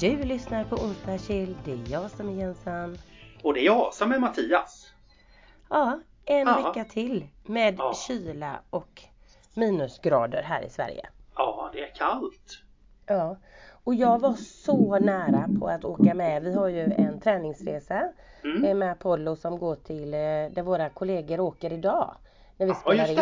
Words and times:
Du 0.00 0.24
lyssnar 0.24 0.64
på 0.64 0.76
Onsdagskill. 0.76 1.56
Det 1.64 1.72
är 1.72 1.78
jag 1.92 2.10
som 2.10 2.28
är 2.28 2.32
Jensan. 2.32 2.98
Och 3.42 3.54
det 3.54 3.60
är 3.60 3.64
jag 3.64 3.94
som 3.94 4.12
är 4.12 4.18
Mattias. 4.18 4.92
Ja, 5.70 6.00
en 6.24 6.46
Ja. 6.46 6.56
vecka 6.72 6.84
till 6.84 7.26
med 7.46 7.74
Ja. 7.78 7.94
kyla 8.06 8.60
och 8.70 9.02
minusgrader 9.54 10.42
här 10.42 10.62
i 10.62 10.70
Sverige. 10.70 11.08
Ja, 11.36 11.70
det 11.72 11.80
är 11.84 11.94
kallt. 11.94 12.62
Ja, 13.06 13.36
och 13.84 13.94
jag 13.94 14.18
var 14.18 14.32
så 14.32 14.98
nära 14.98 15.48
på 15.60 15.68
att 15.68 15.84
åka 15.84 16.14
med. 16.14 16.42
Vi 16.42 16.54
har 16.54 16.68
ju 16.68 16.80
en 16.84 17.20
träningsresa 17.20 18.08
Mm. 18.44 18.64
eh, 18.64 18.74
med 18.74 18.92
Apollo 18.92 19.36
som 19.36 19.58
går 19.58 19.74
till 19.76 20.14
eh, 20.14 20.18
där 20.20 20.62
våra 20.62 20.88
kollegor 20.88 21.40
åker 21.40 21.72
idag. 21.72 22.14
När 22.56 22.66
vi 22.66 22.72
Ja, 22.72 22.78
spelar 22.78 23.10
in. 23.10 23.18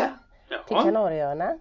Till. 0.69 0.77
Kanarieöarna. 0.77 1.59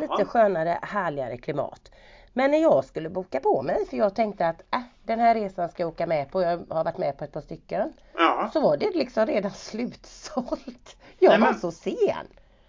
Lite 0.00 0.24
skönare, 0.24 0.78
härligare 0.82 1.36
klimat. 1.36 1.90
Men 2.36 2.50
när 2.50 2.58
jag 2.58 2.84
skulle 2.84 3.08
boka 3.08 3.40
på 3.40 3.62
mig, 3.62 3.86
för 3.86 3.96
jag 3.96 4.14
tänkte 4.14 4.46
att 4.48 4.60
äh, 4.74 4.80
den 5.04 5.18
här 5.20 5.34
resan 5.34 5.68
ska 5.68 5.82
jag 5.82 5.88
åka 5.88 6.06
med 6.06 6.30
på. 6.30 6.42
Jag 6.42 6.66
har 6.70 6.84
varit 6.84 6.98
med 6.98 7.18
på 7.18 7.24
ett 7.24 7.32
par 7.32 7.40
stycken. 7.40 7.92
Ja. 8.14 8.50
Så 8.52 8.60
var 8.60 8.76
det 8.76 8.90
liksom 8.94 9.26
redan 9.26 9.50
slutsålt. 9.54 10.96
Jag 11.18 11.30
Nej, 11.30 11.40
var 11.40 11.50
men- 11.50 11.60
så 11.60 11.70
sen. 11.70 12.26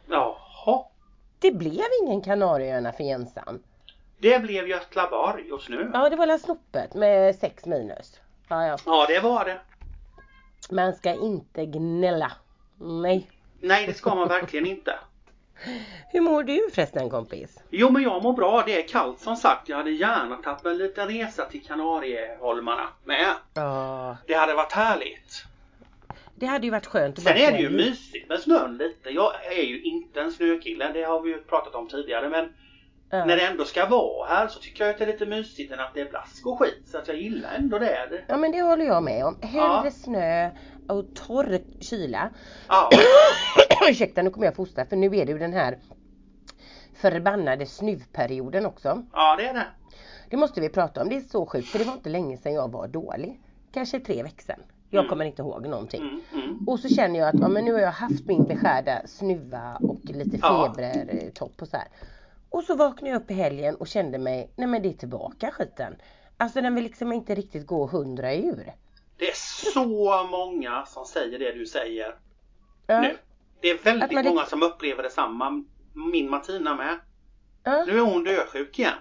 Jaha. 0.10 0.84
Det 1.40 1.52
blev 1.52 1.86
ingen 2.04 2.22
Kanarieöarna 2.22 2.92
för 2.92 3.04
Jensan. 3.04 3.64
Det 4.18 4.40
blev 4.40 4.68
Götlaborg 4.68 5.48
just 5.48 5.70
nu. 5.70 5.92
Ja, 5.94 6.10
det 6.10 6.16
var 6.16 6.26
la 6.26 6.38
snoppet 6.38 6.94
med 6.94 7.36
6 7.36 7.66
minus. 7.66 8.20
Ja, 8.50 8.66
ja. 8.68 8.78
Ja, 8.86 9.06
det 9.08 9.20
var 9.20 9.46
det. 9.46 9.60
Man 10.70 10.94
ska 10.96 11.14
inte 11.14 11.66
gnälla. 11.66 12.32
Nej. 12.80 13.30
Nej, 13.62 13.88
det 13.88 13.94
ska 13.94 14.16
man 14.16 14.28
verkligen 14.28 14.66
inte. 14.66 14.96
Hur 16.12 16.22
mår 16.22 16.44
du 16.44 16.70
förresten 16.74 17.10
kompis? 17.10 17.64
Jo, 17.70 17.90
men 17.90 18.04
jag 18.04 18.24
mår 18.24 18.34
bra. 18.34 18.64
Det 18.66 18.84
är 18.84 18.88
kallt 18.88 19.20
som 19.20 19.36
sagt. 19.36 19.70
Jag 19.70 19.78
hade 19.78 19.92
gärna 19.92 20.36
tagit 20.36 20.66
en 20.66 20.78
liten 20.78 21.08
resa 21.08 21.46
till 21.46 21.64
Kanarieholmarna 21.66 22.88
med. 23.06 23.34
Ja, 23.54 24.18
Det 24.28 24.34
hade 24.34 24.54
varit 24.54 24.72
härligt. 24.72 25.44
det 26.36 26.46
hade 26.46 26.66
ju 26.66 26.72
varit 26.72 26.86
skönt 26.86 27.22
Sen 27.22 27.38
är 27.38 27.52
det 27.52 27.58
ju 27.60 27.70
mysigt 27.70 28.30
med 28.30 28.40
snön 28.40 28.78
lite. 28.78 29.10
Jag 29.10 29.46
är 29.46 29.64
ju 29.64 29.82
inte 29.82 30.22
en 30.22 30.32
snökille. 30.32 30.92
Det 30.94 31.04
har 31.04 31.22
vi 31.22 31.30
ju 31.30 31.38
pratat 31.42 31.76
om 31.76 31.88
tidigare. 31.88 32.30
Men 32.30 32.54
Ja. 33.10 33.26
när 33.26 33.36
det 33.36 33.42
ändå 33.48 33.66
ska 33.66 33.86
vara 33.86 34.28
här 34.28 34.48
så 34.48 34.60
tycker 34.60 34.84
jag 34.84 34.92
att 34.92 34.98
det 34.98 35.04
är 35.04 35.08
lite 35.08 35.26
mysigt 35.26 35.72
än 35.74 35.80
att 35.80 35.94
det 35.94 36.02
är 36.02 36.10
blask 36.10 36.46
och 36.48 36.60
skit. 36.60 36.84
Så 36.92 36.98
att 36.98 37.08
jag 37.08 37.18
gillar 37.18 37.54
ändå 37.54 37.80
det. 37.80 38.24
Ja 38.28 38.38
men 38.38 38.52
det 38.52 38.62
håller 38.62 38.86
jag 38.86 39.04
med 39.04 39.26
om. 39.26 39.38
Hellre 39.42 39.82
Ja. 39.86 39.92
snö 39.92 40.50
och 40.88 41.16
torr 41.16 41.60
kyla. 41.80 42.30
Ja, 42.68 42.90
Ursäkta 43.90 44.22
nu 44.22 44.30
kommer 44.30 44.46
jag 44.48 44.56
få 44.56 44.62
hosta 44.62 44.86
för 44.86 44.96
nu 44.96 45.08
är 45.08 45.26
det 45.26 45.32
ju 45.32 45.38
den 45.40 45.54
här 45.54 45.78
förbannade 46.94 47.66
snuvperioden 47.66 48.66
också. 48.66 49.04
ja 49.14 49.36
det 49.36 49.48
är 49.48 49.54
det. 49.54 49.66
Det 50.30 50.38
måste 50.38 50.62
vi 50.62 50.70
prata 50.70 51.02
om. 51.02 51.10
Det 51.10 51.16
är 51.16 51.22
så 51.22 51.46
sjukt 51.46 51.68
för 51.70 51.80
det 51.80 51.86
var 51.86 51.94
inte 51.94 52.10
länge 52.10 52.38
sedan 52.38 52.54
jag 52.54 52.72
var 52.72 52.88
dålig. 52.88 53.42
Kanske 53.74 54.00
tre 54.00 54.24
veckor 54.24 54.42
sedan. 54.44 54.60
Jag 54.90 55.00
Mm. 55.00 55.10
kommer 55.10 55.26
inte 55.26 55.42
ihåg 55.42 55.68
någonting. 55.68 56.02
Mm, 56.02 56.22
mm. 56.34 56.68
Och 56.68 56.80
så 56.80 56.88
känner 56.90 57.20
jag 57.20 57.30
att 57.30 57.40
ja, 57.42 57.48
men 57.48 57.66
nu 57.66 57.74
har 57.74 57.80
jag 57.80 57.92
haft 57.92 58.26
min 58.26 58.44
beskärda 58.44 59.02
snuva 59.08 59.78
och 59.82 60.00
lite 60.04 60.38
febertopp 60.38 61.62
och 61.62 61.68
så 61.68 61.78
här. 61.78 61.88
Och 62.50 62.64
så 62.64 62.76
vaknade 62.76 63.10
jag 63.14 63.22
upp 63.22 63.32
i 63.32 63.34
helgen 63.34 63.76
och 63.76 63.88
kände 63.88 64.18
mig, 64.18 64.52
nej 64.56 64.68
men 64.68 64.82
det 64.82 64.90
är 64.90 64.94
tillbaka 64.94 65.52
skiten. 65.52 65.96
Alltså 66.38 66.62
den 66.62 66.76
vill 66.76 66.84
liksom 66.84 67.14
inte 67.14 67.36
riktigt 67.36 67.68
gå 67.68 67.88
hundra 67.88 68.34
ur. 68.36 68.74
Det 69.18 69.30
är 69.30 69.36
så 69.74 69.84
många 70.32 70.86
som 70.86 71.06
säger 71.06 71.40
det 71.40 71.52
du 71.52 71.66
säger 71.66 72.16
Ja. 72.88 73.02
nu. 73.02 73.18
Det 73.62 73.70
är 73.70 73.78
väldigt 73.78 74.12
många 74.12 74.42
rikt- 74.42 74.50
som 74.50 74.64
upplever 74.64 75.04
detsamma. 75.04 75.64
Min 76.12 76.30
Martina 76.30 76.76
med. 76.76 77.00
Ja. 77.64 77.84
Nu 77.88 77.98
är 77.98 78.02
hon 78.02 78.24
dösjuk 78.24 78.80
igen. 78.80 78.94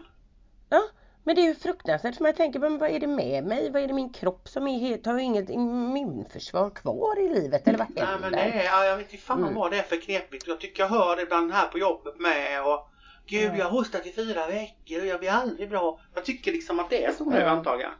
ja. 0.68 0.82
Men 1.24 1.34
det 1.34 1.40
är 1.42 1.46
ju 1.46 1.54
fruktansvärt 1.54 2.16
för 2.16 2.22
man 2.22 2.34
tänker, 2.34 2.58
men 2.60 2.78
vad 2.78 2.90
är 2.90 3.00
det 3.00 3.06
med 3.06 3.44
mig? 3.44 3.70
Vad 3.70 3.82
är 3.82 3.86
det 3.88 3.94
min 3.94 4.12
kropp 4.12 4.48
som 4.48 4.66
är 4.68 4.78
helt, 4.78 5.06
har 5.06 5.14
ju 5.18 5.22
inget 5.24 5.50
immunförsvar 5.50 6.70
kvar 6.70 7.18
i 7.20 7.28
livet 7.28 7.68
eller 7.68 7.78
vad 7.78 7.86
Nej 7.94 8.04
händer? 8.04 8.20
men 8.30 8.32
det 8.32 8.38
är, 8.38 8.64
ja, 8.64 8.84
jag 8.84 8.96
vet 8.96 9.12
inte 9.12 9.24
fan 9.24 9.42
Mm. 9.42 9.54
vad 9.54 9.70
det 9.70 9.78
är 9.78 9.82
för 9.82 9.96
knepigt. 10.00 10.46
Jag 10.46 10.60
tycker 10.60 10.82
jag 10.82 10.88
hör 10.90 11.16
det 11.16 11.22
ibland 11.22 11.52
här 11.52 11.68
på 11.68 11.78
jobbet 11.78 12.20
med 12.20 12.64
och 12.66 12.88
Gud 13.26 13.50
Ja. 13.52 13.56
jag 13.56 13.64
har 13.64 13.70
hostat 13.70 14.06
i 14.06 14.12
fyra 14.12 14.46
veckor 14.46 15.00
och 15.00 15.06
jag 15.06 15.20
blir 15.20 15.30
aldrig 15.30 15.70
bra. 15.70 16.00
Jag 16.14 16.24
tycker 16.24 16.52
liksom 16.52 16.80
att 16.80 16.90
det 16.90 17.04
är 17.04 17.12
så 17.12 17.24
nu 17.30 17.36
Ja. 17.38 17.46
antagligen. 17.46 17.92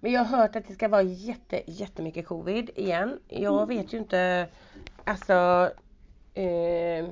Men 0.00 0.12
jag 0.12 0.24
har 0.24 0.38
hört 0.38 0.56
att 0.56 0.66
det 0.68 0.72
ska 0.74 0.88
vara 0.88 1.02
jätte, 1.02 1.62
jättemycket 1.66 2.26
covid 2.26 2.70
igen. 2.74 3.20
Jag 3.28 3.54
Mm. 3.62 3.68
vet 3.78 3.92
ju 3.92 3.98
inte, 3.98 4.48
alltså 5.04 5.70
eh, 6.34 7.06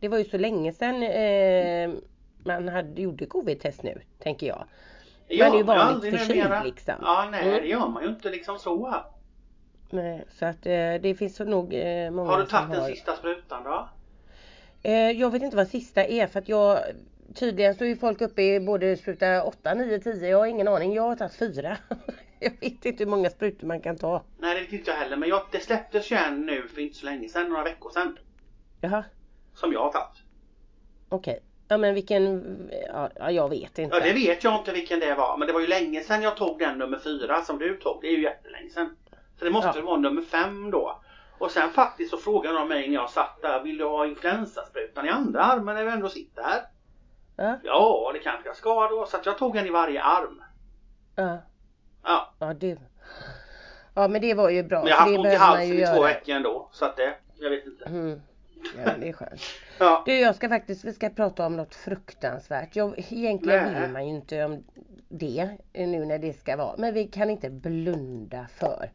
det 0.00 0.08
var 0.08 0.18
ju 0.18 0.24
så 0.24 0.38
länge 0.38 0.72
sedan 0.72 1.02
eh, 1.02 1.90
man 2.44 2.68
hade, 2.68 3.02
gjorde 3.02 3.26
covid-test 3.26 3.82
nu, 3.82 4.00
tänker 4.18 4.46
jag. 4.46 4.64
Ja, 5.28 5.46
är 5.54 5.56
ju 5.56 5.62
vanligt 5.62 6.18
förkyld, 6.18 6.50
liksom. 6.64 6.94
Ja 7.02 7.28
nej 7.30 7.48
Mm. 7.48 7.62
det 7.62 7.68
gör 7.68 7.88
man 7.88 8.02
ju 8.02 8.08
inte 8.08 8.30
liksom 8.30 8.58
så. 8.58 8.94
Nej, 9.90 10.24
Så 10.38 10.46
att 10.46 10.66
eh, 10.66 10.94
det 11.02 11.16
finns 11.18 11.36
så 11.36 11.44
nog 11.44 11.74
eh, 11.74 12.10
många 12.10 12.30
Har 12.30 12.38
du 12.38 12.46
tagit 12.46 12.70
den 12.70 12.80
har. 12.80 12.88
sista 12.88 13.16
sprutan 13.16 13.64
då? 13.64 13.88
Eh, 14.82 15.10
jag 15.10 15.30
vet 15.30 15.42
inte 15.42 15.56
vad 15.56 15.68
sista 15.68 16.04
är 16.04 16.26
för 16.26 16.38
att 16.38 16.48
jag 16.48 16.78
Tydligen 17.34 17.74
så 17.74 17.84
är 17.84 17.94
folk 17.94 18.20
uppe 18.20 18.42
i 18.42 18.60
både 18.60 18.96
spruta 18.96 19.42
8, 19.42 19.74
9, 19.74 19.98
10. 19.98 20.28
Jag 20.28 20.38
har 20.38 20.46
ingen 20.46 20.68
aning. 20.68 20.94
Jag 20.94 21.02
har 21.02 21.16
tagit 21.16 21.34
fyra. 21.34 21.76
jag 22.40 22.50
vet 22.60 22.86
inte 22.86 23.04
hur 23.04 23.10
många 23.10 23.30
sprutor 23.30 23.66
man 23.66 23.80
kan 23.80 23.98
ta. 23.98 24.22
Nej 24.38 24.54
det 24.54 24.60
vet 24.60 24.72
inte 24.72 24.90
jag 24.90 24.98
heller 24.98 25.16
men 25.16 25.28
jag, 25.28 25.42
det 25.52 25.60
släpptes 25.60 26.12
ju 26.12 26.16
en 26.16 26.46
nu 26.46 26.68
för 26.68 26.80
inte 26.80 26.96
så 26.98 27.06
länge 27.06 27.28
sedan, 27.28 27.48
några 27.48 27.64
veckor 27.64 27.90
sedan. 27.90 28.18
Jaha, 28.80 29.04
Som 29.54 29.72
jag 29.72 29.80
har 29.80 29.92
tagit. 29.92 30.16
okej. 31.08 31.40
Ja 31.68 31.78
men 31.78 31.94
vilken, 31.94 32.44
ja, 32.86 33.10
ja 33.16 33.30
jag 33.30 33.48
vet 33.48 33.78
inte. 33.78 33.96
Ja 33.96 34.02
det 34.04 34.12
vet 34.12 34.44
jag 34.44 34.60
inte 34.60 34.72
vilken 34.72 35.00
det 35.00 35.14
var 35.14 35.36
men 35.38 35.46
det 35.46 35.52
var 35.52 35.60
ju 35.60 35.66
länge 35.66 36.00
sedan 36.00 36.22
jag 36.22 36.36
tog 36.36 36.58
den 36.58 36.78
nummer 36.78 36.98
fyra 36.98 37.42
som 37.42 37.58
du 37.58 37.76
tog. 37.76 37.98
Det 38.02 38.06
är 38.08 38.12
ju 38.16 38.22
jättelänge 38.22 38.70
sedan. 38.70 38.96
Så 39.38 39.44
det 39.44 39.50
måste 39.50 39.72
Ja. 39.78 39.84
vara 39.84 39.98
nummer 39.98 40.22
fem 40.22 40.70
då. 40.70 41.01
Och 41.42 41.50
sen 41.50 41.70
faktiskt 41.70 42.10
så 42.10 42.16
frågade 42.16 42.58
de 42.58 42.68
mig 42.68 42.88
när 42.88 42.94
jag 42.94 43.10
satt 43.10 43.42
där, 43.42 43.62
vill 43.62 43.78
du 43.78 43.84
ha 43.84 44.06
influensasprutan 44.06 45.06
i 45.06 45.08
andra 45.08 45.42
armen 45.42 45.74
när 45.74 45.84
du 45.84 45.90
ändå 45.90 46.08
sitter 46.08 46.42
här? 46.42 46.62
Ja, 47.36 47.58
Ja 47.62 48.10
det 48.14 48.18
kanske 48.18 48.48
jag 48.48 48.56
ska 48.56 48.88
då. 48.88 49.06
Så 49.06 49.16
att 49.16 49.26
jag 49.26 49.38
tog 49.38 49.56
en 49.56 49.66
i 49.66 49.70
varje 49.70 50.02
arm. 50.02 50.42
ja, 51.16 51.38
Ja. 52.04 52.32
ja 52.38 52.54
du. 52.54 52.78
Ja 53.94 54.08
men 54.08 54.20
det 54.20 54.34
var 54.34 54.50
ju 54.50 54.62
bra. 54.62 54.80
Men 54.80 54.88
jag 54.88 54.96
har 54.96 55.00
haft 55.00 55.12
det 55.12 55.18
ont 55.18 55.26
i 55.26 55.36
halsen 55.36 55.78
i 55.78 55.86
två 55.96 56.02
veckor 56.02 56.34
ändå. 56.34 56.68
Så 56.72 56.84
att 56.84 56.96
det, 56.96 57.14
jag 57.34 57.50
vet 57.50 57.66
inte. 57.66 57.84
Mm. 57.84 58.20
Ja 58.84 58.92
det 59.00 59.08
är 59.08 59.12
skönt. 59.12 59.40
Ja. 59.78 60.02
Du 60.06 60.20
jag 60.20 60.34
ska 60.36 60.48
faktiskt, 60.48 60.84
vi 60.84 60.92
ska 60.92 61.10
prata 61.10 61.46
om 61.46 61.56
något 61.56 61.74
fruktansvärt. 61.74 62.76
Jag, 62.76 62.94
egentligen 63.12 63.72
Nej. 63.72 63.82
vill 63.82 63.90
man 63.90 64.08
ju 64.08 64.14
inte 64.14 64.44
om 64.44 64.64
det 65.08 65.56
eh, 65.72 65.88
nu 65.88 66.04
när 66.04 66.18
det 66.18 66.32
ska 66.32 66.56
vara. 66.56 66.74
Men 66.78 66.94
vi 66.94 67.06
kan 67.06 67.30
inte 67.30 67.50
blunda 67.50 68.46
för 68.58 68.90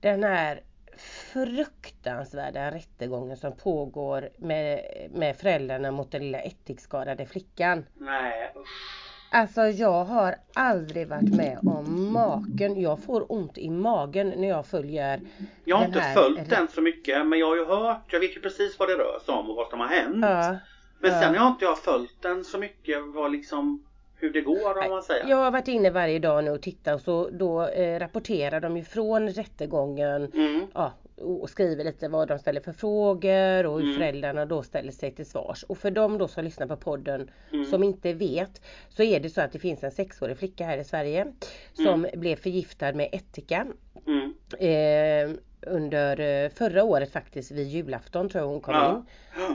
den 0.00 0.24
här 0.24 0.60
fruktansvärda 1.00 2.70
rättegången 2.70 3.36
som 3.36 3.56
pågår 3.56 4.28
med, 4.38 4.80
med 5.14 5.36
föräldrarna 5.36 5.90
mot 5.90 6.12
den 6.12 6.22
lilla 6.22 6.40
ättikskadade 6.40 7.26
flickan. 7.26 7.86
Nej 7.94 8.52
usch. 8.56 9.08
Alltså 9.30 9.60
jag 9.60 10.04
har 10.04 10.36
aldrig 10.54 11.08
varit 11.08 11.36
med 11.36 11.58
om 11.62 12.12
maken. 12.12 12.80
Jag 12.80 13.02
får 13.02 13.32
ont 13.32 13.58
i 13.58 13.70
magen 13.70 14.32
när 14.36 14.48
jag 14.48 14.66
följer 14.66 15.20
Jag 15.64 15.76
har 15.76 15.84
inte 15.84 16.00
följt 16.00 16.50
den 16.50 16.68
så 16.68 16.80
mycket 16.80 17.26
men 17.26 17.38
jag 17.38 17.46
har 17.46 17.56
ju 17.56 17.64
hört, 17.64 18.12
jag 18.12 18.20
vet 18.20 18.36
ju 18.36 18.40
precis 18.40 18.78
vad 18.78 18.88
det 18.88 18.94
rör 18.94 19.18
sig 19.24 19.34
om 19.34 19.50
och 19.50 19.56
vad 19.56 19.68
som 19.70 19.80
har 19.80 19.86
hänt. 19.86 20.16
Ja, 20.22 20.56
Men 20.98 21.12
ja. 21.12 21.20
sen 21.20 21.36
har 21.36 21.48
inte 21.48 21.64
jag 21.64 21.78
följt 21.78 22.22
den 22.22 22.44
så 22.44 22.58
mycket 22.58 22.98
vad 23.06 23.32
liksom 23.32 23.87
hur 24.20 24.32
det 24.32 24.40
går 24.40 24.78
om 24.84 24.90
man 24.90 25.02
säger. 25.02 25.28
Jag 25.28 25.36
har 25.36 25.50
varit 25.50 25.68
inne 25.68 25.90
varje 25.90 26.18
dag 26.18 26.44
nu 26.44 26.50
och 26.50 26.62
tittat 26.62 26.94
och 26.94 27.00
så 27.00 27.28
då 27.30 27.66
eh, 27.68 27.98
rapporterar 27.98 28.60
de 28.60 28.76
ju 28.76 28.84
från 28.84 29.28
rättegången 29.28 30.32
Mm. 30.34 30.66
ja, 30.74 30.92
och 31.16 31.50
skriver 31.50 31.84
lite 31.84 32.08
vad 32.08 32.28
de 32.28 32.38
ställer 32.38 32.60
för 32.60 32.72
frågor 32.72 33.66
och 33.66 33.78
hur 33.80 33.84
Mm. 33.86 33.94
föräldrarna 33.98 34.46
då 34.46 34.62
ställer 34.62 34.92
sig 34.92 35.14
till 35.14 35.26
svars. 35.26 35.62
Och 35.62 35.78
för 35.78 35.90
de 35.90 36.18
då 36.18 36.28
som 36.28 36.44
lyssnar 36.44 36.66
på 36.66 36.76
podden 36.76 37.30
Mm. 37.52 37.64
som 37.64 37.82
inte 37.84 38.12
vet 38.12 38.62
så 38.88 39.02
är 39.02 39.20
det 39.20 39.30
så 39.30 39.40
att 39.40 39.52
det 39.52 39.58
finns 39.58 39.84
en 39.84 39.90
sexårig 39.90 40.38
flicka 40.38 40.64
här 40.64 40.78
i 40.78 40.84
Sverige 40.84 41.32
som 41.72 42.06
blev 42.14 42.36
förgiftad 42.36 42.92
med 42.92 43.08
ättika 43.12 43.66
Mm. 44.06 44.34
eh, 44.58 45.36
under 45.66 46.20
eh, 46.20 46.50
förra 46.50 46.84
året 46.84 47.12
faktiskt 47.12 47.50
vid 47.50 47.66
julafton 47.68 48.28
tror 48.28 48.42
jag 48.44 48.48
hon 48.48 48.60
kom 48.60 48.74
Ja. 48.74 49.04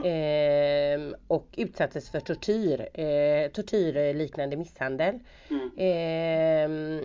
in. 0.04 1.10
Eh, 1.10 1.16
och 1.28 1.46
utsattes 1.56 2.10
för 2.10 2.20
tortyr, 2.20 2.88
eh, 3.00 3.50
tortyrliknande 3.50 4.56
misshandel. 4.56 5.18
Mm. 5.50 5.70
Ehm, 5.78 7.02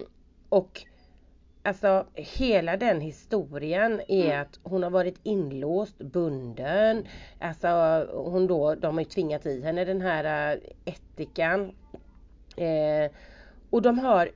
och 0.49 0.81
alltså 1.63 2.05
hela 2.13 2.77
den 2.77 3.01
historien 3.01 4.01
är 4.07 4.25
Mm. 4.25 4.41
att 4.41 4.59
hon 4.63 4.83
har 4.83 4.89
varit 4.89 5.19
inlåst, 5.23 5.97
bunden. 5.97 7.05
Alltså 7.39 7.67
hon 8.13 8.47
då, 8.47 8.75
de 8.75 8.93
har 8.95 9.01
ju 9.01 9.09
tvingat 9.09 9.45
i 9.45 9.61
henne 9.61 9.85
den 9.85 10.01
här 10.01 10.59
ättikan. 10.85 11.71
Eh, 12.57 13.11
och 13.69 13.81
de 13.81 13.99
har, 13.99 14.29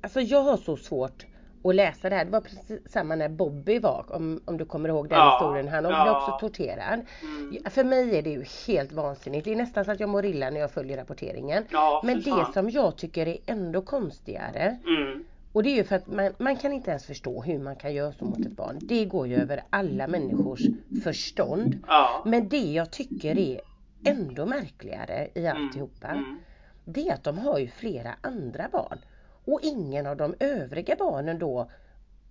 alltså 0.00 0.20
jag 0.20 0.42
har 0.42 0.56
så 0.56 0.76
svårt 0.76 1.26
och 1.68 1.74
läsa 1.74 2.08
det 2.08 2.16
här. 2.16 2.24
Det 2.24 2.30
var 2.30 2.40
precis 2.40 2.92
samma 2.92 3.14
när 3.16 3.28
Bobby 3.28 3.78
var, 3.78 4.04
om, 4.08 4.40
om 4.44 4.56
du 4.56 4.64
kommer 4.64 4.88
ihåg 4.88 5.08
den 5.08 5.18
Ja, 5.18 5.38
historien. 5.40 5.68
Han 5.68 5.82
blev 5.82 5.92
ja. 5.92 6.16
också 6.22 6.46
torterad. 6.48 7.00
Mm. 7.22 7.70
För 7.70 7.84
mig 7.84 8.18
är 8.18 8.22
det 8.22 8.30
ju 8.30 8.44
helt 8.66 8.92
vansinnigt. 8.92 9.44
Det 9.44 9.52
är 9.52 9.56
nästan 9.56 9.84
så 9.84 9.90
att 9.90 10.00
jag 10.00 10.08
mår 10.08 10.24
illa 10.24 10.50
när 10.50 10.60
jag 10.60 10.70
följer 10.70 10.96
rapporteringen. 10.96 11.64
Ja, 11.70 12.02
Men 12.04 12.16
det 12.20 12.30
fan. 12.30 12.52
som 12.52 12.70
jag 12.70 12.96
tycker 12.96 13.28
är 13.28 13.36
ändå 13.46 13.82
konstigare 13.82 14.76
Mm. 14.86 15.24
och 15.52 15.62
det 15.62 15.68
är 15.70 15.74
ju 15.76 15.84
för 15.84 15.96
att 15.96 16.06
man, 16.06 16.32
man 16.38 16.56
kan 16.56 16.72
inte 16.72 16.90
ens 16.90 17.04
förstå 17.06 17.42
hur 17.42 17.58
man 17.58 17.76
kan 17.76 17.94
göra 17.94 18.12
så 18.12 18.24
mot 18.24 18.40
ett 18.40 18.56
barn. 18.56 18.78
Det 18.82 19.04
går 19.04 19.26
ju 19.26 19.36
över 19.36 19.62
alla 19.70 20.06
människors 20.08 20.60
förstånd. 21.04 21.78
Ja. 21.88 22.22
Men 22.26 22.48
det 22.48 22.72
jag 22.72 22.90
tycker 22.90 23.38
är 23.38 23.60
ändå 24.04 24.46
märkligare 24.46 25.28
i 25.34 25.46
alltihopa. 25.46 26.08
Mm. 26.08 26.38
Det 26.84 27.08
är 27.08 27.14
att 27.14 27.24
de 27.24 27.38
har 27.38 27.58
ju 27.58 27.68
flera 27.68 28.14
andra 28.20 28.68
barn. 28.72 28.98
Och 29.48 29.60
ingen 29.62 30.06
av 30.06 30.16
de 30.16 30.34
övriga 30.40 30.96
barnen 30.96 31.38
då, 31.38 31.70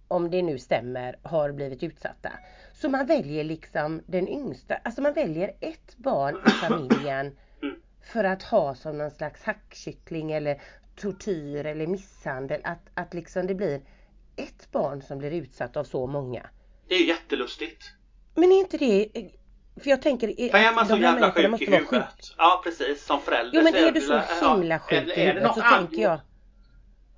om 0.08 0.30
det 0.30 0.42
nu 0.42 0.60
stämmer, 0.60 1.20
har 1.24 1.52
blivit 1.52 1.84
utsatta. 1.84 2.32
Så 2.74 2.90
man 2.90 3.06
väljer 3.06 3.44
liksom 3.44 4.02
den 4.06 4.28
yngsta, 4.28 4.76
alltså 4.76 5.02
man 5.02 5.14
väljer 5.14 5.52
ett 5.60 5.98
barn 5.98 6.42
i 6.48 6.50
familjen 6.50 7.38
för 8.14 8.24
att 8.24 8.44
ha 8.44 8.76
som 8.76 8.98
någon 8.98 9.12
slags 9.12 9.44
hackkyckling 9.44 10.32
eller 10.32 10.62
tortyr 10.96 11.66
eller 11.66 11.88
misshandel. 11.88 12.62
Att, 12.64 12.90
att 12.94 13.14
liksom 13.14 13.48
det 13.48 13.56
blir 13.56 13.82
ett 14.36 14.72
barn 14.72 15.02
som 15.02 15.18
blir 15.18 15.32
utsatt 15.32 15.78
av 15.78 15.84
så 15.84 16.08
många. 16.08 16.50
Det 16.88 16.96
är 16.96 17.08
jättelustigt. 17.08 17.84
Men 18.36 18.52
är 18.52 18.60
inte 18.60 18.78
det, 18.78 19.10
för 19.82 19.90
jag 19.90 20.02
tänker 20.02 20.50
För 20.52 20.58
är 20.58 20.76
man 20.76 20.88
så 20.88 20.98
jävla 20.98 21.32
sjuk 21.32 21.62
i 21.62 21.66
huvudet. 21.66 21.88
sjuka. 21.88 22.08
Ja 22.38 22.62
precis, 22.64 23.06
som 23.06 23.22
förälder. 23.22 23.52
Jo 23.54 23.64
men 23.64 23.76
är 23.76 23.92
du 23.92 24.02
så 24.02 24.22
himla 24.54 24.80
sjuk 24.80 25.18
i 25.18 25.22
huvudet 25.22 25.54
så 25.54 25.62
tänker 25.62 26.02
jag 26.02 26.20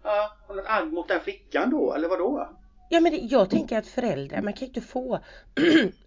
Ja, 0.04 0.38
har 0.48 0.56
något 0.56 0.66
agg 0.68 0.94
mot 0.94 1.08
den 1.08 1.20
flickan 1.20 1.70
då, 1.70 1.94
eller 1.94 2.08
vadå? 2.10 2.50
Ja 2.90 3.00
men 3.00 3.12
det, 3.12 3.18
jag 3.18 3.50
tänker 3.50 3.78
att 3.78 3.88
föräldrar, 3.88 4.42
man 4.42 4.54
kan 4.54 4.60
ju 4.60 4.66
inte 4.66 4.82
få 4.82 5.20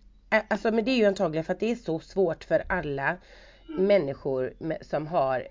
Alltså 0.48 0.70
men 0.70 0.84
det 0.84 0.90
är 0.90 0.96
ju 0.96 1.04
antagligen 1.04 1.44
för 1.44 1.52
att 1.52 1.60
det 1.60 1.70
är 1.70 1.76
så 1.76 2.00
svårt 2.00 2.44
för 2.44 2.64
alla 2.68 3.16
människor 3.66 4.54
med, 4.58 4.86
som 4.86 5.06
har 5.06 5.48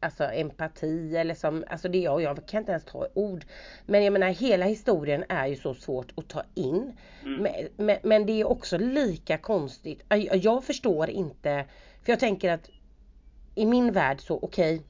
Alltså 0.00 0.24
empati 0.24 1.16
eller 1.16 1.34
som, 1.34 1.64
alltså 1.68 1.88
det 1.88 1.98
är 1.98 2.02
jag, 2.02 2.22
jag 2.22 2.46
kan 2.46 2.60
inte 2.60 2.72
ens 2.72 2.84
ta 2.84 3.08
ord. 3.14 3.44
Men 3.86 4.04
jag 4.04 4.12
menar 4.12 4.28
hela 4.28 4.66
historien 4.66 5.24
är 5.28 5.46
ju 5.46 5.56
så 5.56 5.74
svårt 5.74 6.12
att 6.16 6.28
ta 6.28 6.42
in. 6.54 6.92
Mm. 7.22 7.42
Men, 7.42 7.68
men, 7.76 7.98
men 8.02 8.26
det 8.26 8.40
är 8.40 8.44
också 8.44 8.78
lika 8.78 9.38
konstigt. 9.38 10.04
Jag, 10.08 10.36
jag 10.36 10.64
förstår 10.64 11.10
inte, 11.10 11.64
för 12.02 12.12
jag 12.12 12.20
tänker 12.20 12.52
att 12.52 12.70
i 13.54 13.66
min 13.66 13.92
värld 13.92 14.20
så 14.20 14.38
okej 14.42 14.82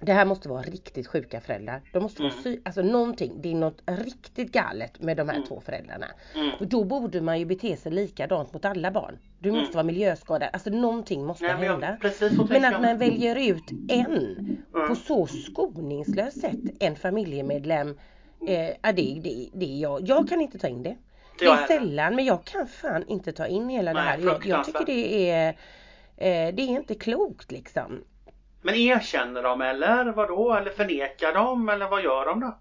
det 0.00 0.12
här 0.12 0.24
måste 0.24 0.48
vara 0.48 0.62
riktigt 0.62 1.06
sjuka 1.06 1.40
föräldrar. 1.40 1.82
De 1.92 2.02
måste 2.02 2.22
vara 2.22 2.32
Mm. 2.32 2.42
sy- 2.44 2.60
alltså 2.64 2.82
någonting, 2.82 3.32
det 3.42 3.50
är 3.50 3.54
något 3.54 3.82
riktigt 3.86 4.52
galet 4.52 5.00
med 5.02 5.16
de 5.16 5.28
här 5.28 5.36
Mm. 5.36 5.48
två 5.48 5.60
föräldrarna. 5.60 6.06
Mm. 6.34 6.50
Och 6.60 6.66
då 6.66 6.84
borde 6.84 7.20
man 7.20 7.38
ju 7.38 7.44
bete 7.44 7.76
sig 7.76 7.92
likadant 7.92 8.52
mot 8.52 8.64
alla 8.64 8.90
barn. 8.90 9.18
Du 9.38 9.50
måste 9.52 9.64
Mm. 9.64 9.74
vara 9.74 9.84
miljöskadad, 9.84 10.48
alltså 10.52 10.70
någonting 10.70 11.24
måste 11.26 11.44
men 11.44 11.56
hända. 11.56 11.98
jag, 12.02 12.48
Men 12.50 12.64
att 12.64 12.82
man 12.82 12.98
väljer 12.98 13.36
ut 13.36 13.70
en 13.88 14.58
på 14.72 14.78
Mm. 14.78 14.96
så 14.96 15.26
skoningslöst 15.26 16.40
sätt, 16.40 16.56
en 16.80 16.96
familjemedlem. 16.96 17.98
Eh, 18.48 18.68
ja, 18.68 18.92
det, 18.92 19.20
det, 19.22 19.48
det 19.54 19.64
är 19.66 19.80
jag. 19.82 20.08
jag 20.08 20.28
kan 20.28 20.40
inte 20.40 20.58
ta 20.58 20.68
in 20.68 20.82
det. 20.82 20.96
Det 21.38 21.44
är 21.44 21.66
sällan 21.66 22.16
men 22.16 22.24
jag 22.24 22.44
kan 22.44 22.66
fan 22.66 23.04
inte 23.08 23.32
ta 23.32 23.46
in 23.46 23.68
hela 23.68 23.92
det 23.92 24.00
Nej, 24.00 24.08
här. 24.08 24.18
Jag, 24.26 24.46
jag 24.46 24.64
tycker 24.64 24.86
det 24.86 25.30
är 25.30 25.48
eh, 26.16 26.54
Det 26.54 26.62
är 26.62 26.66
inte 26.68 26.94
klokt 26.94 27.52
liksom. 27.52 28.04
Men 28.62 28.74
erkänner 28.74 29.42
de 29.42 29.60
eller 29.60 30.04
vadå? 30.04 30.54
Eller 30.54 30.70
förnekar 30.70 31.32
de? 31.32 31.68
Eller 31.68 31.88
vad 31.88 32.02
gör 32.02 32.26
de 32.26 32.40
då? 32.40 32.58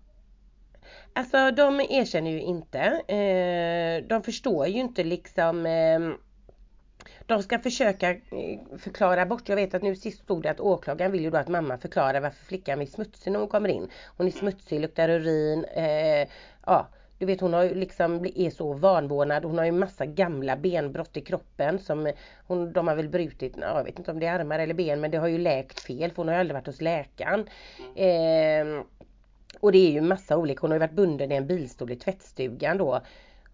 Alltså 1.13 1.51
de 1.51 1.79
erkänner 1.79 2.31
ju 2.31 2.41
inte. 2.41 2.79
Eh, 3.07 4.07
de 4.07 4.23
förstår 4.23 4.67
ju 4.67 4.79
inte 4.79 5.03
liksom 5.03 5.65
ehm, 5.65 6.13
de 7.25 7.43
ska 7.43 7.59
försöka 7.59 8.09
eh, 8.11 8.19
förklara 8.77 9.25
bort. 9.25 9.49
Jag 9.49 9.55
vet 9.55 9.73
att 9.73 9.81
nu 9.81 9.95
sist 9.95 10.23
stod 10.23 10.43
det 10.43 10.51
att 10.51 10.59
åklagaren 10.59 11.11
vill 11.11 11.23
ju 11.23 11.29
då 11.29 11.37
att 11.37 11.47
mamma 11.47 11.77
förklarar 11.77 12.21
varför 12.21 12.45
flickan 12.45 12.81
är 12.81 12.85
smutsig 12.85 13.31
när 13.31 13.39
hon 13.39 13.47
kommer 13.49 13.69
in. 13.69 13.89
Hon 14.17 14.27
är 14.27 14.31
smutsig, 14.31 14.79
luktar 14.79 15.09
urin. 15.09 15.65
Eh, 15.65 16.27
ja, 16.65 16.87
du 17.19 17.25
vet 17.25 17.41
hon 17.41 17.53
har 17.53 17.63
ju 17.63 17.73
liksom, 17.73 18.25
är 18.35 18.49
så 18.49 18.73
vanvårdad. 18.73 19.45
Hon 19.45 19.57
har 19.57 19.65
ju 19.65 19.71
massa 19.71 20.05
gamla 20.05 20.55
benbrott 20.55 21.17
i 21.17 21.21
kroppen 21.21 21.79
som 21.79 22.11
hon, 22.47 22.73
de 22.73 22.87
har 22.87 22.95
väl 22.95 23.09
brutit, 23.09 23.55
jag 23.61 23.83
vet 23.83 23.99
inte 23.99 24.11
om 24.11 24.19
det 24.19 24.25
är 24.25 24.39
armar 24.39 24.59
eller 24.59 24.73
ben 24.73 25.01
men 25.01 25.11
det 25.11 25.17
har 25.17 25.27
ju 25.27 25.37
läkt 25.37 25.79
fel 25.79 26.11
för 26.11 26.17
hon 26.17 26.27
har 26.27 26.35
ju 26.35 26.39
aldrig 26.39 26.55
varit 26.55 26.67
hos 26.67 26.81
läkaren. 26.81 27.39
Eh, 27.95 28.83
och 29.59 29.71
det 29.71 29.77
är 29.77 29.91
ju 29.91 30.01
massa 30.01 30.37
olika, 30.37 30.61
hon 30.61 30.71
har 30.71 30.75
ju 30.75 30.79
varit 30.79 30.91
bunden 30.91 31.31
i 31.31 31.35
en 31.35 31.47
bilstol 31.47 31.91
i 31.91 31.95
tvättstugan 31.95 32.77
då. 32.77 33.01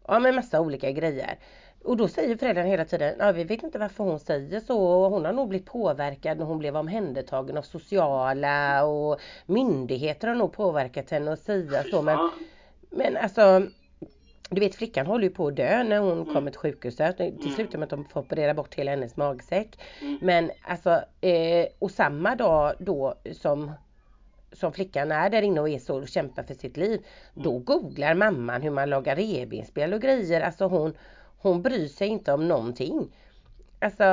Ja 0.07 0.19
men 0.19 0.35
massa 0.35 0.61
olika 0.61 0.91
grejer. 0.91 1.37
Och 1.83 1.97
då 1.97 2.07
säger 2.07 2.37
föräldrarna 2.37 2.69
hela 2.69 2.85
tiden, 2.85 3.15
ja 3.19 3.31
vi 3.31 3.43
vet 3.43 3.63
inte 3.63 3.79
varför 3.79 4.03
hon 4.03 4.19
säger 4.19 4.59
så. 4.59 5.09
Hon 5.09 5.25
har 5.25 5.33
nog 5.33 5.49
blivit 5.49 5.67
påverkad 5.67 6.37
när 6.37 6.45
hon 6.45 6.59
blev 6.59 6.77
omhändertagen 6.77 7.57
av 7.57 7.61
sociala 7.61 8.85
och 8.85 9.19
myndigheter 9.45 10.27
har 10.27 10.35
nog 10.35 10.53
påverkat 10.53 11.09
henne 11.11 11.33
att 11.33 11.39
säga 11.39 11.83
så. 11.83 12.01
Men, 12.01 12.29
men 12.93 13.17
alltså 13.17 13.67
du 14.49 14.59
vet 14.59 14.75
flickan 14.75 15.05
håller 15.05 15.23
ju 15.23 15.29
på 15.29 15.47
att 15.47 15.55
dö 15.55 15.83
när 15.83 15.99
hon 15.99 16.21
Mm. 16.21 16.33
kommer 16.33 16.51
till 16.51 16.59
sjukhuset. 16.59 17.17
Till 17.17 17.53
slut 17.55 17.73
med 17.73 17.83
att 17.83 17.89
de 17.89 18.05
får 18.05 18.19
operera 18.19 18.53
bort 18.53 18.75
hela 18.75 18.91
hennes 18.91 19.17
magsäck. 19.17 19.79
Mm. 20.01 20.19
Men 20.21 20.51
alltså, 20.67 21.01
eh, 21.21 21.67
och 21.79 21.91
samma 21.91 22.35
dag 22.35 22.73
då 22.79 23.15
som 23.31 23.71
som 24.51 24.73
flickan 24.73 25.11
är 25.11 25.29
där 25.29 25.41
inne 25.41 25.61
och 25.61 25.69
är 25.69 25.79
så 25.79 26.01
och 26.01 26.07
kämpar 26.07 26.43
för 26.43 26.53
sitt 26.53 26.77
liv. 26.77 27.05
Då 27.33 27.59
googlar 27.59 28.13
mamman 28.13 28.61
hur 28.61 28.69
man 28.71 28.89
lagar 28.89 29.15
revbensspjäll 29.15 29.93
och 29.93 30.01
grejer. 30.01 30.41
Alltså 30.41 30.65
hon, 30.67 30.93
hon 31.37 31.61
bryr 31.61 31.87
sig 31.87 32.07
inte 32.07 32.33
om 32.33 32.47
någonting. 32.47 33.15
Alltså, 33.79 34.03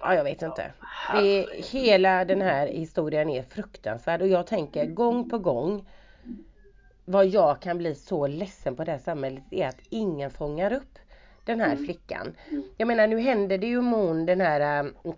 ja 0.00 0.14
jag 0.14 0.24
vet 0.24 0.42
inte. 0.42 0.72
Det 1.14 1.46
hela 1.72 2.24
den 2.24 2.42
här 2.42 2.66
historien 2.66 3.30
är 3.30 3.42
fruktansvärd 3.42 4.22
och 4.22 4.28
jag 4.28 4.46
tänker 4.46 4.86
gång 4.86 5.30
på 5.30 5.38
gång 5.38 5.86
vad 7.10 7.26
jag 7.26 7.60
kan 7.60 7.78
bli 7.78 7.94
så 7.94 8.26
ledsen 8.26 8.76
på 8.76 8.84
det 8.84 8.92
här 8.92 8.98
samhället 8.98 9.44
är 9.50 9.68
att 9.68 9.80
ingen 9.88 10.30
fångar 10.30 10.72
upp 10.72 10.98
den 11.44 11.60
här 11.60 11.76
flickan. 11.76 12.36
Jag 12.76 12.88
menar 12.88 13.06
nu 13.06 13.20
händer 13.20 13.58
det 13.58 13.66
ju 13.66 13.82
med 13.82 13.98
hon 13.98 14.26
den 14.26 14.40
här 14.40 14.84
äh, 14.84 15.12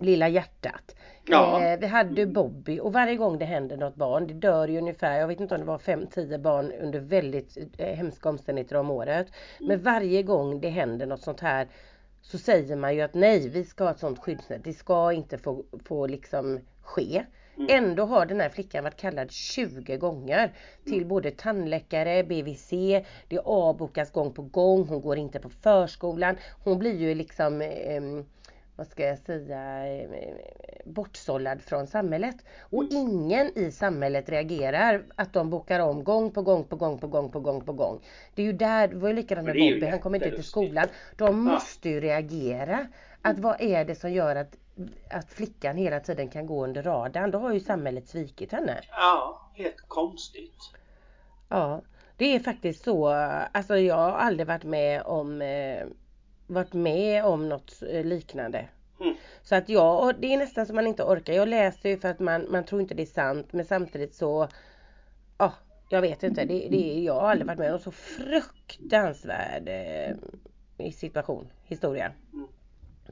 lilla 0.00 0.28
hjärtat. 0.28 0.96
Ja. 1.26 1.64
Eh, 1.64 1.78
vi 1.78 1.86
hade 1.86 2.26
Bobby 2.26 2.80
och 2.80 2.92
varje 2.92 3.16
gång 3.16 3.38
det 3.38 3.44
händer 3.44 3.76
något 3.76 3.94
barn, 3.94 4.26
det 4.26 4.34
dör 4.34 4.68
ju 4.68 4.78
ungefär, 4.78 5.18
jag 5.18 5.28
vet 5.28 5.40
inte 5.40 5.54
om 5.54 5.60
det 5.60 5.66
var 5.66 5.78
5-10 5.78 6.38
barn 6.38 6.72
under 6.72 7.00
väldigt 7.00 7.56
eh, 7.78 7.96
hemska 7.96 8.28
omständigheter 8.28 8.76
om 8.76 8.90
året. 8.90 9.26
Men 9.60 9.82
varje 9.82 10.22
gång 10.22 10.60
det 10.60 10.68
händer 10.68 11.06
något 11.06 11.22
sånt 11.22 11.40
här 11.40 11.68
så 12.22 12.38
säger 12.38 12.76
man 12.76 12.94
ju 12.94 13.00
att 13.00 13.14
nej, 13.14 13.48
vi 13.48 13.64
ska 13.64 13.84
ha 13.84 13.90
ett 13.90 13.98
sånt 13.98 14.18
skyddsnät. 14.18 14.64
Det 14.64 14.72
ska 14.72 15.12
inte 15.12 15.38
få, 15.38 15.64
få 15.84 16.06
liksom 16.06 16.60
ske. 16.82 17.24
Ändå 17.68 18.04
har 18.04 18.26
den 18.26 18.40
här 18.40 18.48
flickan 18.48 18.84
varit 18.84 18.96
kallad 18.96 19.30
20 19.30 19.96
gånger 19.96 20.52
till 20.84 21.06
både 21.06 21.30
tandläkare, 21.30 22.24
BVC, 22.24 22.70
det 23.28 23.38
avbokas 23.38 24.12
gång 24.12 24.32
på 24.32 24.42
gång, 24.42 24.88
hon 24.88 25.00
går 25.00 25.18
inte 25.18 25.38
på 25.40 25.48
förskolan. 25.50 26.36
Hon 26.64 26.78
blir 26.78 26.96
ju 26.96 27.14
liksom 27.14 27.62
ehm, 27.62 28.24
vad 28.76 28.86
ska 28.86 29.06
jag 29.06 29.18
säga, 29.18 29.86
eh, 29.86 30.08
bortsållad 30.84 31.62
från 31.62 31.86
samhället. 31.86 32.36
Och 32.60 32.84
ingen 32.90 33.58
i 33.58 33.70
samhället 33.70 34.28
reagerar 34.28 35.02
att 35.14 35.32
de 35.32 35.50
bokar 35.50 35.80
om 35.80 36.04
gång 36.04 36.30
på 36.30 36.42
gång 36.42 36.64
på 36.64 36.76
gång 36.76 36.98
på 36.98 37.06
gång 37.06 37.30
på 37.30 37.40
gång 37.40 37.60
på 37.60 37.72
gång. 37.72 38.00
Det 38.34 38.42
är 38.42 38.46
ju 38.46 38.52
där, 38.52 38.88
det 38.88 38.96
var 38.96 39.08
ju 39.08 39.14
likadant 39.14 39.46
med 39.46 39.54
Bobby, 39.54 39.86
han 39.86 39.98
kommer 39.98 40.24
inte 40.24 40.36
till 40.36 40.44
skolan. 40.44 40.86
De 41.16 41.40
måste 41.40 41.88
ju 41.88 42.00
reagera. 42.00 42.86
Att 43.22 43.38
vad 43.38 43.60
är 43.60 43.84
det 43.84 43.94
som 43.94 44.12
gör 44.12 44.36
att, 44.36 44.56
att 45.10 45.32
flickan 45.32 45.76
hela 45.76 46.00
tiden 46.00 46.28
kan 46.28 46.46
gå 46.46 46.64
under 46.64 46.82
radarn? 46.82 47.30
Då 47.30 47.38
har 47.38 47.52
ju 47.52 47.60
samhället 47.60 48.08
svikit 48.08 48.52
henne. 48.52 48.80
Ja, 48.90 49.50
helt 49.54 49.88
konstigt. 49.88 50.72
Ja, 51.48 51.82
det 52.16 52.34
är 52.34 52.40
faktiskt 52.40 52.84
så. 52.84 53.06
Alltså 53.52 53.78
jag 53.78 53.96
har 53.96 54.12
aldrig 54.12 54.46
varit 54.46 54.64
med 54.64 55.02
om 55.02 55.42
eh, 55.42 55.86
varit 56.46 56.72
med 56.72 57.24
om 57.24 57.48
något 57.48 57.82
eh, 57.82 58.04
liknande. 58.04 58.68
Mm. 59.00 59.14
Så 59.42 59.54
att 59.54 59.68
jag, 59.68 60.04
och 60.04 60.14
det 60.14 60.34
är 60.34 60.38
nästan 60.38 60.66
som 60.66 60.76
man 60.76 60.86
inte 60.86 61.02
orkar. 61.02 61.32
Jag 61.32 61.48
läser 61.48 61.88
ju 61.88 61.98
för 61.98 62.08
att 62.08 62.20
man, 62.20 62.46
man 62.50 62.64
tror 62.64 62.80
inte 62.80 62.94
det 62.94 63.02
är 63.02 63.06
sant 63.06 63.52
men 63.52 63.64
samtidigt 63.64 64.14
så 64.14 64.48
Ja, 65.38 65.52
jag 65.88 66.00
vet 66.00 66.22
inte. 66.22 66.44
Det, 66.44 66.68
det, 66.68 67.02
jag 67.02 67.14
har 67.14 67.30
aldrig 67.30 67.46
varit 67.46 67.58
med 67.58 67.72
om 67.72 67.78
så 67.78 67.90
fruktansvärd 67.90 69.68
eh, 69.68 70.90
situation, 70.92 71.48
historia. 71.64 72.12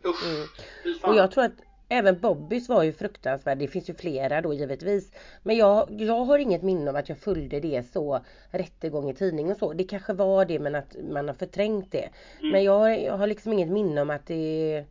Usch. 0.04 0.24
Mm. 0.24 0.98
Och 1.02 1.14
jag 1.14 1.30
tror 1.30 1.44
att 1.44 1.52
även 1.88 2.20
Bobbys 2.20 2.68
var 2.68 2.82
ju 2.82 2.92
fruktansvärd. 2.92 3.58
Det 3.58 3.68
finns 3.68 3.90
ju 3.90 3.94
flera 3.94 4.40
då 4.40 4.54
givetvis. 4.54 5.12
Men 5.42 5.56
jag, 5.56 5.86
jag 5.90 6.24
har 6.24 6.38
inget 6.38 6.62
minne 6.62 6.90
av 6.90 6.96
att 6.96 7.08
jag 7.08 7.18
följde 7.18 7.60
det 7.60 7.82
så 7.92 8.20
rättegång 8.50 9.10
i 9.10 9.14
tidning 9.14 9.50
och 9.50 9.56
så. 9.56 9.72
Det 9.72 9.84
kanske 9.84 10.12
var 10.12 10.44
det 10.44 10.58
men 10.58 10.74
att 10.74 10.96
man 11.10 11.28
har 11.28 11.34
förträngt 11.34 11.92
det. 11.92 12.08
Mm. 12.38 12.52
Men 12.52 12.64
jag, 12.64 13.02
jag 13.02 13.16
har 13.16 13.26
liksom 13.26 13.52
inget 13.52 13.68
minne 13.68 14.02
om 14.02 14.10
att 14.10 14.26
det 14.26 14.84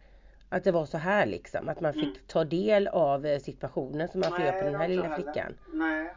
att 0.50 0.64
det 0.64 0.72
var 0.72 0.86
så 0.86 0.98
här 0.98 1.26
liksom. 1.26 1.70
Att 1.70 1.82
man 1.82 1.94
fick 1.94 2.04
Mm. 2.04 2.16
ta 2.28 2.44
del 2.44 2.88
av 2.88 3.26
eh, 3.26 3.40
situationen 3.40 4.08
som 4.08 4.20
man 4.20 4.32
får 4.32 4.40
göra 4.40 4.60
på 4.60 4.66
den 4.66 4.76
här 4.76 4.88
lilla 4.88 5.16
flickan. 5.16 5.58
Nej. 5.74 6.14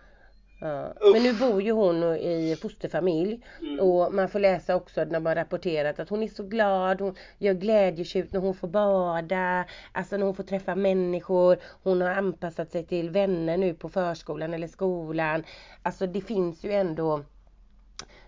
Ja. 0.59 0.93
Men 1.13 1.23
nu 1.23 1.33
bor 1.33 1.63
ju 1.63 1.73
hon 1.73 2.03
i 2.17 2.57
fosterfamilj 2.63 3.41
Mm. 3.61 3.81
och 3.81 4.15
man 4.15 4.29
får 4.29 4.39
läsa 4.39 4.77
också 4.77 5.05
när 5.05 5.21
man 5.21 5.35
rapporterat 5.35 6.01
att 6.01 6.09
hon 6.09 6.23
är 6.23 6.29
så 6.29 6.43
glad, 6.43 7.01
hon 7.01 7.15
gör 7.39 7.55
glädjetjut 7.55 8.33
när 8.33 8.41
hon 8.41 8.55
får 8.55 8.69
bada, 8.69 9.65
alltså 9.93 10.17
när 10.17 10.27
hon 10.27 10.35
får 10.35 10.43
träffa 10.45 10.75
människor, 10.75 11.57
hon 11.83 12.01
har 12.01 12.11
anpassat 12.11 12.73
sig 12.73 12.87
till 12.87 13.11
vänner 13.11 13.57
nu 13.57 13.75
på 13.75 13.89
förskolan 13.89 14.55
eller 14.55 14.69
skolan. 14.69 15.45
Alltså 15.83 16.07
det 16.07 16.21
finns 16.21 16.65
ju 16.65 16.73
ändå 16.73 17.23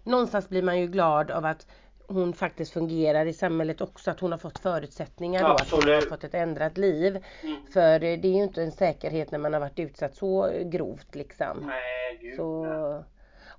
Någonstans 0.04 0.48
blir 0.48 0.62
man 0.62 0.80
ju 0.80 0.86
glad 0.86 1.30
av 1.30 1.44
att 1.44 1.66
hon 2.08 2.32
faktiskt 2.32 2.72
fungerar 2.72 3.26
i 3.26 3.32
samhället 3.32 3.80
också, 3.80 4.10
att 4.10 4.20
hon 4.20 4.30
har 4.30 4.38
fått 4.38 4.58
förutsättningar 4.58 5.42
då, 5.42 5.54
att 5.54 5.70
hon 5.70 5.82
har 5.82 6.00
fått 6.00 6.24
ett 6.24 6.34
ändrat 6.34 6.78
liv. 6.78 7.24
Mm. 7.42 7.56
För 7.72 7.98
det 7.98 8.06
är 8.06 8.32
ju 8.32 8.42
inte 8.42 8.62
en 8.62 8.72
säkerhet 8.72 9.30
när 9.30 9.38
man 9.38 9.52
har 9.52 9.60
varit 9.60 9.78
utsatt 9.78 10.14
så 10.14 10.50
grovt 10.64 11.14
liksom. 11.14 11.56
Nej, 11.66 12.18
gud. 12.20 12.36
Så... 12.36 13.04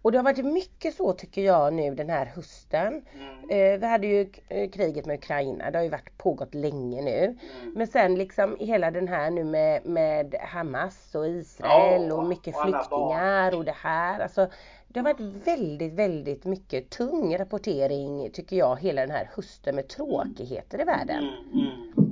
Och 0.02 0.12
det 0.12 0.18
har 0.18 0.24
varit 0.24 0.46
mycket 0.46 0.96
så 0.96 1.14
tycker 1.14 1.42
jag 1.42 1.74
nu 1.74 1.96
den 1.96 2.10
här 2.10 2.26
hösten. 2.26 2.88
Mm. 3.14 3.74
Eh, 3.74 3.80
vi 3.80 3.86
hade 3.86 4.08
ju 4.08 4.30
eh, 4.48 4.70
kriget 4.70 5.06
med 5.06 5.18
Ukraina, 5.18 5.72
det 5.72 5.78
har 5.78 5.84
ju 5.84 5.90
varit 5.90 6.18
pågått 6.18 6.54
länge 6.54 7.02
nu. 7.02 7.24
Mm. 7.26 7.74
Men 7.76 7.88
sen 7.88 8.16
liksom 8.16 8.58
hela 8.60 8.92
den 8.92 9.08
här 9.08 9.32
nu 9.32 9.44
med, 9.44 9.86
med 9.86 10.36
Hamas 10.42 11.16
och 11.16 11.28
Israel 11.28 12.08
Ja, 12.08 12.16
och 12.16 12.26
mycket 12.26 12.56
och 12.56 12.62
flyktingar 12.62 13.56
och 13.56 13.66
det 13.66 13.76
här. 13.76 14.20
Alltså, 14.20 14.48
det 14.88 15.00
har 15.00 15.04
varit 15.04 15.48
väldigt, 15.48 15.94
väldigt 15.94 16.46
mycket 16.46 16.90
tung 16.90 17.38
rapportering 17.38 18.30
tycker 18.34 18.56
jag 18.56 18.80
hela 18.80 19.02
den 19.02 19.12
här 19.12 19.30
hösten 19.36 19.76
med 19.76 19.88
tråkigheter 19.88 20.82
i 20.82 20.84
världen. 20.84 21.30
Mm, 21.54 21.70
mm. 21.98 22.09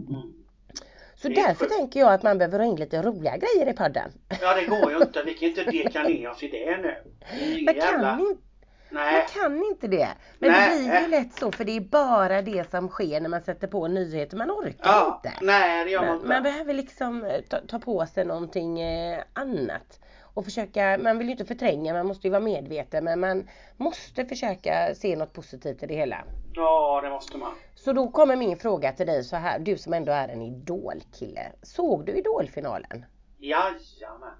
Så 1.21 1.29
därför 1.29 1.53
sjukt. 1.65 1.71
tänker 1.77 1.99
jag 1.99 2.13
att 2.13 2.23
man 2.23 2.37
behöver 2.37 2.59
ha 2.59 2.65
in 2.65 2.75
lite 2.75 3.01
roliga 3.01 3.37
grejer 3.37 3.69
i 3.69 3.73
podden. 3.73 4.11
Ja, 4.41 4.53
det 4.55 4.65
går 4.65 4.91
ju 4.91 4.97
inte. 4.97 5.23
Vi 5.23 5.33
kan 5.33 5.49
inte 5.49 5.63
deka 5.71 6.03
ner 6.03 6.29
oss 6.29 6.43
i 6.43 6.47
det 6.47 6.77
nu. 6.77 6.95
Det 7.39 7.65
Man 7.65 7.75
jävla... 7.75 8.09
kan, 8.17 8.19
inte, 8.19 8.41
Nej. 8.89 9.13
man 9.13 9.21
kan 9.41 9.63
inte 9.65 9.87
det. 9.87 10.07
Men 10.39 10.51
Nej. 10.51 10.69
det 10.69 10.89
blir 10.89 11.01
ju 11.01 11.07
lätt 11.07 11.33
så 11.39 11.51
för 11.51 11.63
det 11.65 11.71
är 11.77 11.81
bara 11.81 12.41
det 12.41 12.71
som 12.71 12.89
sker 12.89 13.21
när 13.21 13.29
man 13.29 13.41
sätter 13.41 13.67
på 13.67 13.87
nyheter. 13.87 14.37
Man 14.37 14.51
orkar 14.51 14.75
Ja, 14.83 15.21
inte. 15.25 15.37
nej 15.45 15.85
det 15.85 15.91
gör 15.91 15.99
man 15.99 16.07
Man, 16.07 16.15
inte. 16.17 16.27
man 16.27 16.43
behöver 16.43 16.73
liksom 16.73 17.23
eh, 17.25 17.41
ta, 17.49 17.57
ta 17.67 17.79
på 17.79 18.05
sig 18.05 18.25
någonting 18.25 18.79
eh, 18.81 19.23
annat. 19.33 19.99
Och 20.37 20.45
försöka, 20.45 20.97
man 20.97 21.17
vill 21.17 21.27
ju 21.27 21.31
inte 21.31 21.45
förtränga, 21.45 21.93
man 21.93 22.05
måste 22.07 22.27
ju 22.27 22.31
vara 22.31 22.39
medveten 22.41 23.03
men 23.03 23.19
man 23.19 23.49
måste 23.77 24.25
försöka 24.25 24.95
se 24.95 25.15
något 25.15 25.33
positivt 25.33 25.83
i 25.83 25.85
det 25.85 25.95
hela. 25.95 26.23
Ja, 26.53 27.01
det 27.03 27.09
måste 27.09 27.37
man. 27.37 27.51
Så 27.75 27.93
då 27.93 28.07
kommer 28.11 28.35
min 28.35 28.57
fråga 28.57 28.91
till 28.91 29.07
dig 29.07 29.23
så 29.23 29.35
här, 29.35 29.59
du 29.59 29.77
som 29.77 29.93
ändå 29.93 30.11
är 30.11 30.27
en 30.27 30.41
idolkille. 30.41 31.51
Såg 31.61 32.05
du 32.05 32.11
idolfinalen? 32.11 33.05
Jajamän. 33.37 34.33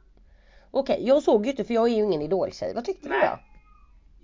Okej, 0.72 1.08
jag 1.08 1.24
såg 1.24 1.46
ju 1.46 1.52
inte 1.52 1.64
för 1.64 1.74
jag 1.74 1.84
är 1.84 1.88
ju 1.96 2.04
ingen 2.04 2.22
idoltjej. 2.22 2.74
Vad 2.76 2.86
tyckte 2.86 3.08
du 3.08 3.14
Nej. 3.14 3.30
då? 3.30 3.40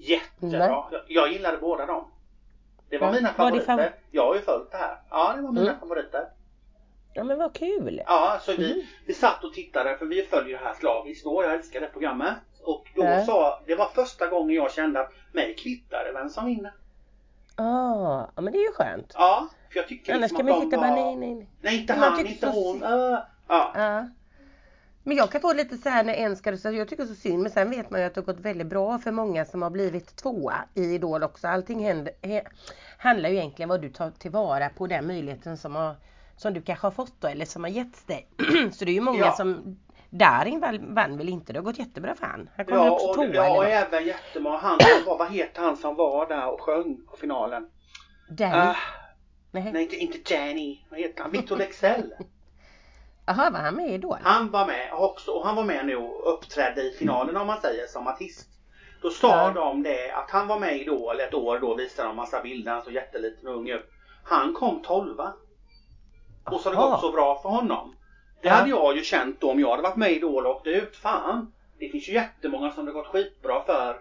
Jättebra. 0.04 0.68
Jag, 0.92 1.02
jag 1.08 1.32
gillade 1.32 1.58
båda 1.58 1.86
dem. 1.86 2.06
Det 2.90 2.98
var 2.98 3.08
Ja, 3.08 3.14
mina 3.14 3.30
var 3.30 3.34
favoriter. 3.50 3.78
fav- 3.78 3.92
Jag 4.12 4.26
har 4.26 4.36
ju 4.36 4.42
följt 4.42 4.72
det 4.72 4.78
här. 4.78 4.98
Ja, 5.10 5.34
det 5.36 5.42
var 5.42 5.52
mina 5.52 5.68
Mm. 5.68 5.80
favoriter. 5.80 6.28
Ja 7.14 7.24
men 7.24 7.38
vad 7.38 7.54
kul! 7.54 8.02
Ja, 8.06 8.40
så 8.42 8.54
vi, 8.56 8.74
Mhm. 8.74 8.82
vi 9.06 9.14
satt 9.14 9.44
och 9.44 9.54
tittade 9.54 9.98
för 9.98 10.06
vi 10.06 10.22
följer 10.24 10.58
det 10.60 10.66
här 10.66 10.74
slaviskt 10.74 11.24
då. 11.26 11.44
Jag 11.44 11.54
älskar 11.54 11.82
det 11.82 11.88
programmet. 11.88 12.34
Och 12.64 12.86
då 12.96 13.04
Ja. 13.04 13.26
sa, 13.26 13.62
det 13.68 13.76
var 13.76 13.86
första 13.86 14.28
gången 14.28 14.56
jag 14.56 14.72
kände 14.72 15.00
att 15.02 15.14
mig 15.32 15.56
kvittar 15.56 16.04
det 16.06 16.20
vem 16.20 16.30
som 16.30 16.46
vinner. 16.46 16.74
Ah, 17.56 18.26
ja 18.36 18.42
men 18.42 18.54
det 18.54 18.60
är 18.60 18.66
ju 18.68 18.72
skönt. 18.72 19.12
Ja, 19.14 19.48
för 19.72 19.80
jag 19.80 19.88
tycker 19.88 20.14
Annars 20.14 20.22
liksom 20.32 20.38
kan 20.38 20.56
man 20.56 20.62
sitta 20.62 20.78
bara 20.78 20.96
nej 20.96 21.16
nej 21.16 21.36
nej. 21.36 21.48
Nej, 21.62 21.80
inte 21.82 21.94
Men 21.94 22.04
han, 22.04 22.18
tycker 22.18 22.32
inte 22.32 22.52
så 22.52 22.68
hon. 22.72 22.80
sy- 22.80 22.86
Uh, 22.86 23.20
ja. 23.48 23.72
Ja. 23.76 24.08
Men 25.06 25.18
jag 25.18 25.32
kan 25.32 25.42
få 25.42 25.54
lite 25.54 25.78
så 25.78 25.90
här 25.90 26.04
när 26.04 26.14
en 26.14 26.36
ska 26.36 26.58
så 26.58 26.72
jag 26.72 26.88
tycker 26.90 27.06
så 27.06 27.16
synd 27.16 27.40
men 27.44 27.52
sen 27.52 27.70
vet 27.70 27.90
man 27.90 28.00
ju 28.00 28.06
att 28.08 28.16
det 28.16 28.22
har 28.22 28.26
gått 28.34 28.40
väldigt 28.40 28.68
bra 28.68 28.98
för 29.00 29.12
många 29.12 29.46
som 29.46 29.62
har 29.62 29.70
blivit 29.70 30.16
tvåa 30.16 30.54
i 30.74 30.84
Idol 30.84 31.24
också. 31.24 31.48
Allting 31.48 31.84
händer, 31.86 32.14
he, 32.22 32.44
handlar 32.98 33.30
ju 33.30 33.36
egentligen 33.36 33.70
vad 33.70 33.82
du 33.82 33.90
tar 33.90 34.12
tillvara 34.12 34.70
på 34.70 34.88
den 34.88 35.08
möjligheten 35.08 35.58
som, 35.58 35.76
har, 35.76 35.96
som 36.38 36.54
du 36.54 36.62
kanske 36.62 36.86
har 36.88 36.92
fått 36.92 37.22
då 37.22 37.28
eller 37.28 37.46
som 37.46 37.64
har 37.64 37.72
getts 37.72 38.04
dig. 38.06 38.28
så 38.74 38.86
det 38.86 38.92
är 38.92 38.96
ju 38.96 39.02
många 39.02 39.20
Ja. 39.20 39.32
som 39.32 39.78
Darin 40.10 40.60
vann, 40.96 41.18
väl 41.18 41.30
inte? 41.30 41.54
Det 41.54 41.60
har 41.60 41.64
gått 41.64 41.80
jättebra 41.80 42.16
för 42.16 42.26
han. 42.26 42.50
Han 42.56 42.66
kom 42.66 42.78
Ja, 42.78 42.92
och, 42.92 43.14
tvåa 43.16 43.26
ja, 43.34 43.58
och 43.58 43.66
även 43.66 44.06
jättemånga. 44.06 44.58
Han 44.58 44.80
som 44.80 45.06
var, 45.06 45.18
vad 45.18 45.32
heter 45.32 45.62
han 45.62 45.78
som 45.78 45.96
var 45.96 46.28
där 46.28 46.48
och 46.54 46.62
sjöng 46.62 47.06
på 47.12 47.18
finalen? 47.18 47.70
Danny? 48.30 48.56
Ah, 48.56 48.76
Nej. 49.52 49.72
nej, 49.74 49.84
inte, 49.84 49.96
inte 49.96 50.36
Danny. 50.36 50.80
Vad 50.90 51.00
heter 51.00 51.22
han? 51.24 51.32
Victor 51.32 51.58
Lexell. 51.58 52.14
Jaha, 53.26 53.50
var 53.50 53.60
han 53.60 53.76
med 53.76 53.90
i 53.90 53.94
Idol? 53.94 54.18
Han 54.24 54.52
var 54.52 54.68
med 54.68 54.94
också 54.94 55.32
och 55.32 55.46
han 55.46 55.56
var 55.56 55.64
med 55.64 55.86
nu 55.86 55.96
och 55.96 56.34
uppträdde 56.34 56.82
i 56.82 56.92
finalen 56.92 57.38
om 57.38 57.48
man 57.48 57.62
säger 57.62 57.88
som 57.88 58.08
artist. 58.08 58.48
Då 59.02 59.10
sa 59.10 59.28
Ja. 59.48 59.52
de 59.54 59.84
det 59.84 60.12
att 60.12 60.30
han 60.32 60.48
var 60.48 60.60
med 60.60 60.78
i 60.78 60.82
Idol 60.82 61.20
ett 61.20 61.34
år 61.34 61.60
då 61.60 61.76
visade 61.76 62.08
de 62.08 62.16
massa 62.16 62.42
bilder. 62.44 62.72
Han 62.72 62.84
såg 62.84 62.94
jätteliten 62.94 63.48
och 63.48 63.56
ung 63.58 63.70
ut. 63.70 63.90
Han 64.24 64.54
kom 64.54 64.82
tolva. 64.82 65.34
Och 66.44 66.60
så 66.62 66.70
har 66.70 66.76
det 66.76 66.82
Aha. 66.82 66.92
gått 66.92 67.02
så 67.02 67.12
bra 67.12 67.40
för 67.42 67.50
honom. 67.50 67.96
Det 68.42 68.48
Ja. 68.48 68.54
hade 68.54 68.70
jag 68.70 68.98
ju 68.98 69.04
känt 69.04 69.42
då 69.42 69.52
om 69.52 69.60
jag 69.60 69.70
hade 69.70 69.84
varit 69.84 69.96
med 69.96 70.12
i 70.12 70.16
Idol 70.16 70.46
och 70.46 70.56
åkt 70.56 70.68
ut. 70.68 70.96
Fan! 70.96 71.52
Det 71.80 71.90
finns 71.90 72.10
ju 72.10 72.14
jättemånga 72.14 72.72
som 72.72 72.86
det 72.86 72.92
gått 72.92 73.08
skitbra 73.08 73.64
för. 73.64 74.00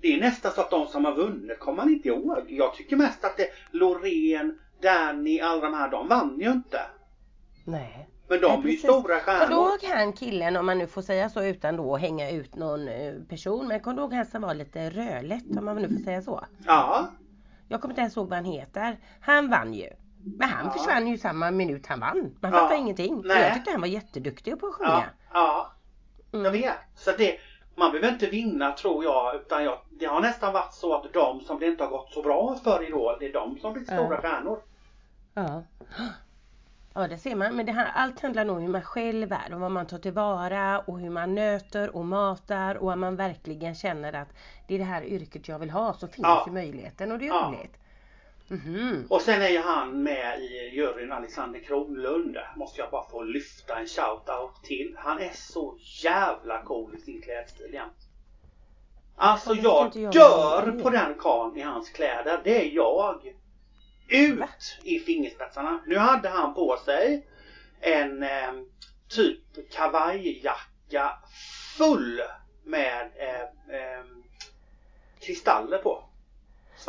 Det 0.00 0.14
är 0.14 0.20
nästan 0.20 0.52
så 0.52 0.60
att 0.60 0.70
de 0.70 0.86
som 0.86 1.04
har 1.04 1.12
vunnit 1.14 1.58
kommer 1.58 1.76
man 1.76 1.92
inte 1.92 2.08
ihåg. 2.08 2.44
Jag 2.48 2.74
tycker 2.74 2.96
mest 2.96 3.24
att 3.24 3.36
det 3.36 3.48
Loreen, 3.70 4.58
Danny, 4.82 5.40
alla 5.40 5.60
de 5.60 5.74
här, 5.74 5.90
de 5.90 6.08
vann 6.08 6.38
ju 6.40 6.50
inte. 6.52 6.80
Nej. 7.64 8.08
Men 8.28 8.40
de 8.40 8.60
Nej, 8.60 8.68
är 8.68 8.72
ju 8.72 8.76
stora 8.78 9.20
stjärnor. 9.20 9.52
ihåg 9.52 9.78
han 9.94 10.12
killen, 10.12 10.56
om 10.56 10.66
man 10.66 10.78
nu 10.78 10.86
får 10.86 11.02
säga 11.02 11.28
så 11.30 11.42
utan 11.44 11.76
då 11.76 11.94
att 11.94 12.00
hänga 12.00 12.30
ut 12.30 12.54
någon 12.56 12.88
eh, 12.88 13.14
person, 13.28 13.68
men 13.68 13.80
kommer 13.80 13.96
du 13.96 14.02
ihåg 14.02 14.12
han 14.14 14.26
som 14.26 14.42
var 14.42 14.54
lite 14.54 14.90
rödlätt 14.90 15.44
om 15.58 15.64
man 15.64 15.76
nu 15.76 15.88
får 15.88 16.04
säga 16.04 16.22
så? 16.22 16.44
Ja, 16.66 17.06
Jag 17.68 17.80
kommer 17.80 17.92
inte 17.92 18.00
ens 18.00 18.16
ihåg 18.16 18.28
vad 18.28 18.36
han 18.36 18.44
heter. 18.44 18.98
Han 19.20 19.50
vann 19.50 19.74
ju. 19.74 19.90
Men 20.38 20.48
han 20.48 20.66
Ja. 20.66 20.70
försvann 20.72 21.06
ju 21.06 21.18
samma 21.18 21.50
minut 21.50 21.86
han 21.86 22.00
vann. 22.00 22.36
Man 22.40 22.52
Ja. 22.52 22.58
fattar 22.60 22.76
ingenting. 22.76 23.22
Nej. 23.24 23.42
Jag 23.42 23.54
tyckte 23.54 23.70
han 23.70 23.80
var 23.80 23.88
jätteduktig 23.88 24.60
på 24.60 24.66
att 24.66 24.72
ja, 24.80 24.86
sjunga. 24.86 25.04
ja. 25.32 25.72
Jag 26.30 26.40
Mm. 26.40 26.52
vet. 26.52 26.74
Så 26.94 27.10
det, 27.18 27.38
man 27.74 27.90
behöver 27.92 28.12
inte 28.12 28.26
vinna 28.26 28.72
tror 28.72 29.04
jag. 29.04 29.34
Utan 29.36 29.64
jag, 29.64 29.78
det 29.90 30.06
har 30.06 30.20
nästan 30.20 30.52
varit 30.52 30.74
så 30.74 30.94
att 30.94 31.12
de 31.12 31.40
som 31.40 31.58
det 31.60 31.66
inte 31.66 31.84
har 31.84 31.90
gått 31.90 32.12
så 32.12 32.22
bra 32.22 32.54
för 32.64 32.86
Idol, 32.88 33.16
det 33.20 33.26
är 33.26 33.32
de 33.32 33.58
som 33.58 33.72
blir 33.72 33.84
stora 33.84 34.14
Ja. 34.14 34.20
stjärnor. 34.20 34.58
Ja. 35.34 35.62
Ja 36.94 37.08
det 37.08 37.18
ser 37.18 37.34
man. 37.36 37.56
Men 37.56 37.66
det 37.66 37.72
här, 37.72 37.88
allt 37.94 38.20
handlar 38.22 38.44
nog 38.44 38.56
om 38.56 38.62
hur 38.62 38.68
man 38.68 38.82
själv 38.82 39.32
är 39.32 39.54
och 39.54 39.60
vad 39.60 39.70
man 39.70 39.86
tar 39.86 39.98
tillvara 39.98 40.78
och 40.78 41.00
hur 41.00 41.10
man 41.10 41.34
nöter 41.34 41.96
och 41.96 42.04
matar 42.04 42.74
och 42.74 42.92
om 42.92 43.00
man 43.00 43.16
verkligen 43.16 43.74
känner 43.74 44.12
att 44.12 44.28
det 44.68 44.74
är 44.74 44.78
det 44.78 44.84
här 44.84 45.02
yrket 45.04 45.48
jag 45.48 45.58
vill 45.58 45.70
ha 45.70 45.92
så 45.92 46.06
finns 46.08 46.26
Ja. 46.26 46.44
ju 46.46 46.52
möjligheten 46.52 47.12
och 47.12 47.18
det 47.18 47.24
är 47.24 47.28
Ja. 47.28 47.48
roligt. 47.56 47.76
Mhm. 48.48 49.06
Och 49.10 49.22
sen 49.22 49.42
är 49.42 49.48
ju 49.48 49.58
han 49.58 50.02
med 50.02 50.40
i 50.40 50.70
juryn, 50.74 51.12
Alexander 51.12 51.60
Kronlund. 51.60 52.36
Måste 52.56 52.80
jag 52.80 52.90
bara 52.90 53.10
få 53.10 53.22
lyfta 53.22 53.78
en 53.78 53.86
shout-out 53.86 54.62
till. 54.62 54.94
Han 54.98 55.18
är 55.18 55.30
så 55.34 55.78
jävla 56.02 56.62
cool 56.62 56.94
i 56.94 57.00
sin 57.00 57.22
klädstil 57.22 57.74
jämt. 57.74 58.08
Alltså 59.16 59.54
jag 59.54 59.96
jag 59.96 60.12
dör 60.12 60.82
på 60.82 60.90
den 60.90 61.14
karln 61.14 61.56
i 61.56 61.62
hans 61.62 61.90
kläder. 61.90 62.40
Det 62.44 62.66
är 62.66 62.74
jag. 62.74 63.34
Ut 64.08 64.38
Va? 64.38 64.48
i 64.82 64.98
fingerspetsarna. 64.98 65.80
Nu 65.86 65.98
hade 65.98 66.28
han 66.28 66.54
på 66.54 66.76
sig 66.84 67.26
en 67.80 68.22
eh, 68.22 68.52
typ 69.08 69.70
kavajjacka 69.72 71.18
full 71.78 72.22
med 72.64 73.10
eh, 73.16 73.40
eh, 73.80 74.04
kristaller 75.20 75.78
på. 75.78 76.04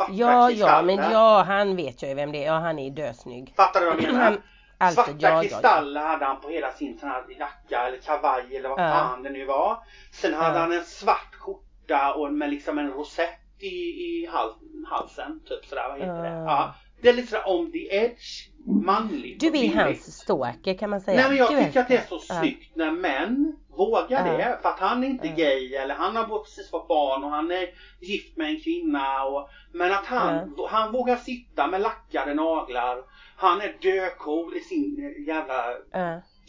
Svarta 0.06 0.12
Ja, 0.12 0.48
kristaller. 0.48 0.74
ja, 0.74 0.82
men 0.82 1.12
ja, 1.12 1.42
han 1.46 1.76
vet 1.76 2.02
jag 2.02 2.08
ju 2.08 2.14
vem 2.14 2.32
det 2.32 2.44
är. 2.44 2.46
Ja, 2.46 2.58
han 2.58 2.78
är 2.78 2.90
dösnygg. 2.90 3.52
Fattar 3.56 3.80
du 3.80 3.86
vad 3.86 4.00
jag 4.02 4.12
menar? 4.12 4.36
Alltid, 4.78 4.94
Svarta 5.04 5.10
ja, 5.18 5.28
ja, 5.28 5.34
ja. 5.36 5.42
kristaller 5.42 6.00
hade 6.00 6.24
han 6.24 6.40
på 6.40 6.48
hela 6.48 6.72
sin 6.72 6.98
sån 6.98 7.08
här 7.08 7.24
jacka 7.38 7.86
eller 7.88 7.98
kavaj 7.98 8.56
eller 8.56 8.68
vad 8.68 8.80
Ja. 8.80 8.90
fan 8.92 9.22
det 9.22 9.30
nu 9.30 9.44
var. 9.44 9.78
Sen 10.12 10.34
hade 10.34 10.54
Ja. 10.54 10.60
han 10.60 10.72
en 10.72 10.84
svart 10.84 11.34
skjorta 11.34 12.14
och 12.14 12.32
med 12.32 12.50
liksom 12.50 12.78
en 12.78 12.90
rosett 12.90 13.40
i, 13.58 13.66
i 13.66 14.28
hals, 14.32 14.54
halsen. 14.90 15.40
Typ 15.48 15.64
sådär, 15.64 15.88
vad 15.88 15.98
heter 15.98 16.22
det? 16.22 16.28
Ja. 16.46 16.74
Det 17.00 17.08
är 17.08 17.12
lite 17.12 17.28
sådär 17.28 17.48
on 17.48 17.72
the 17.72 17.94
edge. 17.96 18.48
Manligt 18.84 19.40
Du 19.40 19.46
är 19.46 19.74
hans 19.74 20.16
stalker 20.18 20.74
kan 20.78 20.90
man 20.90 21.00
säga. 21.00 21.20
Nej 21.20 21.28
men 21.28 21.36
jag 21.38 21.50
du 21.50 21.64
tycker 21.64 21.80
att 21.80 21.88
det 21.88 21.96
är 21.96 22.06
så 22.08 22.20
Ja. 22.28 22.40
snyggt 22.40 22.76
när 22.76 22.90
män 22.90 23.56
vågar 23.68 24.06
Ja. 24.10 24.22
det. 24.36 24.58
För 24.62 24.68
att 24.68 24.78
han 24.78 25.04
är 25.04 25.08
inte 25.08 25.26
Ja. 25.26 25.34
gay 25.36 25.74
eller 25.74 25.94
han 25.94 26.16
har 26.16 26.38
precis 26.38 26.70
fått 26.70 26.88
barn 26.88 27.24
och 27.24 27.30
han 27.30 27.50
är 27.50 27.68
gift 28.00 28.36
med 28.36 28.48
en 28.50 28.60
kvinna. 28.60 29.24
Och, 29.24 29.48
men 29.72 29.92
att 29.92 30.06
han, 30.06 30.54
han 30.68 30.92
vågar 30.92 31.16
sitta 31.16 31.66
med 31.66 31.80
lackade 31.80 32.34
naglar. 32.34 32.98
Han 33.36 33.60
är 33.60 33.76
döcool 33.82 34.56
i 34.56 34.60
sin 34.60 35.14
jävla 35.26 35.74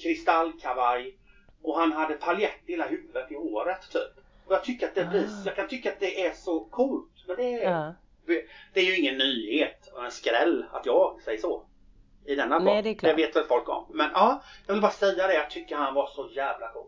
kristallkavaj. 0.04 1.16
Och 1.62 1.80
han 1.80 1.92
hade 1.92 2.14
paljett 2.14 2.60
i 2.66 2.72
hela 2.72 2.88
huvudet 2.88 3.32
i 3.32 3.36
håret 3.36 3.82
typ. 3.92 4.24
Och 4.48 4.54
jag 4.54 4.64
tycker 4.64 4.88
att 4.88 4.96
det 4.96 5.06
blir, 5.06 5.24
Ah. 5.26 5.42
jag 5.46 5.56
kan 5.56 5.68
tycka 5.68 5.90
att 5.92 6.00
det 6.00 6.26
är 6.26 6.32
så 6.34 6.60
coolt. 6.60 7.12
Men 7.28 7.36
det 7.36 7.64
är. 7.64 7.70
Det 8.74 8.80
är 8.80 8.86
ju 8.86 8.98
ingen 8.98 9.18
nyhet 9.18 9.92
och 9.94 10.06
en 10.06 10.12
skräll 10.12 10.66
att 10.72 10.86
jag 10.86 11.22
säger 11.26 11.42
så. 11.42 11.64
I 12.26 12.36
denna 12.36 12.60
Nej, 12.60 12.82
det 12.82 12.90
är 12.90 12.94
klart. 12.94 13.18
vet 13.18 13.36
väl 13.36 13.44
folk 13.44 13.70
om. 13.70 13.86
Men 13.90 14.10
ja, 14.14 14.44
jag 14.68 14.74
vill 14.74 14.82
bara 14.82 14.92
säga 14.92 15.28
det. 15.28 15.34
Jag 15.34 15.50
tycker 15.50 15.76
han 15.76 15.94
var 15.94 16.08
så 16.08 16.30
jävla 16.36 16.68
cool. 16.72 16.88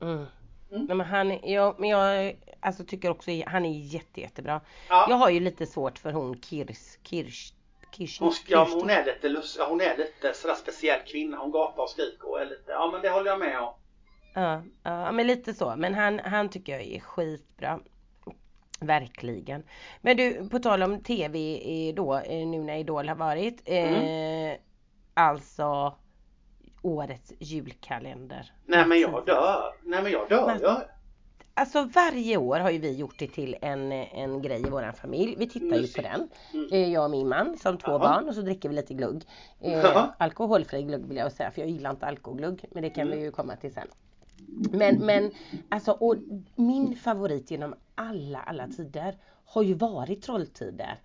Mm. 0.00 0.26
Mm. 0.70 0.86
Nej, 0.86 0.96
men 0.96 1.06
han, 1.06 1.30
är- 1.30 1.54
ja, 1.54 1.74
men 1.78 1.88
jag 1.90 2.36
alltså, 2.60 2.84
tycker 2.84 3.10
också 3.10 3.30
han 3.46 3.64
är 3.64 3.78
jätte, 3.78 4.20
jättebra. 4.20 4.60
Ja. 4.88 5.06
Jag 5.08 5.16
har 5.16 5.30
ju 5.30 5.40
lite 5.40 5.66
svårt 5.66 5.98
för 5.98 6.12
hon 6.12 6.40
Kirs, 6.42 6.98
Kirsch, 7.02 7.52
Kirsch, 7.96 8.20
Hon, 8.20 8.32
ja, 8.46 8.68
hon 8.72 8.90
är 8.90 9.04
lite, 9.04 9.28
lust, 9.28 9.56
ja, 9.58 9.66
hon 9.68 9.80
är 9.80 9.96
lite 9.96 10.34
sådär 10.34 10.54
speciell 10.54 11.00
kvinna. 11.06 11.36
Hon 11.36 11.50
gapar 11.52 11.82
och 11.82 11.90
skriker 11.90 12.28
och 12.30 12.40
är 12.40 12.46
lite, 12.46 12.72
ja 12.72 12.90
men 12.92 13.02
det 13.02 13.10
håller 13.10 13.30
jag 13.30 13.38
med 13.38 13.60
om. 13.60 13.74
Ja, 14.34 14.62
ja, 14.82 15.12
men 15.12 15.26
lite 15.26 15.54
så. 15.54 15.74
Men 15.76 15.94
han, 15.94 16.18
han 16.18 16.48
tycker 16.48 16.72
jag 16.72 16.82
är 16.82 17.00
skitbra. 17.00 17.80
Verkligen. 18.80 19.62
Men 20.02 20.16
du, 20.16 20.48
på 20.48 20.58
tal 20.58 20.82
om 20.82 21.00
TV 21.00 21.38
eh, 21.88 21.94
då, 21.94 22.14
eh, 22.14 22.46
nu 22.46 22.62
när 22.62 22.76
Idol 22.76 23.08
har 23.08 23.16
varit. 23.16 23.62
Eh, 23.64 24.58
Alltså 25.16 25.94
årets 26.82 27.32
julkalender. 27.38 28.52
Nej 28.66 28.86
men 28.86 29.00
jag 29.00 29.26
dör. 29.26 29.62
Nej 29.82 30.02
men 30.02 30.12
jag 30.12 30.28
dör. 30.28 30.46
Men- 30.46 30.60
Jag, 30.62 30.82
Alltså 31.56 31.82
varje 31.94 32.36
år 32.36 32.58
har 32.60 32.70
ju 32.70 32.78
vi 32.78 32.92
gjort 32.96 33.18
det 33.18 33.26
till 33.28 33.56
en, 33.62 33.92
en 33.92 34.42
grej 34.42 34.60
i 34.66 34.70
våran 34.70 34.92
familj. 34.94 35.34
Vi 35.38 35.48
tittar 35.48 35.76
ju 35.76 35.86
på 35.88 36.02
den. 36.02 36.28
Mm. 36.54 36.68
Eh, 36.72 36.92
Jag 36.92 37.04
och 37.04 37.10
min 37.10 37.28
man 37.28 37.56
som 37.58 37.78
två 37.78 37.90
Jaha. 37.92 37.98
barn 37.98 38.28
och 38.28 38.34
så 38.34 38.40
dricker 38.40 38.68
vi 38.68 38.74
lite 38.74 38.94
glugg. 38.94 39.22
Eh, 39.60 40.06
alkoholfri 40.18 40.82
glugg 40.82 41.06
vill 41.06 41.16
jag 41.16 41.32
säga 41.32 41.50
för 41.50 41.60
jag 41.60 41.70
gillar 41.70 41.90
inte 41.90 42.06
alkoholglugg. 42.06 42.64
Men 42.70 42.82
det 42.82 42.90
kan 42.90 43.06
Mm. 43.06 43.18
vi 43.18 43.24
ju 43.24 43.30
komma 43.30 43.56
till 43.56 43.72
sen. 43.74 43.88
Men, 44.72 45.06
men 45.06 45.30
alltså 45.68 45.92
och 45.92 46.16
min 46.54 46.96
favorit 46.96 47.50
genom 47.50 47.74
alla, 47.94 48.38
alla 48.38 48.68
tider 48.68 49.14
har 49.46 49.62
ju 49.62 49.74
varit 49.74 50.22
Trolltider. 50.22 50.98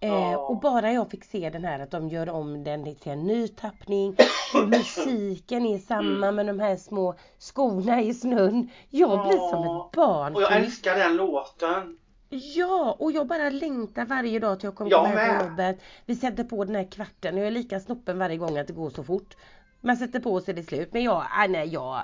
Eh, 0.00 0.34
och 0.34 0.60
bara 0.60 0.92
jag 0.92 1.10
fick 1.10 1.24
se 1.24 1.50
den 1.50 1.64
här 1.64 1.78
att 1.80 1.90
de 1.90 2.08
gör 2.08 2.28
om 2.28 2.64
den 2.64 2.94
till 2.94 3.12
en 3.12 3.26
ny 3.26 3.48
tappning 3.48 4.16
och 4.54 4.68
musiken 4.68 5.66
är 5.66 5.78
samma 5.78 6.30
med 6.30 6.46
de 6.46 6.60
här 6.60 6.76
små 6.76 7.14
skorna 7.38 8.02
i 8.02 8.14
snön. 8.14 8.68
Jag 8.90 9.26
blir 9.28 9.38
som 9.38 9.64
Ja. 9.64 9.86
ett 9.86 9.96
barn. 9.96 10.34
och 10.34 10.42
jag 10.42 10.56
älskar 10.56 10.94
den 10.94 11.16
låten. 11.16 11.98
Ja, 12.28 12.96
och 12.98 13.12
jag 13.12 13.26
bara 13.26 13.50
längtar 13.50 14.04
varje 14.06 14.38
dag 14.38 14.60
till 14.60 14.66
jag 14.66 14.74
kommer 14.74 14.90
Jag 14.90 15.04
hem 15.04 15.38
från 15.40 15.48
jobbet. 15.50 15.80
Vi 16.06 16.16
sätter 16.16 16.44
på 16.44 16.64
den 16.64 16.74
här 16.74 16.90
kvarten 16.90 17.34
och 17.34 17.40
jag 17.40 17.46
är 17.46 17.50
lika 17.50 17.80
snoppen 17.80 18.18
varje 18.18 18.36
gång 18.36 18.58
att 18.58 18.66
det 18.66 18.72
går 18.72 18.90
så 18.90 19.04
fort. 19.04 19.36
Man 19.80 19.96
sätter 19.96 20.20
på 20.20 20.40
så 20.40 20.50
är 20.50 20.54
det 20.54 20.62
slut. 20.62 20.92
Men 20.92 21.02
jag, 21.02 21.24
ah, 21.30 21.46
nej, 21.48 21.68
jag, 21.68 22.02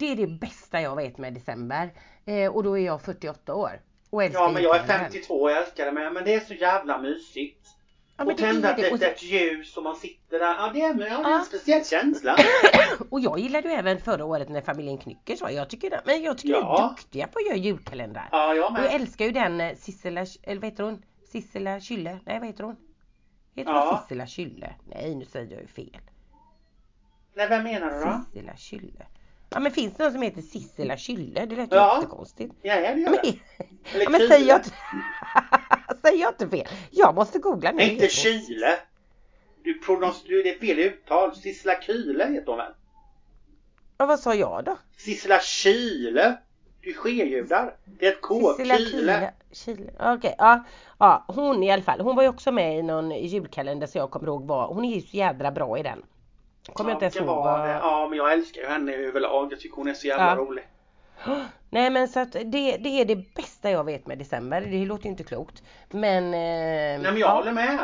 det 0.00 0.12
är 0.12 0.16
det 0.16 0.26
bästa 0.26 0.80
jag 0.80 0.96
vet 0.96 1.18
med 1.18 1.34
december. 1.34 1.90
Eh, 2.24 2.54
och 2.54 2.62
då 2.62 2.78
är 2.78 2.82
jag 2.86 3.02
48 3.02 3.54
år. 3.54 3.80
Och 4.10 4.24
Ja 4.24 4.50
men 4.50 4.62
jag 4.62 4.76
är 4.76 4.80
julkalendern. 4.80 5.10
52 5.12 5.34
och 5.34 5.50
älskar 5.50 5.86
det 5.86 5.92
med. 5.92 6.12
Men 6.12 6.24
det 6.24 6.34
är 6.34 6.40
så 6.40 6.54
jävla 6.54 6.98
mysigt. 6.98 7.66
Ja, 8.16 8.24
och 8.24 8.36
tända 8.38 8.76
ett 8.76 8.92
litet 8.92 9.22
ljus 9.22 9.76
och 9.76 9.82
man 9.82 9.96
sitter 9.96 10.38
där. 10.38 10.54
Ja 10.54 10.70
det 10.74 10.80
är, 10.80 10.88
ja, 10.88 10.94
det 10.94 11.30
är 11.30 11.38
en 11.38 11.44
speciell 11.44 11.84
känsla. 11.84 12.36
och 13.10 13.20
jag 13.20 13.38
gillade 13.38 13.68
ju 13.68 13.74
även 13.74 14.00
förra 14.00 14.24
året 14.24 14.48
när 14.48 14.60
familjen 14.60 14.98
Knyckers 14.98 15.40
var. 15.40 15.50
Jag 15.50 15.70
tycker, 15.70 15.90
det- 15.90 16.02
men 16.04 16.22
jag 16.22 16.38
tycker 16.38 16.54
de 16.54 16.60
Ja. 16.60 16.84
är 16.84 16.88
duktiga 16.88 17.26
på 17.26 17.38
att 17.38 17.46
göra 17.46 17.56
julkalendrar. 17.56 18.28
Ja 18.32 18.54
jag 18.54 18.72
Och 18.72 18.78
jag 18.78 18.82
med. 18.82 18.94
älskar 18.94 19.24
ju 19.24 19.30
den 19.30 19.60
eh, 19.60 19.76
Sissela, 19.76 20.20
eller 20.42 20.60
vad 20.60 20.70
heter 20.70 20.84
hon? 20.84 21.02
Sissela 21.32 21.80
Kylle? 21.80 22.18
Nej 22.26 22.38
vad 22.38 22.48
heter 22.48 22.64
hon? 22.64 22.76
Heter 23.54 23.70
Ja. 23.72 23.90
hon 23.90 24.00
Sissela 24.02 24.26
Kylle? 24.26 24.74
Nej 24.86 25.14
nu 25.14 25.24
säger 25.24 25.52
jag 25.52 25.60
ju 25.60 25.66
fel. 25.68 26.00
Nej 27.34 27.48
vem 27.48 27.62
menar 27.64 27.90
du 27.90 28.00
då? 28.04 28.20
Sissela 28.32 28.56
Kylle. 28.56 29.06
Ja 29.50 29.60
men 29.60 29.72
finns 29.72 29.96
det 29.96 30.02
någon 30.04 30.12
som 30.12 30.22
heter 30.22 30.42
Sissela 30.42 30.96
Kylle? 30.96 31.46
Det 31.46 31.56
lät 31.56 31.72
Ja. 31.72 31.96
jättekonstigt. 31.96 32.54
Ja 32.62 32.76
det 32.76 32.80
gör 32.82 32.94
Men, 32.94 33.18
det. 33.22 33.38
Eller 33.94 34.04
ja, 34.04 34.10
men 34.10 34.20
säger 34.28 34.48
jag 34.48 34.58
inte... 34.58 34.70
säger 36.02 36.20
jag 36.20 36.30
inte 36.30 36.48
fel? 36.48 36.66
Jag 36.90 37.14
måste 37.14 37.38
googla 37.38 37.72
nu. 37.72 37.82
Inte 37.82 38.08
Kyle. 38.08 38.76
Du 39.64 39.78
pronons... 39.78 40.24
Du, 40.24 40.42
det 40.42 40.54
är 40.54 40.58
fel 40.58 40.78
uttal. 40.78 41.36
Sissela 41.36 41.82
Kyle 41.82 42.24
heter 42.28 42.46
hon 42.46 42.56
väl? 42.56 42.72
Ja, 43.98 44.06
vad 44.06 44.20
sa 44.20 44.34
jag 44.34 44.64
då? 44.64 44.76
Sissela 44.96 45.40
Kyle. 45.40 46.34
Du 46.80 46.94
skeljudar. 46.94 47.76
Det 47.84 48.06
är 48.06 48.12
ett 48.12 48.20
K. 48.20 48.52
Sissela 48.52 48.76
Kyle. 48.76 49.30
Kyle. 49.52 49.90
Okej, 50.00 50.34
ja. 50.38 50.64
ja. 50.98 51.24
Hon 51.28 51.62
i 51.62 51.70
alla 51.70 51.82
fall. 51.82 52.00
Hon 52.00 52.16
var 52.16 52.22
ju 52.22 52.28
också 52.28 52.52
med 52.52 52.78
i 52.78 52.82
någon 52.82 53.10
julkalender 53.10 53.86
så 53.86 53.98
jag 53.98 54.10
kommer 54.10 54.26
ihåg 54.28 54.46
vad. 54.46 54.74
Hon 54.74 54.84
är 54.84 54.94
ju 54.94 55.00
så 55.00 55.16
jädra 55.16 55.50
bra 55.50 55.78
i 55.78 55.82
den. 55.82 56.02
Kommer 56.72 56.90
jag 56.90 57.02
inte 57.02 57.18
ihåg 57.18 57.26
vad... 57.26 57.68
Ja 57.70 58.06
men 58.08 58.18
jag 58.18 58.32
älskar 58.32 58.60
ju 58.60 58.66
henne 58.68 58.92
överlag. 58.92 59.52
Jag 59.52 59.60
tycker 59.60 59.76
hon 59.76 59.88
är 59.88 59.94
så 59.94 60.06
jävla 60.06 60.26
Ja. 60.26 60.36
rolig. 60.36 60.64
Nej 61.70 61.90
men 61.90 62.08
så 62.08 62.20
att 62.20 62.32
det, 62.32 62.76
det 62.76 63.00
är 63.00 63.04
det 63.04 63.34
bästa 63.34 63.70
jag 63.70 63.84
vet 63.84 64.06
med 64.06 64.18
december. 64.18 64.60
Det 64.60 64.84
låter 64.84 65.04
ju 65.04 65.10
inte 65.10 65.24
klokt. 65.24 65.62
Men... 65.90 66.24
Eh, 66.24 66.30
Nej 66.30 66.98
men 66.98 67.04
jag 67.18 67.18
ja, 67.18 67.34
håller 67.34 67.52
med. 67.52 67.78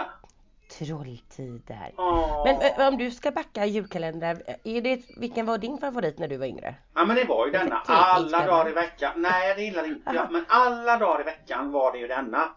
Trolltider. 0.78 1.92
Ja. 1.96 2.42
Men 2.46 2.56
eh, 2.80 2.88
om 2.88 2.98
du 2.98 3.10
ska 3.10 3.30
backa 3.30 3.66
julkalendrar, 3.66 4.42
är 4.64 4.80
det, 4.82 5.00
vilken 5.16 5.46
var 5.46 5.58
din 5.58 5.78
favorit 5.78 6.18
när 6.18 6.28
du 6.28 6.36
var 6.36 6.46
yngre? 6.46 6.74
Ja 6.94 7.04
men 7.04 7.16
det 7.16 7.24
var 7.24 7.46
ju 7.46 7.52
denna. 7.52 7.82
Alla 7.86 8.46
dagar 8.46 8.68
i 8.70 8.72
veckan. 8.72 9.12
Nej 9.16 9.54
det 9.54 9.62
gillar 9.62 9.86
inte 9.86 10.12
jag. 10.14 10.26
Men 10.32 10.44
alla 10.48 10.96
dagar 10.98 11.20
i 11.20 11.24
veckan 11.24 11.72
var 11.72 11.92
det 11.92 11.98
ju 11.98 12.06
denna. 12.06 12.48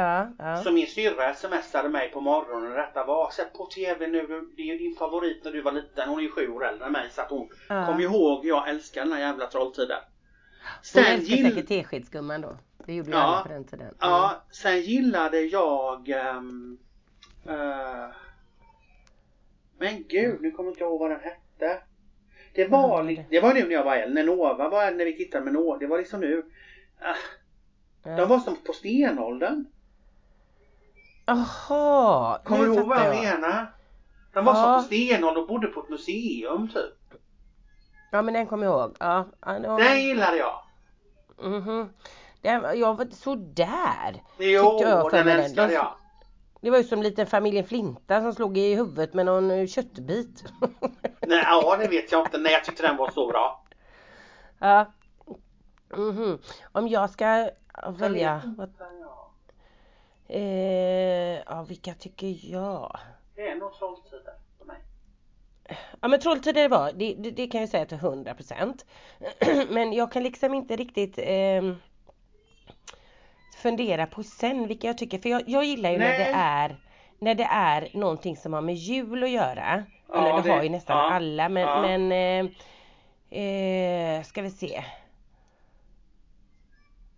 Ja, 0.00 0.28
ja. 0.38 0.56
Så 0.56 0.70
min 0.72 0.86
syrra 0.86 1.34
smsade 1.34 1.88
mig 1.88 2.10
på 2.10 2.20
morgonen. 2.20 2.72
Detta 2.72 3.04
var, 3.04 3.30
sätt 3.30 3.52
på 3.52 3.66
TV 3.66 4.06
nu. 4.06 4.26
Det 4.56 4.62
är 4.62 4.66
ju 4.66 4.78
din 4.78 4.96
favorit 4.96 5.44
när 5.44 5.52
du 5.52 5.62
var 5.62 5.72
liten. 5.72 6.08
Hon 6.08 6.18
är 6.18 6.22
ju 6.22 6.30
sju 6.30 6.48
år 6.48 6.66
äldre 6.66 6.86
än 6.86 6.92
mig. 6.92 7.08
Så 7.10 7.20
att 7.20 7.30
hon 7.30 7.48
Ja. 7.68 7.86
kom 7.86 8.00
ihåg. 8.00 8.46
Jag 8.46 8.68
älskar 8.68 9.00
den 9.04 9.12
här 9.12 9.20
jävla 9.20 9.46
Trolltiden. 9.46 9.98
Hon 10.00 10.82
Sen, 10.82 11.04
älskar 11.04 11.36
gill... 11.36 11.48
säkert 11.54 11.68
teskedsgumman 11.68 12.40
då. 12.40 12.58
Det 12.86 12.94
gjorde 12.94 13.10
ju 13.10 13.16
Ja. 13.16 13.22
alla 13.22 13.42
på 13.42 13.48
den 13.48 13.64
tiden. 13.64 13.86
Mm. 13.86 13.96
ja, 14.00 14.42
sen 14.50 14.80
gillade 14.80 15.40
jag... 15.40 16.08
ehm, 16.08 16.78
eh, 17.48 18.06
men 19.78 20.04
gud, 20.08 20.40
nu 20.40 20.50
kommer 20.50 20.68
jag 20.68 20.72
inte 20.74 20.84
ihåg 20.84 21.00
vad 21.00 21.10
den 21.10 21.20
hette. 21.20 21.82
Det 22.54 22.68
var, 22.68 23.02
li- 23.02 23.24
det? 23.30 23.40
var 23.40 23.54
nu 23.54 23.62
när 23.64 23.70
jag 23.74 23.84
var 23.84 23.96
äldre. 23.96 24.14
När 24.14 24.24
Nova 24.36 24.68
var 24.68 24.90
när 24.90 25.04
vi 25.04 25.16
tittade 25.16 25.44
med 25.44 25.52
Nova. 25.54 25.78
Det 25.78 25.86
var 25.86 25.98
liksom 25.98 26.20
nu. 26.20 26.44
Ja. 27.00 28.16
De 28.16 28.28
var 28.28 28.38
som 28.38 28.56
på 28.56 28.72
stenåldern. 28.72 29.64
Jaha! 31.34 32.38
Kommer 32.44 32.64
du 32.64 32.74
ihåg 32.74 32.88
vad 32.88 32.98
fattar 32.98 33.12
jag 33.14 33.24
menar? 33.40 33.72
De 34.32 34.44
var 34.44 34.54
Ja. 34.54 34.62
som 34.62 34.74
på 34.76 34.82
stenåldern 34.86 35.42
och 35.42 35.48
bodde 35.48 35.66
på 35.66 35.80
ett 35.80 35.88
museum 35.88 36.68
typ. 36.68 37.20
Ja 38.12 38.22
men 38.22 38.34
den 38.34 38.46
kommer 38.46 38.66
jag 38.66 38.80
ihåg. 38.80 38.96
Ja, 39.00 39.26
var- 39.40 39.78
Den 39.80 40.02
gillade 40.02 40.36
jag. 40.36 40.62
Mhm. 41.42 41.92
Den, 42.42 42.78
jag 42.78 42.96
var 42.96 43.06
sådär. 43.10 44.22
Jo, 44.38 44.70
Tyckte 44.78 44.90
jag 44.90 45.10
den 45.10 45.26
den. 45.26 45.40
älskade 45.40 45.68
De- 45.68 45.74
jag. 45.74 45.92
Det 46.60 46.70
var 46.70 46.78
ju 46.78 46.84
som 46.84 47.02
liten 47.02 47.26
familjen 47.26 47.64
Flinta 47.66 48.20
som 48.20 48.32
slog 48.34 48.58
i 48.58 48.74
huvudet 48.74 49.14
med 49.14 49.26
någon 49.26 49.50
eh, 49.50 49.66
köttbit. 49.66 50.44
Nej, 51.20 51.42
ja, 51.46 51.76
det 51.76 51.88
vet 51.88 52.12
jag 52.12 52.20
inte. 52.26 52.38
Nej, 52.38 52.52
jag 52.52 52.64
tyckte 52.64 52.82
den 52.82 52.96
var 52.96 53.10
så 53.10 53.26
bra. 53.28 53.64
ja. 54.58 54.92
Mhm. 55.96 56.38
Om 56.72 56.88
jag 56.88 57.10
ska 57.10 57.50
välja. 57.88 58.42
Vad, 58.58 58.72
eh, 60.30 61.42
ja 61.46 61.62
vilka 61.68 61.94
tycker 61.94 62.36
jag? 62.52 62.96
Det 63.34 63.48
är 63.48 63.56
nog 63.56 63.72
Trolltider 63.74 64.34
för 64.58 64.64
mig. 64.64 64.76
Ja 66.00 66.08
men 66.08 66.20
Trolltider 66.20 66.68
var, 66.68 66.92
det, 66.92 67.14
det, 67.14 67.30
det 67.30 67.46
kan 67.46 67.60
jag 67.60 67.70
säga 67.70 67.86
till 67.86 67.98
100% 67.98 68.84
Men 69.70 69.92
jag 69.92 70.12
kan 70.12 70.22
liksom 70.22 70.54
inte 70.54 70.76
riktigt 70.76 71.18
ehm, 71.22 71.76
fundera 73.62 74.06
på 74.06 74.22
sen 74.22 74.66
vilka 74.66 74.86
jag 74.86 74.98
tycker, 74.98 75.18
för 75.18 75.28
jag, 75.28 75.42
jag 75.48 75.64
gillar 75.64 75.90
ju 75.90 75.98
när 75.98 76.08
Nej. 76.08 76.18
det 76.18 76.30
är 76.34 76.76
när 77.18 77.34
det 77.34 77.44
är 77.50 77.88
någonting 77.94 78.36
som 78.36 78.52
har 78.52 78.60
med 78.60 78.74
jul 78.74 79.24
att 79.24 79.30
göra. 79.30 79.84
Ja, 80.08 80.14
Eller 80.18 80.36
det, 80.36 80.48
det- 80.48 80.54
har 80.54 80.62
ju 80.62 80.68
nästan 80.68 80.96
ja, 80.96 81.10
alla 81.14 81.48
men, 81.48 81.62
ja. 81.62 81.82
men 81.82 82.12
eh, 83.32 83.40
eh, 83.42 84.22
ska 84.22 84.42
vi 84.42 84.50
se. 84.50 84.84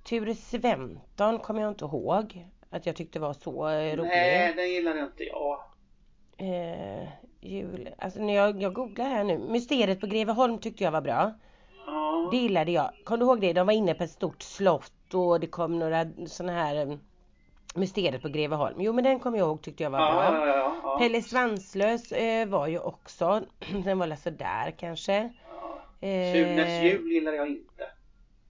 Ture 0.04 0.34
Sventon 0.34 1.38
kommer 1.38 1.60
jag 1.60 1.70
inte 1.70 1.84
ihåg 1.84 2.46
att 2.72 2.86
jag 2.86 2.96
tyckte 2.96 3.20
var 3.20 3.32
så 3.32 3.68
eh, 3.68 3.96
rolig. 3.96 4.08
Nej, 4.08 4.54
den 4.56 4.70
gillade 4.70 5.00
inte 5.00 5.24
jag. 5.24 5.60
Eh, 6.36 7.08
jul, 7.40 7.88
alltså 7.98 8.20
när 8.20 8.34
jag, 8.34 8.62
jag 8.62 8.72
googlar 8.72 9.04
här 9.04 9.24
nu. 9.24 9.38
Mysteriet 9.38 10.00
på 10.00 10.06
Greveholm 10.06 10.58
tyckte 10.58 10.84
jag 10.84 10.90
var 10.90 11.00
bra. 11.00 11.32
Ja. 11.86 12.28
Det 12.30 12.36
gillade 12.36 12.72
jag. 12.72 12.90
Kommer 13.04 13.18
du 13.18 13.24
ihåg 13.24 13.40
det? 13.40 13.52
De 13.52 13.66
var 13.66 13.72
inne 13.72 13.94
på 13.94 14.04
ett 14.04 14.10
stort 14.10 14.42
slott 14.42 15.14
och 15.14 15.40
det 15.40 15.46
kom 15.46 15.78
några 15.78 16.06
sådana 16.26 16.52
här 16.52 16.86
um, 16.86 17.00
Mysteriet 17.74 18.22
på 18.22 18.28
Greveholm. 18.28 18.80
Jo 18.80 18.92
men 18.92 19.04
den 19.04 19.20
kommer 19.20 19.38
jag 19.38 19.46
ihåg 19.46 19.62
tyckte 19.62 19.82
jag 19.82 19.90
var 19.90 20.00
ja, 20.00 20.12
bra. 20.12 20.46
ja, 20.46 20.46
ja, 20.46 20.80
ja. 20.82 20.98
Pelle 20.98 21.22
Svanslös 21.22 22.12
eh, 22.12 22.48
var 22.48 22.66
ju 22.66 22.78
också, 22.78 23.42
den 23.84 23.98
var 23.98 24.06
väl 24.06 24.16
sådär 24.16 24.74
kanske. 24.78 25.14
Eh, 26.00 26.32
Sunes 26.32 26.82
jul 26.82 27.12
gillade 27.12 27.36
jag 27.36 27.48
inte. 27.48 27.86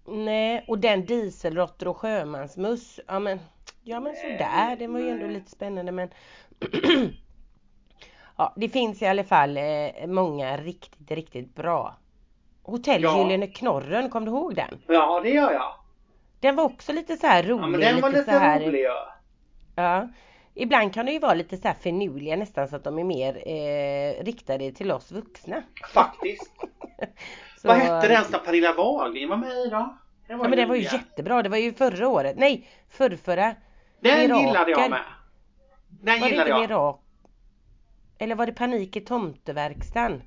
Nej, 0.04 0.64
och 0.68 0.78
den 0.78 1.04
Dieselråttor 1.06 1.88
och 1.88 1.96
sjömansmöss. 1.96 3.00
Ja 3.06 3.18
men, 3.18 3.38
ja 3.82 4.00
men 4.00 4.16
sådär, 4.16 4.76
den 4.76 4.92
var 4.92 5.00
ju 5.00 5.08
ändå 5.08 5.26
lite 5.26 5.50
spännande 5.50 5.92
men 5.92 6.10
Ja, 8.36 8.52
det 8.56 8.68
finns 8.68 9.02
i 9.02 9.06
alla 9.06 9.24
fall 9.24 9.56
eh, 9.56 10.06
många 10.06 10.56
riktigt, 10.56 11.10
riktigt 11.10 11.54
bra. 11.54 11.96
Hotell 12.62 13.02
Ja. 13.02 13.18
Gyllene 13.18 13.46
Knorren, 13.46 14.10
kom 14.10 14.24
du 14.24 14.30
ihåg 14.30 14.54
den? 14.54 14.82
Ja, 14.86 15.20
det 15.20 15.30
gör 15.30 15.52
jag. 15.52 15.74
Den 16.40 16.56
var 16.56 16.64
också 16.64 16.92
lite 16.92 17.16
så 17.16 17.26
här 17.26 17.42
rolig. 17.42 17.62
Ja, 17.62 17.66
men 17.66 17.80
den 17.80 18.00
var 18.00 18.10
lite 18.10 18.24
så 18.24 18.30
här, 18.38 18.60
rolig 18.60 18.80
ja. 18.80 19.14
Ja. 19.74 20.08
Ibland 20.54 20.94
kan 20.94 21.06
det 21.06 21.12
ju 21.12 21.18
vara 21.18 21.34
lite 21.34 21.56
så 21.56 21.68
här 21.68 21.74
finurliga 21.74 22.36
nästan 22.36 22.68
så 22.68 22.76
att 22.76 22.84
de 22.84 22.98
är 22.98 23.04
mer 23.04 23.48
eh, 23.48 24.24
riktade 24.24 24.72
till 24.72 24.92
oss 24.92 25.12
vuxna. 25.12 25.62
Faktiskt. 25.94 26.52
Så, 27.58 27.68
Vad 27.68 27.76
hette 27.76 28.08
den 28.08 28.24
som 28.24 28.40
Pernilla 28.44 28.72
Wahlgren 28.72 29.28
var 29.28 29.36
med 29.36 29.50
i 29.50 29.68
då? 29.68 29.96
Det 30.26 30.32
Ja 30.32 30.36
men 30.36 30.50
det 30.50 30.66
var 30.66 30.74
ju 30.74 30.82
jättebra. 30.82 31.42
Det 31.42 31.48
var 31.48 31.56
ju 31.56 31.72
förra 31.72 32.08
året. 32.08 32.36
Nej, 32.38 32.68
förrförra. 32.88 33.54
Den 34.02 34.18
Mirakel. 34.18 34.46
gillade 34.46 34.70
jag 34.70 34.90
med. 34.90 35.00
Den 35.88 36.20
Var 36.20 36.28
det 36.28 36.34
gillade 36.34 36.60
inte 36.62 36.72
jag. 36.72 36.98
Eller 38.18 38.34
var 38.34 38.46
det 38.46 38.52
Panik 38.52 38.96
i 38.96 39.00
tomteverkstan? 39.00 40.22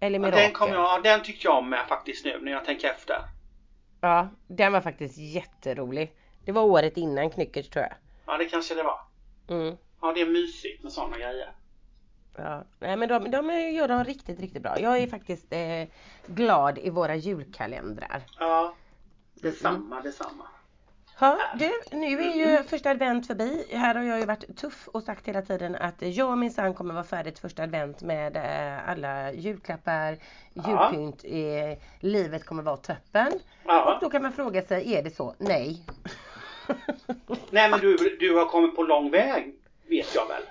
Eller 0.00 0.18
Ja, 0.18 0.22
Mirakel? 0.26 0.42
Den, 0.42 0.52
kom 0.52 0.68
jag, 0.68 0.80
ja, 0.80 1.00
den 1.02 1.22
tyckte 1.22 1.46
jag 1.46 1.64
med 1.64 1.86
faktiskt 1.88 2.24
nu 2.24 2.40
när 2.42 2.52
jag 2.52 2.64
tänker 2.64 2.88
efter. 2.88 3.16
Ja, 4.00 4.28
den 4.46 4.72
var 4.72 4.80
faktiskt 4.80 5.18
jätterolig. 5.18 6.12
Det 6.44 6.52
var 6.52 6.62
året 6.62 6.96
innan 6.96 7.30
Knyckers 7.30 7.68
tror 7.68 7.84
jag. 7.84 7.94
Ja 8.26 8.36
det 8.38 8.44
kanske 8.44 8.74
det 8.74 8.82
var. 8.82 9.00
Mm. 9.48 9.76
Ja 10.00 10.12
det 10.12 10.20
är 10.20 10.26
mysigt 10.26 10.82
med 10.82 10.92
sådana 10.92 11.16
grejer. 11.16 11.52
Ja, 12.36 12.64
nej 12.78 12.96
men 12.96 13.08
de, 13.08 13.30
de 13.30 13.70
gör 13.70 13.88
dem 13.88 14.04
riktigt, 14.04 14.40
riktigt 14.40 14.62
bra. 14.62 14.80
Jag 14.80 14.98
är 14.98 15.06
faktiskt 15.06 15.52
eh, 15.52 15.84
glad 16.26 16.78
i 16.78 16.90
våra 16.90 17.16
julkalendrar. 17.16 18.22
Ja. 18.38 18.74
Detsamma, 19.34 20.00
detsamma. 20.00 20.44
Ja, 21.20 21.38
du, 21.58 21.96
nu 21.96 22.20
är 22.20 22.34
ju 22.34 22.62
första 22.62 22.90
advent 22.90 23.26
förbi. 23.26 23.64
Här 23.72 23.94
har 23.94 24.02
jag 24.02 24.18
ju 24.20 24.26
varit 24.26 24.56
tuff 24.56 24.88
och 24.88 25.02
sagt 25.02 25.28
hela 25.28 25.42
tiden 25.42 25.76
att 25.76 25.94
jag 26.02 26.38
minsann 26.38 26.74
kommer 26.74 26.94
vara 26.94 27.04
färdig 27.04 27.34
till 27.34 27.40
första 27.42 27.62
advent 27.62 28.02
med 28.02 28.36
eh, 28.36 28.88
alla 28.90 29.32
julklappar, 29.32 30.16
julpynt. 30.54 31.24
Eh, 31.24 31.78
livet 32.00 32.44
kommer 32.46 32.62
vara 32.62 32.76
toppen. 32.76 33.26
Och 33.32 33.40
Ja. 33.64 33.98
då 34.00 34.10
kan 34.10 34.22
man 34.22 34.32
fråga 34.32 34.62
sig, 34.62 34.94
är 34.94 35.02
det 35.02 35.16
så? 35.16 35.34
Nej. 35.38 35.82
Nej 37.50 37.70
men 37.70 37.80
du, 37.80 38.16
du 38.20 38.36
har 38.36 38.46
kommit 38.46 38.76
på 38.76 38.82
lång 38.82 39.10
väg 39.10 39.54
vet 39.88 40.14
jag 40.14 40.28
väl. 40.28 40.42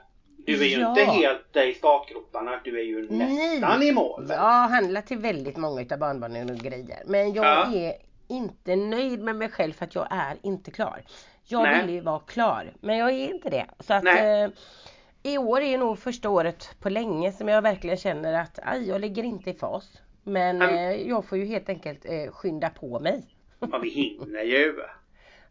Du 0.45 0.61
är 0.61 0.65
ju 0.67 0.79
Ja. 0.79 0.89
inte 0.89 1.03
helt 1.03 1.55
i 1.55 1.73
startgroparna. 1.73 2.59
Du 2.63 2.79
är 2.79 2.83
ju 2.83 3.09
nästan 3.11 3.83
i 3.83 3.91
mål. 3.91 4.25
Jag 4.29 4.37
har 4.39 4.67
handlat 4.69 5.07
till 5.07 5.17
väldigt 5.17 5.57
många 5.57 5.81
utav 5.81 5.99
barnbarnen 5.99 6.49
och 6.49 6.55
grejer. 6.57 7.03
Men 7.05 7.33
jag 7.33 7.45
Ja. 7.45 7.73
är 7.75 7.93
inte 8.27 8.75
nöjd 8.75 9.19
med 9.19 9.35
mig 9.35 9.49
själv 9.49 9.73
för 9.73 9.85
att 9.85 9.95
jag 9.95 10.07
är 10.09 10.37
inte 10.41 10.71
klar. 10.71 11.03
Jag 11.43 11.63
Nej. 11.63 11.81
vill 11.81 11.95
ju 11.95 12.01
vara 12.01 12.19
klar, 12.19 12.73
men 12.79 12.97
jag 12.97 13.09
är 13.09 13.29
inte 13.29 13.49
det. 13.49 13.65
Så 13.79 13.93
att 13.93 14.05
eh, 14.05 14.47
i 15.23 15.37
år 15.37 15.61
är 15.61 15.77
nog 15.77 15.99
första 15.99 16.29
året 16.29 16.75
på 16.79 16.89
länge 16.89 17.31
som 17.31 17.47
jag 17.47 17.61
verkligen 17.61 17.97
känner 17.97 18.33
att 18.33 18.59
aj, 18.63 18.87
jag 18.87 19.01
ligger 19.01 19.23
inte 19.23 19.49
i 19.49 19.53
fas. 19.53 20.01
Men 20.23 20.61
eh, 20.61 20.91
jag 20.91 21.25
får 21.25 21.37
ju 21.37 21.45
helt 21.45 21.69
enkelt 21.69 22.05
eh, 22.05 22.31
skynda 22.31 22.69
på 22.69 22.99
mig. 22.99 23.23
Ja, 23.59 23.77
vi 23.77 23.89
hinner 23.89 24.43
ju. 24.43 24.75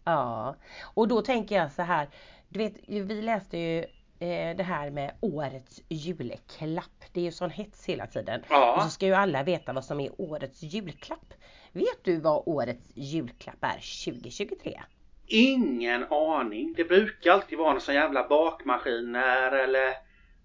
Ja, 0.05 0.57
och 0.95 1.09
då 1.09 1.23
tänker 1.23 1.57
jag 1.57 1.73
så 1.73 1.83
här. 1.83 2.09
Du 2.49 2.59
vet, 2.59 2.75
vi 2.87 3.23
läste 3.23 3.59
ju 3.59 3.79
eh, 4.19 4.57
det 4.57 4.63
här 4.63 4.91
med 4.91 5.13
årets 5.21 5.81
julklapp. 5.89 7.05
Det 7.13 7.21
är 7.21 7.25
ju 7.25 7.33
sån 7.33 7.51
hets 7.51 7.87
hela 7.87 8.07
tiden. 8.07 8.43
Ja. 8.49 8.77
Och 8.77 8.83
så 8.83 8.89
ska 8.89 9.07
ju 9.07 9.15
alla 9.15 9.43
veta 9.43 9.73
vad 9.73 9.85
som 9.85 10.01
är 10.01 10.11
årets 10.19 10.63
julklapp. 10.63 11.35
Vet 11.73 12.05
du 12.05 12.21
vad 12.21 12.43
årets 12.47 12.91
julklapp 12.95 13.57
är 13.65 14.05
2023? 14.05 14.81
Ingen 15.27 16.05
aning. 16.11 16.75
Det 16.77 16.85
brukar 16.85 17.31
alltid 17.33 17.59
vara 17.59 17.73
någon 17.73 17.81
sån 17.81 17.95
jävla 17.95 18.29
bakmaskiner 18.29 19.53
eller 19.53 19.95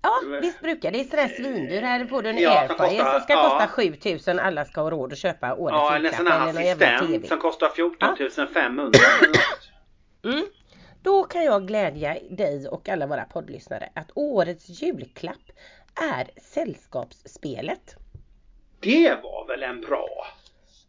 Ja, 0.02 0.22
visst 0.42 0.62
brukar 0.62 0.92
det. 0.92 1.00
är 1.00 1.04
sådär 1.04 1.28
svindyr. 1.28 1.82
Här 1.82 2.06
får 2.06 2.22
du 2.24 2.30
en 2.30 2.38
Ja, 2.38 2.60
airfryer 2.62 3.12
som 3.12 3.22
ska 3.22 3.34
ja. 3.34 3.50
kosta 3.50 3.68
7000. 3.68 4.40
Alla 4.40 4.66
ska 4.66 4.82
ha 4.82 4.92
råd 4.92 5.12
att 5.14 5.18
köpa 5.18 5.56
årets 5.56 5.78
ja, 5.78 5.96
eller 5.96 6.10
en 6.10 6.16
julklapp. 6.16 6.18
sån 6.18 6.58
här 6.58 7.00
assistent 7.04 7.28
som 7.28 7.38
kostar 7.40 7.70
14 7.70 8.16
500 8.54 9.00
eller 9.22 9.28
något. 9.30 9.70
Mm. 10.36 10.46
Då 11.02 11.24
kan 11.24 11.44
jag 11.44 11.68
glädja 11.68 12.18
dig 12.30 12.68
och 12.68 12.90
alla 12.90 13.08
våra 13.08 13.24
poddlyssnare 13.26 13.90
att 13.96 14.12
årets 14.16 14.82
julklapp 14.82 15.52
är 16.14 16.28
Sällskapsspelet. 16.42 17.96
Det 18.80 19.18
var 19.24 19.48
väl 19.48 19.64
en 19.64 19.82
bra? 19.82 20.08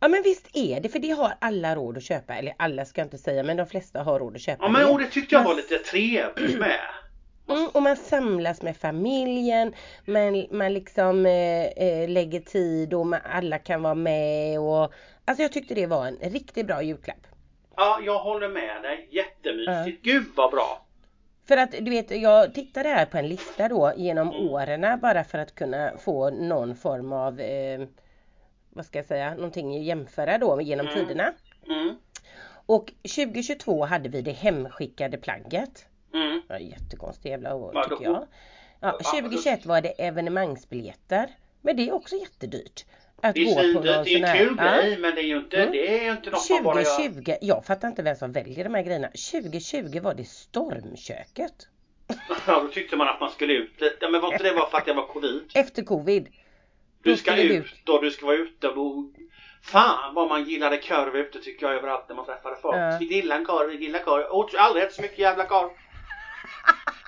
Ja 0.00 0.08
men 0.08 0.22
visst 0.22 0.56
är 0.56 0.80
det, 0.80 0.88
för 0.88 0.98
det 0.98 1.11
har 1.11 1.32
alla 1.38 1.74
råd 1.76 1.96
att 1.96 2.02
köpa. 2.02 2.34
Eller 2.34 2.54
alla 2.56 2.84
ska 2.84 3.00
jag 3.00 3.06
inte 3.06 3.18
säga, 3.18 3.42
men 3.42 3.56
de 3.56 3.66
flesta 3.66 4.02
har 4.02 4.18
råd 4.18 4.34
att 4.34 4.40
köpa 4.42 4.64
Ja 4.64 4.68
men 4.68 4.80
det. 4.82 4.92
oh, 4.92 4.98
det 4.98 5.06
tyckte 5.06 5.34
jag 5.34 5.44
var 5.44 5.54
lite 5.54 5.78
trevligt 5.78 6.58
med. 6.58 6.80
Mm, 7.48 7.68
och 7.68 7.82
man 7.82 7.96
samlas 7.96 8.62
med 8.62 8.76
familjen, 8.76 9.74
man, 10.04 10.46
man 10.50 10.74
liksom 10.74 11.26
eh, 11.26 11.64
eh, 11.64 12.08
lägger 12.08 12.40
tid 12.40 12.94
och 12.94 13.06
man, 13.06 13.20
alla 13.32 13.58
kan 13.58 13.82
vara 13.82 13.94
med 13.94 14.61
och 14.61 14.92
Alltså 15.24 15.42
jag 15.42 15.52
tyckte 15.52 15.74
det 15.74 15.87
var 15.87 16.06
en 16.06 16.16
riktigt 16.16 16.66
bra 16.66 16.82
julklapp. 16.82 17.26
Ja, 17.76 18.00
jag 18.04 18.18
håller 18.18 18.48
med 18.48 18.82
dig. 18.82 19.08
Jättemysigt. 19.11 20.02
Gud 20.04 20.24
vad 20.37 20.50
bra. 20.50 20.87
För 21.48 21.56
att 21.56 21.70
du 21.72 21.90
vet, 21.90 22.11
jag 22.11 22.54
tittade 22.54 22.88
här 22.88 23.06
på 23.06 23.18
en 23.18 23.28
lista 23.28 23.68
då 23.68 23.92
genom 23.96 24.34
åren 24.34 24.98
bara 25.02 25.24
för 25.24 25.38
att 25.38 25.54
kunna 25.54 25.92
få 25.98 26.30
någon 26.30 26.76
form 26.76 27.12
av 27.12 27.40
eh, 27.40 27.80
vad 28.78 28.86
ska 28.86 28.98
jag 28.98 29.06
säga, 29.06 29.34
någonting 29.34 29.76
att 29.76 29.82
jämföra 29.84 30.38
då 30.38 30.60
genom 30.60 30.86
Mm. 30.86 30.98
tiderna. 30.98 31.32
Mm. 31.66 31.94
Och 32.66 32.92
2022 33.14 33.84
hade 33.84 34.08
vi 34.08 34.22
det 34.22 34.32
hemskickade 34.32 35.16
plagget. 35.18 35.86
Mm. 36.14 36.42
Ja, 36.48 36.58
jättekonstigt 36.58 37.26
jävla 37.26 37.54
år 37.54 37.84
tycker 37.90 38.04
jag. 38.04 38.26
Ja, 38.80 38.98
2021 39.14 39.66
var 39.66 39.80
det 39.80 39.88
evenemangsbiljetter. 39.88 41.28
Men 41.62 41.76
det 41.76 41.88
är 41.88 41.92
också 41.92 42.16
jättedyrt. 42.16 42.84
Att 43.22 43.34
Det 43.34 43.40
är 43.40 43.44
gå 43.44 43.54
på 43.54 43.60
svindyrt. 43.60 43.84
någon 43.96 44.04
Det 44.04 44.14
är 44.14 44.26
en 44.26 44.38
kul 44.38 44.56
ja. 44.58 44.64
grej 44.82 44.98
men 44.98 45.14
det 45.14 45.20
är 45.20 45.24
ju 45.26 45.36
inte, 45.38 45.56
Mm. 45.56 45.72
det 45.72 45.98
är 46.06 46.10
inte 46.12 46.30
något 46.30 46.50
man 46.50 46.62
bara 46.64 46.82
gör. 46.82 46.96
2020, 46.98 47.34
jag 47.40 47.64
fattar 47.64 47.88
inte 47.88 48.02
vem 48.02 48.16
som 48.16 48.32
väljer 48.32 48.64
de 48.64 48.74
här 48.74 48.82
grejerna. 48.82 49.08
2020 49.08 50.00
var 50.00 50.14
det 50.14 50.24
stormköket. 50.28 51.68
Ja, 52.46 52.60
då 52.60 52.68
tyckte 52.68 52.96
man 52.96 53.08
att 53.08 53.20
man 53.20 53.30
skulle 53.30 53.52
ut 53.52 53.80
lite. 53.80 54.08
Men 54.08 54.20
var 54.20 54.32
inte 54.32 54.44
det 54.44 54.52
bara 54.54 54.70
för 54.70 54.78
att 54.78 54.86
det 54.86 54.92
var 54.92 55.06
covid? 55.06 55.42
Efter 55.54 55.82
covid. 55.82 56.28
Du 57.09 57.16
ska 57.16 57.37
ut 57.37 57.88
och 57.88 58.03
du 58.03 58.11
ska 58.11 58.27
vara 58.27 58.37
ute 58.37 58.68
och 58.68 59.05
Fan 59.62 60.14
vad 60.14 60.29
man 60.29 60.44
gillade 60.44 60.79
korv 60.79 61.16
ute 61.16 61.38
tycker 61.38 61.66
jag 61.66 61.75
överallt 61.75 62.05
när 62.09 62.16
man 62.16 62.27
träffade 62.27 62.57
folk. 62.62 62.77
Ja. 62.77 62.97
Vi 63.01 63.07
gillar 63.07 63.37
en 63.37 63.44
korv, 63.44 63.68
vi 63.68 63.77
gillar 63.77 63.99
korv. 63.99 64.23
Åt 64.31 64.55
aldrig 64.55 64.85
ätit 64.85 64.97
så 64.97 65.03
mycket 65.03 65.18
jävla 65.18 65.44
korv. 65.44 65.71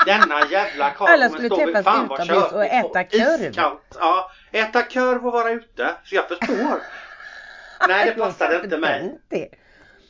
Denna 0.07 0.47
jävla 0.51 0.95
korv. 0.95 1.09
Alla 1.11 1.29
skulle 1.29 1.49
träffas 1.49 1.97
utomhus 1.97 2.53
och 2.53 2.65
äta 2.65 3.05
korv. 3.05 3.43
Iskallt. 3.51 3.97
Ja, 4.01 4.31
äta 4.53 4.83
korv 4.83 5.27
och 5.27 5.33
vara 5.33 5.51
ute. 5.51 5.95
Så 6.05 6.15
jag 6.15 6.29
förstår. 6.29 6.83
Nej 7.89 8.07
det 8.07 8.13
passade 8.13 8.65
inte 8.65 8.79
mig. 8.79 9.19
det. 9.29 9.49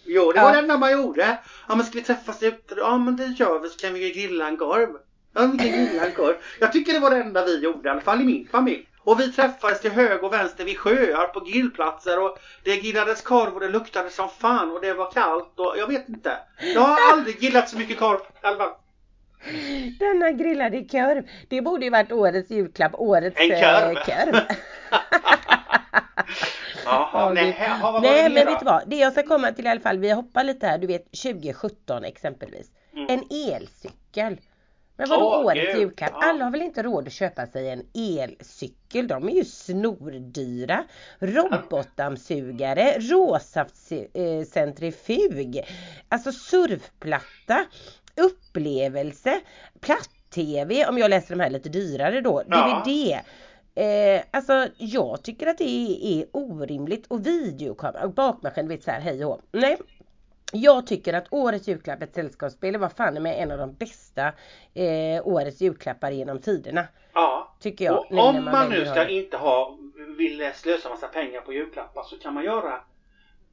Jo, 0.04 0.32
det 0.32 0.38
Ja. 0.38 0.44
var 0.44 0.52
det 0.52 0.58
enda 0.58 0.76
man 0.76 0.92
gjorde. 0.92 1.38
Ja, 1.68 1.74
men 1.74 1.86
ska 1.86 1.98
vi 1.98 2.04
träffas 2.04 2.42
ute? 2.42 2.74
Ja, 2.76 2.98
men 2.98 3.16
det 3.16 3.26
gör 3.26 3.58
vi. 3.58 3.68
Så 3.68 3.78
kan 3.78 3.94
vi 3.94 4.12
grilla 4.12 4.48
en 4.48 4.56
korv. 4.56 4.88
Ja, 5.34 5.46
vi 5.52 5.58
kan 5.58 5.68
grilla 5.68 6.06
en 6.06 6.12
korv. 6.12 6.34
Jag 6.60 6.72
tycker 6.72 6.92
det 6.92 6.98
var 6.98 7.10
det 7.10 7.16
enda 7.16 7.44
vi 7.44 7.58
gjorde, 7.58 7.88
i 7.88 7.90
alla 7.92 8.00
fall 8.00 8.20
i 8.20 8.24
min 8.24 8.48
familj. 8.48 8.86
Och 9.04 9.20
vi 9.20 9.32
träffades 9.32 9.80
till 9.80 9.90
höger 9.90 10.24
och 10.24 10.32
vänster 10.32 10.64
vid 10.64 10.78
sjöar, 10.78 11.26
på 11.26 11.40
grillplatser 11.40 12.24
och 12.24 12.38
det 12.64 12.76
grillades 12.76 13.22
korv 13.22 13.54
och 13.54 13.60
det 13.60 13.68
luktade 13.68 14.10
som 14.10 14.28
fan 14.28 14.70
och 14.70 14.80
det 14.80 14.92
var 14.92 15.10
kallt 15.10 15.52
och 15.56 15.74
jag 15.78 15.86
vet 15.86 16.08
inte. 16.08 16.32
Jag 16.74 16.80
har 16.80 17.12
aldrig 17.12 17.42
gillat 17.42 17.68
så 17.68 17.78
mycket 17.78 17.98
korv 17.98 18.18
i 18.18 18.46
alla 18.46 18.56
fall. 18.56 18.70
Denna 19.98 20.30
grillade 20.30 20.84
korv. 20.84 21.28
Det 21.48 21.62
borde 21.62 21.84
ju 21.84 21.90
varit 21.90 22.12
årets 22.12 22.50
julklapp. 22.50 22.92
Årets 22.94 23.40
En 23.40 23.50
eh, 23.52 23.94
korv. 23.94 24.34
Jaha, 26.84 27.08
Ja, 27.12 27.32
nej, 27.34 27.70
vad 27.82 28.02
Nej 28.02 28.30
men 28.30 28.46
vet 28.46 28.58
du 28.58 28.64
vad, 28.64 28.82
det 28.86 28.96
jag 28.96 29.12
ska 29.12 29.22
komma 29.22 29.52
till 29.52 29.66
i 29.66 29.68
alla 29.68 29.80
fall, 29.80 29.98
vi 29.98 30.10
hoppar 30.10 30.44
lite 30.44 30.66
här, 30.66 30.78
du 30.78 30.86
vet 30.86 31.04
2017 31.04 32.04
exempelvis. 32.04 32.66
Mm. 32.92 33.06
En 33.08 33.24
elcykel. 33.30 34.36
Men 35.00 35.08
vadå 35.08 35.24
Åh, 35.26 35.44
årets 35.46 35.72
gud, 35.72 35.80
julklapp? 35.80 36.10
ja. 36.14 36.20
Alla 36.28 36.44
har 36.44 36.50
väl 36.50 36.62
inte 36.62 36.82
råd 36.82 37.06
att 37.06 37.12
köpa 37.12 37.46
sig 37.46 37.70
en 37.70 37.82
elcykel? 37.94 39.08
De 39.08 39.28
är 39.28 39.32
ju 39.32 39.44
snordyra. 39.44 40.84
Robotdammsugare, 41.18 42.92
råsaftcentrifug, 42.98 45.64
alltså 46.08 46.32
surfplatta, 46.32 47.64
upplevelse, 48.16 49.40
platt-tv 49.80 50.86
om 50.86 50.98
jag 50.98 51.10
läser 51.10 51.36
de 51.36 51.40
här 51.42 51.50
lite 51.50 51.68
dyrare 51.68 52.20
då, 52.20 52.42
Ja. 52.48 52.82
DVD. 52.84 53.18
Eh, 53.74 54.22
alltså 54.30 54.68
jag 54.78 55.22
tycker 55.22 55.46
att 55.46 55.58
det 55.58 55.96
är, 56.20 56.26
orimligt 56.32 57.06
och 57.06 57.26
videokamera 57.26 58.08
bakmaskin 58.08 58.68
vet 58.68 58.82
så 58.84 58.90
här 58.90 59.00
hej 59.00 59.24
och 59.24 59.30
hå. 59.32 59.40
Nej. 59.52 59.76
Jag 60.52 60.86
tycker 60.86 61.14
att 61.14 61.26
årets 61.30 61.68
julklapp 61.68 62.02
ett 62.02 62.14
sällskapsspel 62.14 62.76
var 62.76 62.88
fan 62.88 63.22
med 63.22 63.42
en 63.42 63.50
av 63.50 63.58
de 63.58 63.74
bästa 63.74 64.32
eh, 64.74 65.26
årets 65.26 65.60
julklappar 65.60 66.10
genom 66.10 66.38
tiderna. 66.38 66.88
Ja. 67.12 67.56
Tycker 67.60 67.84
jag. 67.84 67.98
Och 67.98 68.06
nu 68.10 68.20
om 68.20 68.44
man 68.44 68.70
nu 68.70 68.76
väljer 68.78 68.92
ska 68.92 69.08
inte 69.08 69.36
ha, 69.36 69.78
vill 70.18 70.50
slösa 70.54 70.88
massa 70.88 71.08
pengar 71.08 71.40
på 71.40 71.52
julklappar 71.52 72.02
så 72.02 72.18
kan 72.18 72.34
man 72.34 72.44
göra 72.44 72.80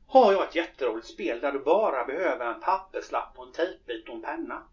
har 0.07 0.33
jag 0.33 0.43
ett 0.43 0.55
jätteroligt 0.55 1.07
spel 1.07 1.39
där 1.41 1.51
du 1.51 1.59
bara 1.59 2.05
behöver 2.05 2.45
en 2.53 2.61
papperslapp 2.61 3.33
och 3.35 3.47
en 3.47 3.53
tejpbit 3.53 4.09
och 4.09 4.15
en 4.15 4.21
penna. 4.21 4.63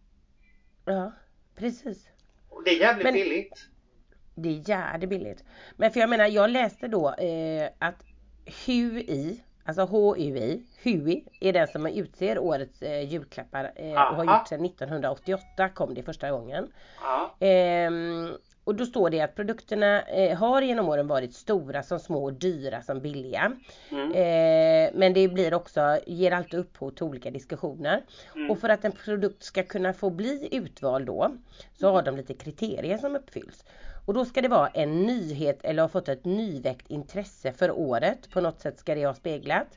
Ja, 0.84 1.12
precis. 1.56 2.08
Och 2.48 2.64
det 2.64 2.70
är 2.70 2.80
jävligt 2.80 3.04
Men- 3.04 3.14
billigt. 3.14 3.68
Det 4.34 4.48
är 4.48 4.68
jävligt 4.68 5.10
billigt. 5.10 5.44
Men 5.76 5.90
för 5.90 6.00
jag 6.00 6.10
menar, 6.10 6.26
jag 6.26 6.50
läste 6.50 6.88
då 6.88 7.14
eh, 7.14 7.68
att 7.78 8.04
HUI, 8.66 9.44
alltså 9.64 9.84
HUI, 9.84 10.62
HUI 10.82 11.24
är 11.40 11.52
den 11.52 11.68
som 11.68 11.86
utser 11.86 12.38
årets 12.38 12.82
eh, 12.82 13.12
julklappar 13.12 13.72
eh, 13.76 13.92
och 13.92 13.98
har 13.98 14.24
Aha. 14.24 14.38
gjort 14.38 14.48
sedan 14.48 14.64
1988 14.64 15.68
kom 15.68 15.94
det 15.94 16.02
första 16.02 16.30
gången. 16.30 16.68
Ja. 17.02 17.34
Ehm, 17.46 18.28
och 18.64 18.74
då 18.74 18.86
står 18.86 19.10
det 19.10 19.20
att 19.20 19.34
produkterna 19.34 20.02
eh, 20.02 20.38
har 20.38 20.62
genom 20.62 20.88
åren 20.88 21.06
varit 21.06 21.34
stora 21.34 21.82
som 21.82 21.98
små, 21.98 22.30
dyra 22.30 22.82
som 22.82 23.00
billiga. 23.00 23.52
Mm. 23.90 24.12
Eh, 24.12 24.90
men 24.94 25.12
det 25.12 25.28
blir 25.28 25.54
också, 25.54 25.98
ger 26.06 26.32
alltid 26.32 26.60
upphov 26.60 26.90
till 26.90 27.04
olika 27.04 27.30
diskussioner. 27.30 28.02
Mm. 28.34 28.50
Och 28.50 28.58
för 28.58 28.68
att 28.68 28.84
en 28.84 28.92
produkt 28.92 29.42
ska 29.42 29.62
kunna 29.62 29.92
få 29.92 30.10
bli 30.10 30.48
utvald 30.52 31.06
då 31.06 31.34
så 31.80 31.90
har 31.90 32.02
de 32.02 32.16
lite 32.16 32.34
kriterier 32.34 32.98
som 32.98 33.16
uppfylls. 33.16 33.64
Och 34.04 34.14
då 34.14 34.24
ska 34.24 34.42
det 34.42 34.48
vara 34.48 34.68
en 34.68 35.02
nyhet 35.02 35.58
eller 35.62 35.82
ha 35.82 35.88
fått 35.88 36.08
ett 36.08 36.24
nyväckt 36.24 36.90
intresse 36.90 37.52
för 37.52 37.70
året. 37.70 38.30
På 38.30 38.40
något 38.40 38.60
sätt 38.60 38.78
ska 38.78 38.94
det 38.94 39.06
ha 39.06 39.14
speglat. 39.14 39.68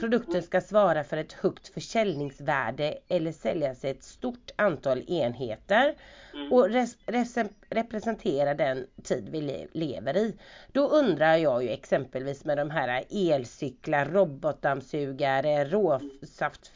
Produkten 0.00 0.42
ska 0.42 0.60
svara 0.60 1.04
för 1.04 1.16
ett 1.16 1.32
högt 1.32 1.68
försäljningsvärde 1.68 2.98
eller 3.08 3.32
säljas 3.32 3.84
i 3.84 3.88
ett 3.88 4.02
stort 4.02 4.50
antal 4.56 5.02
enheter. 5.10 5.94
Och 6.50 6.70
res- 7.74 7.84
res- 7.84 7.94
representera 7.94 8.54
den 8.54 8.86
tid 9.02 9.28
vi 9.28 9.40
le- 9.40 9.66
lever 9.72 10.16
i. 10.16 10.36
Då 10.72 10.88
undrar 10.88 11.36
jag 11.36 11.62
ju 11.62 11.70
exempelvis 11.70 12.44
med 12.44 12.58
de 12.58 12.70
här 12.70 13.04
elcyklar, 13.10 14.04
robotdammsugare, 14.06 15.64
råsaft. 15.64 16.72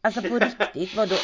Alltså 0.00 0.22
på 0.22 0.38
riktigt 0.38 0.96
vadå? 0.96 1.14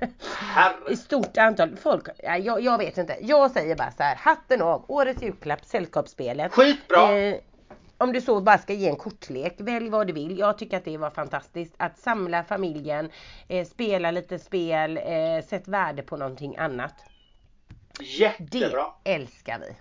I 0.90 0.96
stort 0.96 1.36
antal 1.36 1.76
folk. 1.76 2.08
Ja, 2.22 2.36
jag, 2.38 2.60
jag 2.60 2.78
vet 2.78 2.98
inte. 2.98 3.16
Jag 3.20 3.50
säger 3.50 3.76
bara 3.76 3.90
så 3.90 4.02
här. 4.02 4.16
Hatten 4.16 4.62
av. 4.62 4.84
Årets 4.88 5.22
julklapp. 5.22 5.64
Sällskapsspelet. 5.64 6.52
Skitbra! 6.52 7.18
Eh, 7.18 7.36
om 7.98 8.12
du 8.12 8.20
så 8.20 8.40
bara 8.40 8.58
ska 8.58 8.72
ge 8.72 8.88
en 8.88 8.96
kortlek, 8.96 9.54
välj 9.58 9.88
vad 9.90 10.06
du 10.06 10.12
vill. 10.12 10.38
Jag 10.38 10.58
tycker 10.58 10.76
att 10.76 10.84
det 10.84 10.96
var 10.98 11.10
fantastiskt 11.10 11.74
att 11.76 11.98
samla 11.98 12.44
familjen, 12.44 13.10
eh, 13.48 13.66
spela 13.66 14.10
lite 14.10 14.38
spel, 14.38 14.96
eh, 14.96 15.44
sätt 15.48 15.68
värde 15.68 16.02
på 16.02 16.16
någonting 16.16 16.56
annat. 16.56 16.94
Det 18.00 18.06
Jättebra! 18.06 18.86
älskar 19.04 19.58
vi. 19.58 19.76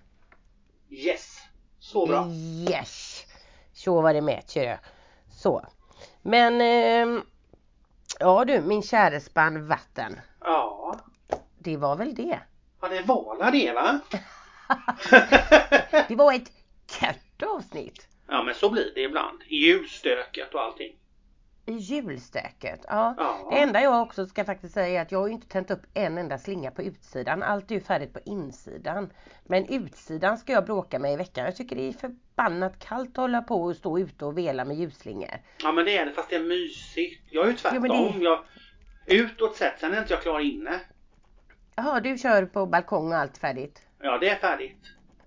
Yes! 0.97 1.39
Så 1.79 2.05
bra! 2.05 2.27
Yes! 2.69 3.25
Så 3.73 4.01
var 4.01 4.13
det 4.13 4.21
med 4.21 4.43
du. 4.53 4.77
Så. 5.31 5.65
Men 6.21 6.61
ehm, 6.61 7.21
ja 8.19 8.45
du 8.45 8.61
min 8.61 8.83
käre 8.83 9.19
spann 9.19 9.67
vatten. 9.67 10.19
Ja. 10.41 10.99
Det 11.59 11.77
var 11.77 11.95
väl 11.95 12.15
det. 12.15 12.39
Ja, 12.81 12.87
det 12.87 13.01
var 13.01 13.37
la 13.37 13.51
det 13.51 13.73
va? 13.73 13.99
Det 16.07 16.15
var 16.15 16.33
ett 16.33 16.51
kort 16.99 17.43
avsnitt. 17.49 18.07
ja, 18.27 18.43
men 18.43 18.55
så 18.55 18.69
blir 18.69 18.91
det 18.95 19.01
ibland. 19.01 19.41
I 19.47 19.55
Julstöket 19.55 20.53
och 20.53 20.61
allting. 20.61 20.95
I 21.69 21.77
julstöket. 21.77 22.79
Ja. 22.87 23.15
Ja. 23.17 23.47
Det 23.51 23.57
enda 23.57 23.81
jag 23.81 24.01
också 24.01 24.25
ska 24.25 24.45
faktiskt 24.45 24.73
säga 24.73 24.99
är 24.99 25.01
att 25.05 25.11
jag 25.11 25.19
har 25.19 25.27
ju 25.27 25.33
inte 25.33 25.47
tänt 25.47 25.71
upp 25.71 25.81
en 25.93 26.17
enda 26.17 26.37
slinga 26.37 26.71
på 26.71 26.81
utsidan. 26.83 27.43
Allt 27.43 27.71
är 27.71 27.75
ju 27.75 27.81
färdigt 27.81 28.13
på 28.13 28.19
insidan. 28.25 29.13
Men 29.43 29.65
utsidan 29.73 30.37
ska 30.37 30.53
jag 30.53 30.65
bråka 30.65 30.99
med 30.99 31.13
i 31.13 31.15
veckan. 31.15 31.45
Jag 31.45 31.55
tycker 31.55 31.75
det 31.75 31.87
är 31.87 31.91
förbannat 31.93 32.79
kallt 32.79 33.09
att 33.09 33.17
hålla 33.17 33.41
på 33.41 33.63
och 33.63 33.75
stå 33.75 33.99
ute 33.99 34.25
och 34.25 34.37
vela 34.37 34.65
med 34.65 34.77
ljusslingor. 34.77 35.29
Ja, 35.63 35.71
men 35.71 35.85
det 35.85 35.97
är 35.97 36.05
det 36.05 36.11
fast 36.11 36.29
det 36.29 36.35
är 36.35 36.43
mysigt. 36.43 37.21
Jag 37.29 37.45
är 37.45 37.49
ju 37.49 37.55
tvärtom. 37.55 37.81
men 37.81 37.91
det- 37.91 38.23
Jag, 38.23 38.39
utåt 39.07 39.55
sett, 39.55 39.79
sen 39.79 39.93
är 39.93 39.99
inte 40.01 40.13
jag 40.13 40.21
klar 40.21 40.39
inne. 40.39 40.79
Jaha, 41.75 41.99
du 41.99 42.17
kör 42.17 42.45
på 42.45 42.65
balkong 42.65 43.11
och 43.11 43.17
allt 43.17 43.37
färdigt. 43.37 43.81
Ja, 44.01 44.17
det 44.17 44.29
är 44.29 44.35
färdigt. 44.35 44.77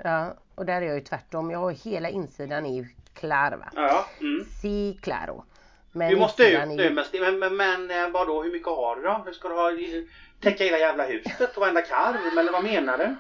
Ja, 0.05 0.35
och 0.55 0.67
där 0.67 0.83
är 0.83 0.87
jag 0.87 0.95
ju 0.95 1.01
tvärtom. 1.01 1.51
Jag 1.51 1.59
har 1.59 1.71
hela 1.71 2.09
insidan 2.09 2.67
är 2.67 2.75
ju 2.77 2.87
klar 3.15 3.51
va. 3.57 3.69
Ja, 3.75 4.05
mm. 4.21 4.45
Si 4.63 4.99
claro. 5.03 5.45
Men 5.93 6.11
Du 6.11 6.17
måste 6.17 6.45
ut 6.45 6.69
nu 6.69 6.83
ju- 6.85 6.91
men, 6.91 7.39
men, 7.39 7.39
men, 7.39 7.57
men 7.57 7.91
eh, 8.05 8.09
vadå, 8.11 8.43
hur 8.43 8.53
mycket 8.53 8.69
har 8.69 8.97
du 8.97 9.03
då? 9.03 9.23
Hur 9.27 9.33
ska 9.33 9.49
du 9.49 9.55
ha, 9.55 9.71
täcka 10.43 10.65
hela 10.65 10.79
jävla 10.79 11.05
huset 11.05 11.57
och 11.57 11.61
varenda 11.61 11.83
karm 11.83 12.39
eller 12.39 12.53
vad 12.53 12.65
menar 12.65 12.99
du? 12.99 13.17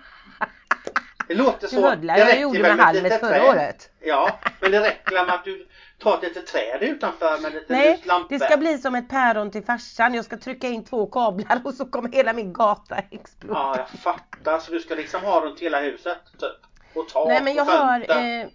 Det 1.28 1.34
låter 1.34 1.68
så. 1.68 1.76
Du 1.76 1.82
hörde 1.82 2.06
det 2.06 2.18
jag 2.18 2.40
gjorde 2.40 2.62
väl 2.62 2.76
med 2.76 2.86
halmet 2.86 3.20
förra 3.20 3.30
träd? 3.30 3.48
året. 3.48 3.90
Ja, 4.00 4.38
men 4.60 4.70
det 4.70 4.80
räcker 4.80 5.12
med 5.26 5.34
att 5.34 5.44
du 5.44 5.68
tar 5.98 6.16
ett 6.16 6.22
litet 6.22 6.46
träd 6.46 6.78
utanför 6.82 7.38
med 7.38 7.52
lite 7.52 7.72
Nej, 7.72 8.02
lampor. 8.04 8.38
det 8.38 8.44
ska 8.44 8.56
bli 8.56 8.78
som 8.78 8.94
ett 8.94 9.08
päron 9.08 9.50
till 9.50 9.64
farsan. 9.64 10.14
Jag 10.14 10.24
ska 10.24 10.36
trycka 10.36 10.68
in 10.68 10.84
två 10.84 11.06
kablar 11.06 11.60
och 11.64 11.74
så 11.74 11.86
kommer 11.86 12.08
hela 12.12 12.32
min 12.32 12.52
gata 12.52 12.96
explodera. 13.10 13.58
Ja, 13.58 13.74
jag 13.76 14.00
fattar. 14.00 14.58
Så 14.58 14.72
du 14.72 14.80
ska 14.80 14.94
liksom 14.94 15.22
ha 15.22 15.40
runt 15.40 15.60
hela 15.60 15.80
huset 15.80 16.18
typ? 16.40 16.96
Och 16.96 17.08
tak 17.08 17.28
nej 17.28 17.42
men 17.42 17.54
jag 17.54 17.66
och 17.66 17.72
har 17.72 18.00
eh, 18.00 18.46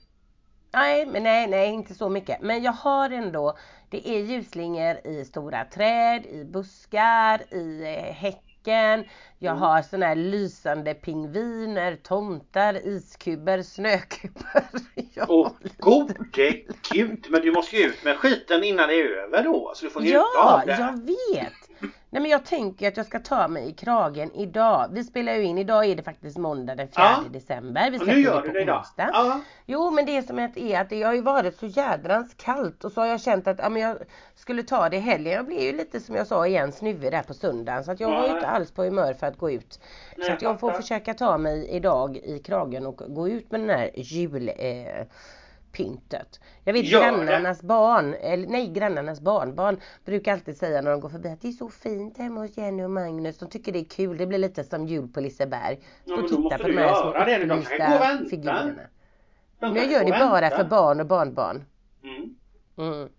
Nej 0.73 1.05
men 1.05 1.23
nej 1.23 1.47
nej 1.47 1.69
inte 1.73 1.93
så 1.93 2.09
mycket. 2.09 2.41
Men 2.41 2.63
jag 2.63 2.71
har 2.71 3.09
ändå 3.09 3.57
Det 3.89 4.09
är 4.09 4.19
ljusslingor 4.19 5.07
i 5.07 5.25
stora 5.25 5.65
träd, 5.65 6.25
i 6.25 6.43
buskar, 6.43 7.53
i 7.53 7.81
eh, 7.83 8.13
häcken. 8.13 9.05
Jag 9.39 9.51
Mm. 9.51 9.61
har 9.61 9.81
såna 9.81 10.05
här 10.05 10.15
lysande 10.15 10.93
pingviner, 10.93 11.95
tomtar, 11.95 12.87
iskuber, 12.87 13.61
snökuber. 13.61 14.63
Åh 15.27 15.51
gode 15.77 16.13
gud, 16.91 17.25
men 17.29 17.41
du 17.41 17.51
måste 17.51 17.75
ju 17.75 17.83
ut 17.83 18.03
med 18.03 18.17
skiten 18.17 18.63
innan 18.63 18.87
det 18.87 18.95
är 18.95 19.23
över 19.23 19.43
då. 19.43 19.71
Så 19.75 19.85
du 19.85 19.91
får 19.91 20.01
njuta 20.01 20.15
Ja, 20.17 20.61
av 20.61 20.67
det. 20.67 20.71
jag 20.79 21.05
vet. 21.05 21.66
Nej 22.09 22.21
men 22.21 22.25
jag 22.31 22.45
tänker 22.45 22.87
att 22.87 22.97
jag 22.97 23.05
ska 23.05 23.19
ta 23.19 23.47
mig 23.47 23.69
i 23.69 23.73
kragen 23.73 24.31
idag. 24.33 24.87
Vi 24.91 25.03
spelar 25.03 25.33
ju 25.33 25.43
in, 25.43 25.57
idag 25.57 25.85
är 25.85 25.95
det 25.95 26.03
faktiskt 26.03 26.37
måndag 26.37 26.75
den 26.75 26.87
4 26.87 26.93
Ja. 26.95 27.23
december. 27.31 27.91
Vi 27.91 27.97
nu 27.97 28.19
gör 28.19 28.41
det 28.41 28.47
du 28.47 28.53
det 28.53 28.61
idag. 28.61 28.85
Ja. 28.97 29.41
Jo 29.65 29.91
men 29.91 30.05
det 30.05 30.27
som 30.27 30.39
är 30.39 30.79
att 30.81 30.89
det 30.89 31.03
har 31.03 31.13
ju 31.13 31.21
varit 31.21 31.55
så 31.59 31.65
jädrans 31.65 32.33
kallt 32.37 32.83
och 32.83 32.91
så 32.91 33.01
har 33.01 33.07
jag 33.07 33.21
känt 33.21 33.47
att 33.47 33.59
ja, 33.59 33.69
men 33.69 33.81
jag 33.81 33.97
skulle 34.35 34.63
ta 34.63 34.89
det 34.89 34.97
i 34.97 34.99
helgen. 34.99 35.33
Jag 35.33 35.45
blev 35.45 35.59
ju 35.61 35.77
lite 35.77 35.99
som 35.99 36.15
jag 36.15 36.27
sa 36.27 36.47
igen 36.47 36.71
snuvig 36.71 37.11
där 37.11 37.23
på 37.23 37.33
söndagen 37.33 37.83
så 37.83 37.91
att 37.91 37.99
jag 37.99 38.09
var 38.09 38.27
ju 38.27 38.33
inte 38.35 38.47
alls 38.47 38.71
på 38.71 38.83
humör 38.83 39.13
för 39.13 39.27
att 39.27 39.37
gå 39.37 39.51
ut. 39.51 39.79
Nej, 40.17 40.27
så 40.27 40.33
att 40.33 40.41
jag 40.41 40.59
får 40.59 40.71
försöka 40.71 41.13
ta 41.13 41.37
mig 41.37 41.67
idag 41.69 42.17
i 42.17 42.39
kragen 42.39 42.85
och 42.85 43.01
gå 43.07 43.29
ut 43.29 43.51
med 43.51 43.59
den 43.61 43.69
här 43.69 43.91
jul 43.95 44.49
eh, 44.57 45.05
pyntet. 45.77 46.39
Jag 46.63 46.73
vet 46.73 46.85
Gör 46.85 46.99
det. 46.99 47.05
grannarnas 47.25 47.61
barn, 47.61 48.13
eller 48.13 48.47
nej 48.47 48.67
grannarnas 48.67 49.21
barnbarn 49.21 49.79
brukar 50.05 50.33
alltid 50.33 50.57
säga 50.57 50.81
när 50.81 50.91
de 50.91 50.99
går 50.99 51.09
förbi 51.09 51.29
att 51.29 51.41
det 51.41 51.47
är 51.47 51.51
så 51.51 51.69
fint 51.69 52.17
hemma 52.17 52.41
hos 52.41 52.57
Jenny 52.57 52.83
och 52.83 52.91
Magnus. 52.91 53.37
De 53.37 53.49
tycker 53.49 53.71
det 53.71 53.79
är 53.79 53.85
kul. 53.85 54.17
Det 54.17 54.25
blir 54.27 54.37
lite 54.39 54.63
som 54.63 54.87
jul 54.87 55.07
på 55.07 55.19
Liseberg. 55.21 55.79
Ja, 55.79 55.81
Stå 56.03 56.15
men 56.15 56.23
och 56.23 56.29
titta 56.51 56.57
på 56.63 56.67
de 56.67 56.77
här 56.77 56.95
små 56.95 57.11
det 57.25 57.53
upplysta 57.55 58.29
figurerna. 58.29 58.81
Men 59.59 59.75
jag 59.75 59.91
gör 59.91 60.03
det 60.05 60.11
bara 60.11 60.41
vänta. 60.41 60.57
för 60.57 60.63
barn 60.63 60.99
och 60.99 61.05
barnbarn. 61.07 61.63
Mm. 62.03 62.35
Mm. 62.77 63.09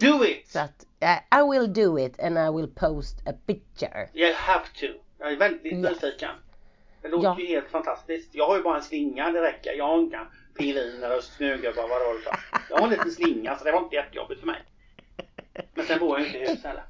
Do 0.00 0.24
it! 0.24 0.48
Så 0.48 0.58
att 0.60 0.86
eh, 1.00 1.40
I 1.40 1.50
will 1.50 1.72
do 1.72 1.98
it 1.98 2.20
and 2.20 2.38
I 2.38 2.56
will 2.56 2.68
post 2.74 3.28
a 3.28 3.32
picture. 3.46 4.08
You 4.14 4.32
have 4.34 4.64
to. 4.80 4.86
Jag 5.18 5.32
är 5.32 5.36
väldigt 5.36 5.72
Ja. 5.72 5.78
nyfiken. 5.90 6.30
Det 7.02 7.08
låter 7.08 7.24
Ja. 7.28 7.36
ju 7.40 7.46
helt 7.46 7.68
fantastiskt. 7.70 8.34
Jag 8.34 8.46
har 8.46 8.56
ju 8.56 8.62
bara 8.62 8.76
en 8.76 8.82
slinga, 8.82 9.30
det 9.30 9.42
räcker. 9.42 9.72
Jag 9.72 9.84
har 9.86 9.98
inga 9.98 10.26
pingviner 10.58 11.16
och 11.16 11.24
snögubbar 11.24 11.88
vad 11.88 12.00
det 12.00 12.24
var. 12.24 12.40
Jag 12.70 12.76
har 12.76 12.84
en 12.84 12.90
liten 12.90 13.10
slinga 13.10 13.58
så 13.58 13.64
det 13.64 13.72
var 13.72 13.78
inte 13.78 13.96
jättejobbigt 13.96 14.40
för 14.40 14.46
mig. 14.46 14.64
Men 15.74 15.86
sen 15.86 15.98
bor 15.98 16.18
jag 16.18 16.20
ju 16.20 16.26
inte 16.26 16.38
i 16.38 16.50
hus 16.50 16.64
heller. 16.64 16.84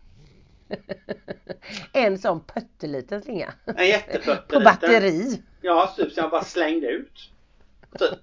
en 1.92 2.18
sån 2.18 2.44
putteliten 2.44 3.22
slinga. 3.22 3.54
En 3.64 3.86
jätteputteliten. 3.86 4.46
På 4.48 4.60
batteri. 4.60 5.42
Ja, 5.60 5.94
typ 5.96 6.12
som 6.12 6.22
jag 6.22 6.30
bara 6.30 6.44
slängde 6.44 6.86
ut. 6.86 7.30
Typ. 7.98 8.18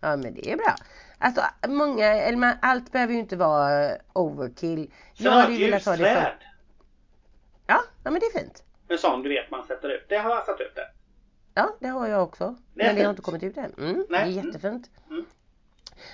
Ja 0.00 0.16
men 0.16 0.34
det 0.34 0.50
är 0.52 0.56
bra. 0.56 0.74
Alltså 1.18 1.42
många, 1.68 2.06
eller 2.06 2.38
man, 2.38 2.56
allt 2.62 2.92
behöver 2.92 3.12
ju 3.12 3.18
inte 3.18 3.36
vara 3.36 3.96
overkill. 4.12 4.90
Jag 5.14 5.32
hade 5.32 5.52
ju 5.52 5.64
velat 5.64 5.84
ha 5.84 5.96
det 5.96 5.98
ljusträd. 5.98 6.36
Ja, 7.66 7.80
ja 8.04 8.10
men 8.10 8.20
det 8.20 8.26
är 8.26 8.38
fint. 8.38 8.62
En 8.88 8.98
sån 8.98 9.22
du 9.22 9.28
vet 9.28 9.50
man 9.50 9.66
sätter 9.66 9.88
ut. 9.88 10.06
Det 10.08 10.16
har 10.16 10.30
jag 10.30 10.46
satt 10.46 10.60
ut 10.60 10.74
det. 10.74 10.90
Ja, 11.54 11.76
det 11.80 11.88
har 11.88 12.08
jag 12.08 12.22
också. 12.22 12.56
Det 12.74 12.84
men 12.86 12.96
det 12.96 13.02
har 13.02 13.10
inte 13.10 13.22
kommit 13.22 13.42
ut 13.42 13.56
än. 13.56 13.74
Mm, 13.78 14.06
det 14.08 14.16
är 14.16 14.22
mm. 14.22 14.46
jättefint. 14.46 14.90
Mm. 15.10 15.24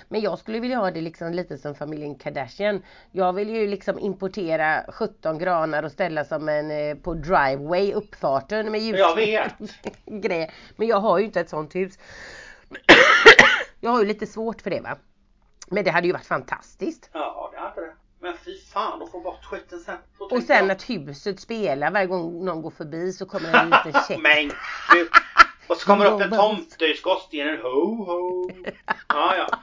Men 0.07 0.21
jag 0.21 0.39
skulle 0.39 0.59
vilja 0.59 0.77
ha 0.77 0.91
det 0.91 1.01
liksom 1.01 1.33
lite 1.33 1.57
som 1.57 1.75
familjen 1.75 2.15
Kardashian. 2.15 2.83
Jag 3.11 3.33
vill 3.33 3.49
ju 3.49 3.67
liksom 3.67 3.99
importera 3.99 4.85
17 4.87 5.37
granar 5.37 5.83
och 5.83 5.91
ställa 5.91 6.25
som 6.25 6.49
en 6.49 6.71
eh, 6.71 6.95
på 6.97 7.13
driveway 7.13 7.93
uppfarten 7.93 8.71
med 8.71 8.81
ljus. 8.81 8.99
Jag 8.99 9.15
vet. 9.15 9.53
grej. 10.05 10.51
Men 10.75 10.87
jag 10.87 10.99
har 10.99 11.19
ju 11.19 11.25
inte 11.25 11.41
ett 11.41 11.49
sånt 11.49 11.75
hus. 11.75 11.99
jag 13.79 13.91
har 13.91 13.99
ju 13.99 14.07
lite 14.07 14.27
svårt 14.27 14.61
för 14.61 14.69
det 14.69 14.81
va. 14.81 14.97
Men 15.67 15.83
det 15.83 15.91
hade 15.91 16.07
ju 16.07 16.13
varit 16.13 16.25
fantastiskt. 16.25 17.09
Ja, 17.13 17.49
det 17.53 17.59
hade 17.59 17.81
det. 17.81 17.93
Men 18.21 18.33
fy 18.45 18.57
fan 18.57 19.01
att 19.01 19.11
få 19.11 19.19
bort 19.19 19.45
skiten 19.45 19.79
sen. 19.79 19.97
Och 20.17 20.43
sen 20.43 20.57
jag. 20.67 20.71
att 20.71 20.89
huset 20.89 21.39
spelar 21.39 21.91
varje 21.91 22.07
gång 22.07 22.45
någon 22.45 22.61
går 22.61 22.69
förbi 22.69 23.13
så 23.13 23.25
kommer 23.25 23.53
en 23.53 23.69
liten 23.85 24.01
check. 24.07 24.19
Men 24.21 24.47
gud. 24.93 25.07
Och 25.67 25.77
så 25.77 25.85
kommer 25.85 26.05
det 26.05 26.11
upp 26.11 26.21
en 26.21 26.29
tomte 26.31 26.85
i 26.85 26.93
skorstenen. 26.93 27.57
Ho 27.61 28.03
ho. 28.05 28.49
Ja, 29.07 29.35
ja. 29.37 29.59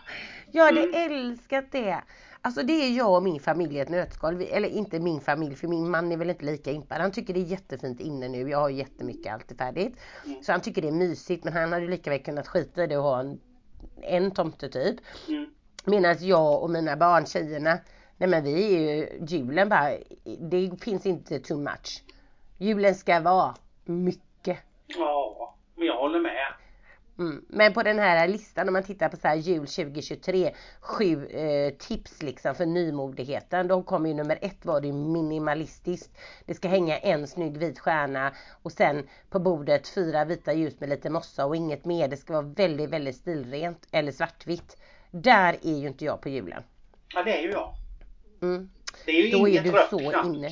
Jag 0.52 0.64
hade 0.64 0.82
Mm. 0.82 1.12
älskat 1.12 1.64
det. 1.72 2.02
Alltså 2.42 2.62
det 2.62 2.72
är 2.72 2.96
jag 2.96 3.14
och 3.16 3.22
min 3.22 3.40
familj 3.40 3.76
i 3.76 3.80
ett 3.80 3.88
nötskal. 3.88 4.42
Eller 4.42 4.68
inte 4.68 4.98
min 4.98 5.20
familj 5.20 5.56
för 5.56 5.68
min 5.68 5.90
man 5.90 6.12
är 6.12 6.16
väl 6.16 6.30
inte 6.30 6.44
lika 6.44 6.70
impad. 6.70 7.00
Han 7.00 7.12
tycker 7.12 7.34
det 7.34 7.40
är 7.40 7.44
jättefint 7.44 8.00
inne 8.00 8.28
nu. 8.28 8.50
Jag 8.50 8.58
har 8.58 8.68
jättemycket 8.70 9.32
allt 9.32 9.50
är 9.50 9.54
färdigt. 9.54 9.96
Mm. 10.26 10.42
Så 10.42 10.52
han 10.52 10.60
tycker 10.60 10.82
det 10.82 10.88
är 10.88 10.92
mysigt 10.92 11.44
men 11.44 11.52
han 11.52 11.72
hade 11.72 11.86
lika 11.86 12.10
väl 12.10 12.22
kunnat 12.22 12.48
skita 12.48 12.84
i 12.84 12.86
det 12.86 12.96
och 12.96 13.02
ha 13.02 13.20
en, 13.20 13.40
en 14.02 14.30
tomte 14.30 14.68
typ. 14.68 14.96
Mm. 15.28 15.46
Medan 15.84 16.16
jag 16.20 16.62
och 16.62 16.70
mina 16.70 16.96
barn, 16.96 17.26
tjejerna, 17.26 17.78
nej 18.18 18.28
men 18.28 18.44
vi 18.44 18.74
är 18.74 18.80
ju, 18.80 19.08
julen 19.26 19.68
bara, 19.68 19.90
det 20.38 20.84
finns 20.84 21.06
inte 21.06 21.38
too 21.38 21.58
much. 21.58 22.02
Julen 22.58 22.94
ska 22.94 23.20
vara 23.20 23.54
mycket. 23.84 24.58
Ja, 24.86 25.54
men 25.76 25.86
jag 25.86 25.96
håller 25.96 26.20
med. 26.20 26.54
Mm. 27.18 27.44
Men 27.48 27.72
på 27.72 27.82
den 27.82 27.98
här 27.98 28.28
listan 28.28 28.68
om 28.68 28.72
man 28.72 28.82
tittar 28.82 29.08
på 29.08 29.16
så 29.16 29.28
här 29.28 29.36
jul 29.36 29.66
2023 29.66 30.54
sju 30.80 31.26
eh, 31.26 31.70
tips 31.74 32.22
liksom 32.22 32.54
för 32.54 32.66
nymodigheten. 32.66 33.68
Då 33.68 33.82
kommer 33.82 34.08
ju 34.08 34.14
nummer 34.14 34.38
ett 34.42 34.64
var 34.64 34.80
det 34.80 34.92
minimalistiskt. 34.92 36.18
Det 36.44 36.54
ska 36.54 36.68
hänga 36.68 36.98
en 36.98 37.26
snygg 37.26 37.56
vit 37.56 37.78
stjärna 37.78 38.32
och 38.62 38.72
sen 38.72 39.08
på 39.30 39.38
bordet 39.38 39.88
fyra 39.88 40.24
vita 40.24 40.52
ljus 40.52 40.80
med 40.80 40.88
lite 40.88 41.10
mossa 41.10 41.46
och 41.46 41.56
inget 41.56 41.84
mer. 41.84 42.08
Det 42.08 42.16
ska 42.16 42.32
vara 42.32 42.54
väldigt 42.56 42.90
väldigt 42.90 43.16
stilrent 43.16 43.86
eller 43.92 44.12
svartvitt. 44.12 44.76
Där 45.10 45.56
är 45.62 45.78
ju 45.78 45.88
inte 45.88 46.04
jag 46.04 46.20
på 46.20 46.28
julen. 46.28 46.62
Ja 47.14 47.22
det 47.22 47.38
är 47.38 47.42
ju 47.42 47.50
jag. 47.50 47.74
Mm. 48.42 48.70
Det 49.06 49.12
är 49.12 49.26
ju 49.26 49.30
Då 49.30 49.48
är 49.48 49.50
inget 49.50 49.64
du 49.64 49.70
rött 49.70 49.90
så 49.90 49.98
knappt 49.98 50.26
inne. 50.26 50.48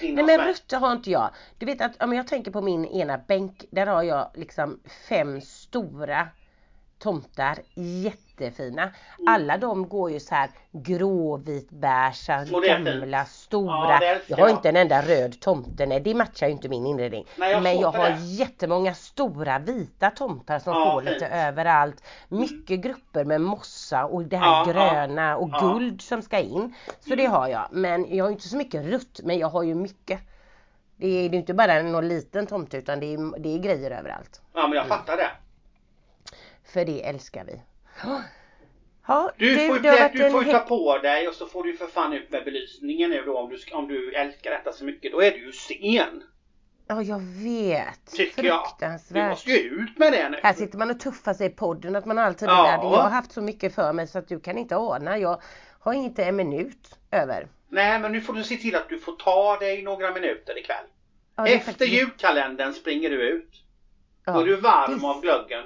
in 0.00 0.14
Nej 0.14 0.24
men 0.24 0.26
mig. 0.26 0.38
rött 0.38 0.72
har 0.72 0.92
inte 0.92 1.10
jag. 1.10 1.30
Du 1.58 1.66
vet 1.66 1.80
att 1.80 2.02
om 2.02 2.12
jag 2.12 2.26
tänker 2.26 2.50
på 2.50 2.60
min 2.60 2.84
ena 2.84 3.18
bänk, 3.18 3.64
där 3.70 3.86
har 3.86 4.02
jag 4.02 4.30
liksom 4.34 4.80
fem 5.08 5.40
stora 5.40 6.28
tomtar, 6.98 7.58
jättefina. 7.74 8.90
Alla 9.26 9.56
de 9.58 9.88
går 9.88 10.10
ju 10.10 10.20
så 10.20 10.34
här 10.34 10.50
gråvitbeiga, 10.72 12.44
gamla, 12.84 13.24
stora. 13.24 13.98
Ja, 14.02 14.16
jag 14.26 14.36
har 14.36 14.48
inte 14.48 14.68
en 14.68 14.76
enda 14.76 15.02
röd 15.02 15.40
tomte, 15.40 15.86
nej 15.86 16.00
det 16.00 16.14
matchar 16.14 16.46
ju 16.46 16.52
inte 16.52 16.68
min 16.68 16.86
inredning. 16.86 17.26
Nej, 17.36 17.52
jag 17.52 17.62
Men 17.62 17.80
jag 17.80 17.90
har 17.92 18.10
det. 18.10 18.16
jättemånga 18.20 18.94
stora 18.94 19.58
vita 19.58 20.10
tomtar 20.10 20.58
som 20.58 20.72
Ja, 20.74 20.84
står 20.90 21.02
lite 21.02 21.26
överallt. 21.28 22.02
Mycket 22.28 22.80
grupper 22.80 23.24
med 23.24 23.40
mossa 23.40 24.04
och 24.04 24.24
det 24.24 24.36
här 24.36 24.46
Ja, 24.66 24.72
gröna 24.72 25.36
och 25.36 25.50
guld 25.50 26.02
som 26.02 26.22
ska 26.22 26.38
in. 26.38 26.74
Så 27.08 27.14
det 27.14 27.26
har 27.26 27.48
jag. 27.48 27.68
Men 27.70 28.16
jag 28.16 28.24
har 28.24 28.30
inte 28.30 28.48
så 28.48 28.56
mycket 28.56 28.84
rött, 28.86 29.20
men 29.22 29.38
jag 29.38 29.48
har 29.48 29.62
ju 29.62 29.74
mycket. 29.74 30.20
Det 30.96 31.06
är 31.08 31.28
ju 31.28 31.36
inte 31.36 31.54
bara 31.54 31.82
någon 31.82 32.08
liten 32.08 32.46
tomte 32.46 32.76
utan 32.76 33.00
det 33.00 33.14
är, 33.14 33.38
det 33.38 33.54
är 33.54 33.58
grejer 33.58 33.90
överallt. 33.90 34.40
Ja 34.52 34.60
men 34.60 34.64
Mm. 34.64 34.76
jag 34.76 34.86
fattar 34.86 35.16
det. 35.16 35.30
För 36.74 36.84
det 36.84 37.02
älskar 37.06 37.44
vi. 37.44 37.60
Ja, 39.06 39.32
Du, 39.38 39.54
får 39.66 39.76
ju, 39.76 39.82
det 39.82 39.88
har 39.88 39.96
du, 39.96 40.02
varit 40.02 40.12
du 40.12 40.30
får 40.30 40.44
ju 40.44 40.52
ta 40.52 40.58
på 40.58 40.98
dig 40.98 41.28
och 41.28 41.34
så 41.34 41.46
får 41.46 41.64
du 41.64 41.76
för 41.76 41.86
fan 41.86 42.12
ut 42.12 42.30
med 42.30 42.44
belysningen 42.44 43.10
nu 43.10 43.22
då 43.22 43.38
om 43.38 43.50
du, 43.50 43.58
om 43.74 43.88
du 43.88 44.12
älskar 44.14 44.50
detta 44.50 44.72
så 44.72 44.84
mycket. 44.84 45.12
Då 45.12 45.22
är 45.22 45.30
du 45.30 45.38
ju 45.46 45.52
sen. 45.52 46.22
Ja, 46.86 47.02
jag 47.02 47.20
vet. 47.20 48.06
Tycker 48.16 48.44
jag. 48.44 48.60
Du 48.64 48.68
Fruktansvärt. 48.68 49.30
måste 49.30 49.50
ju 49.50 49.58
ut 49.58 49.98
med 49.98 50.12
det 50.12 50.28
nu. 50.28 50.38
Här 50.42 50.52
sitter 50.52 50.78
man 50.78 50.90
och 50.90 51.00
tuffar 51.00 51.34
sig 51.34 51.46
i 51.46 51.50
podden 51.50 51.96
att 51.96 52.04
man 52.04 52.18
alltid 52.18 52.48
Ja. 52.48 52.68
är 52.68 52.76
där. 52.78 52.84
Jag 52.84 52.90
har 53.02 53.10
haft 53.10 53.32
så 53.32 53.40
mycket 53.42 53.74
för 53.74 53.92
mig 53.92 54.06
så 54.06 54.18
att 54.18 54.28
du 54.28 54.40
kan 54.40 54.58
inte 54.58 54.76
ana. 54.76 55.18
Jag 55.18 55.42
har 55.80 55.92
inte 55.94 56.24
en 56.24 56.36
minut 56.36 56.98
över. 57.10 57.48
Nej 57.68 57.98
men 57.98 58.12
nu 58.12 58.20
får 58.20 58.32
du 58.32 58.44
se 58.44 58.56
till 58.56 58.76
att 58.76 58.88
du 58.88 58.98
får 58.98 59.12
ta 59.16 59.56
dig 59.58 59.82
några 59.82 60.10
minuter 60.14 60.58
ikväll. 60.58 60.84
Ja, 61.36 61.46
Efter 61.46 61.66
faktiskt- 61.72 61.92
julkalendern 61.92 62.72
springer 62.72 63.10
du 63.10 63.28
ut. 63.28 63.64
Ja, 64.24 64.32
Då 64.32 64.40
är 64.40 64.44
du 64.46 64.56
varm 64.56 64.98
det- 65.00 65.06
av 65.06 65.20
glöggen. 65.20 65.64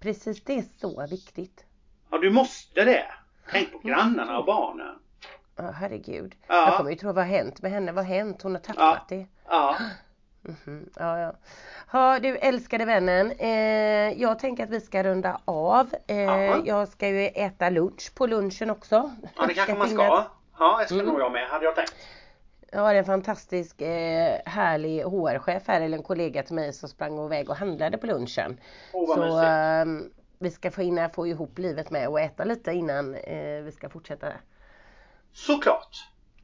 Precis, 0.00 0.44
det 0.44 0.58
är 0.58 0.64
så 0.80 1.06
viktigt. 1.10 1.64
Ja 2.10 2.18
du 2.18 2.30
måste 2.30 2.84
det. 2.84 3.04
Tänk 3.50 3.72
på 3.72 3.78
grannarna 3.78 4.38
och 4.38 4.44
barnen. 4.44 4.98
Ja, 5.56 5.70
herregud. 5.70 6.34
Ja. 6.46 6.68
Jag 6.68 6.76
kommer 6.76 6.90
ju 6.90 6.96
tro 6.96 7.12
vad 7.12 7.24
har 7.24 7.36
hänt 7.36 7.62
med 7.62 7.70
henne? 7.70 7.92
Vad 7.92 8.06
har 8.06 8.14
hänt? 8.14 8.42
Hon 8.42 8.52
har 8.54 8.60
tappat 8.60 9.08
det. 9.08 9.26
Ja. 9.48 9.76
Mhm, 10.42 10.90
Ja, 10.96 11.18
ja. 11.18 11.32
Ja, 11.92 12.18
du 12.22 12.36
älskade 12.36 12.84
vännen. 12.84 13.30
Eh, 13.38 14.20
jag 14.22 14.38
tänker 14.38 14.64
att 14.64 14.70
vi 14.70 14.80
ska 14.80 15.02
runda 15.02 15.40
av. 15.44 15.94
Eh, 16.06 16.16
Ja. 16.20 16.56
Jag 16.64 16.88
ska 16.88 17.08
ju 17.08 17.26
äta 17.26 17.70
lunch 17.70 18.14
på 18.14 18.26
lunchen 18.26 18.70
också. 18.70 19.10
Ja 19.36 19.46
det 19.46 19.54
kanske 19.54 19.74
man 19.74 19.88
ska. 19.88 20.24
Ja 20.58 20.78
det 20.78 20.84
ska 20.84 20.94
Mm. 20.94 21.06
nog 21.06 21.20
jag 21.20 21.32
med 21.32 21.48
hade 21.48 21.64
jag 21.64 21.74
tänkt. 21.76 21.94
Jag 22.72 22.80
har 22.80 22.94
en 22.94 23.04
fantastisk 23.04 23.80
eh, 23.80 24.38
härlig 24.44 25.02
HR-chef 25.02 25.62
här, 25.66 25.80
eller 25.80 25.96
en 25.98 26.02
kollega 26.04 26.42
till 26.42 26.54
mig 26.54 26.72
som 26.72 26.88
sprang 26.88 27.24
iväg 27.26 27.50
och 27.50 27.56
handlade 27.56 27.98
på 27.98 28.06
lunchen. 28.06 28.60
Vad 28.92 29.18
Så 29.18 29.38
ehm, 29.38 30.10
vi 30.38 30.50
ska 30.50 30.70
få 30.70 30.80
hinna 30.82 31.08
få 31.08 31.26
ihop 31.26 31.58
livet 31.58 31.90
med 31.90 32.08
och 32.08 32.20
äta 32.20 32.44
lite 32.44 32.72
innan 32.72 33.14
eh, 33.14 33.62
vi 33.62 33.72
ska 33.72 33.88
fortsätta. 33.88 34.26
Såklart. 35.32 35.96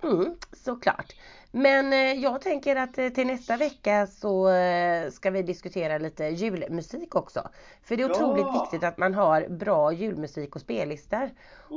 Mm, 0.03 0.37
såklart. 0.53 1.13
Men 1.51 1.93
eh, 1.93 1.99
jag 2.13 2.41
tänker 2.41 2.77
att 2.77 2.99
eh, 2.99 3.09
till 3.09 3.27
nästa 3.27 3.57
vecka 3.57 4.07
så 4.07 4.49
eh, 4.49 5.11
ska 5.11 5.31
vi 5.31 5.43
diskutera 5.43 5.99
lite 5.99 6.25
julmusik 6.25 7.15
också. 7.17 7.49
För 7.83 7.97
det 7.97 8.03
är 8.03 8.09
Ja. 8.09 8.15
otroligt 8.15 8.63
viktigt 8.63 8.85
att 8.89 8.99
man 8.99 9.15
har 9.15 9.49
bra 9.49 9.93
julmusik 9.93 10.55
och 10.55 10.61
spellistor. 10.61 11.31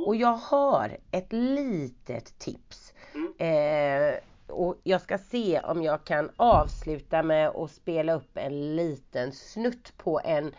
Och 0.06 0.16
jag 0.16 0.34
har 0.34 0.98
ett 1.10 1.32
litet 1.32 2.38
tips. 2.38 2.92
Mm. 3.14 3.32
Eh, 3.38 4.14
och 4.50 4.80
jag 4.82 5.00
ska 5.00 5.18
se 5.18 5.60
om 5.60 5.82
jag 5.82 6.04
kan 6.04 6.30
avsluta 6.36 7.22
med 7.22 7.48
att 7.48 7.70
spela 7.70 8.12
upp 8.12 8.36
en 8.36 8.76
liten 8.76 9.32
snutt 9.32 9.96
på 9.96 10.20
en, 10.24 10.54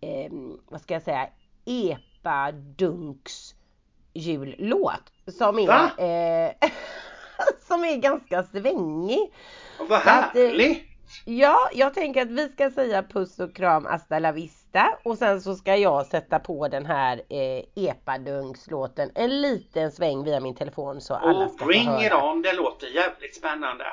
eh, 0.00 0.32
vad 0.68 0.80
ska 0.80 0.94
jag 0.94 1.02
säga, 1.02 1.28
epadunks 1.64 3.54
jullåt. 4.12 5.12
Som 5.38 5.58
är, 5.58 5.70
eh, 5.70 6.52
som 7.68 7.84
är 7.84 7.96
ganska 7.96 8.42
svängig. 8.42 9.32
Vad 9.78 9.92
eh, 9.92 9.98
härligt. 9.98 10.86
Ja, 11.24 11.70
jag 11.72 11.94
tänker 11.94 12.22
att 12.22 12.30
vi 12.30 12.48
ska 12.48 12.70
säga 12.70 13.02
puss 13.02 13.38
och 13.38 13.54
kram 13.54 13.84
hasta 13.84 14.18
la 14.18 14.32
vista 14.32 14.59
och 15.02 15.18
sen 15.18 15.40
så 15.40 15.54
ska 15.54 15.76
jag 15.76 16.06
sätta 16.06 16.38
på 16.38 16.68
den 16.68 16.86
här 16.86 17.22
eh, 17.28 17.64
epadungslåten 17.74 19.10
en 19.14 19.40
liten 19.40 19.92
sväng 19.92 20.24
via 20.24 20.40
min 20.40 20.54
telefon 20.54 21.00
så 21.00 21.14
alla 21.14 21.48
ska 21.48 21.64
få 21.64 21.72
it 21.72 21.86
höra. 21.86 22.30
on. 22.30 22.42
Det 22.42 22.52
låter 22.52 22.86
jävligt 22.86 23.36
spännande. 23.36 23.84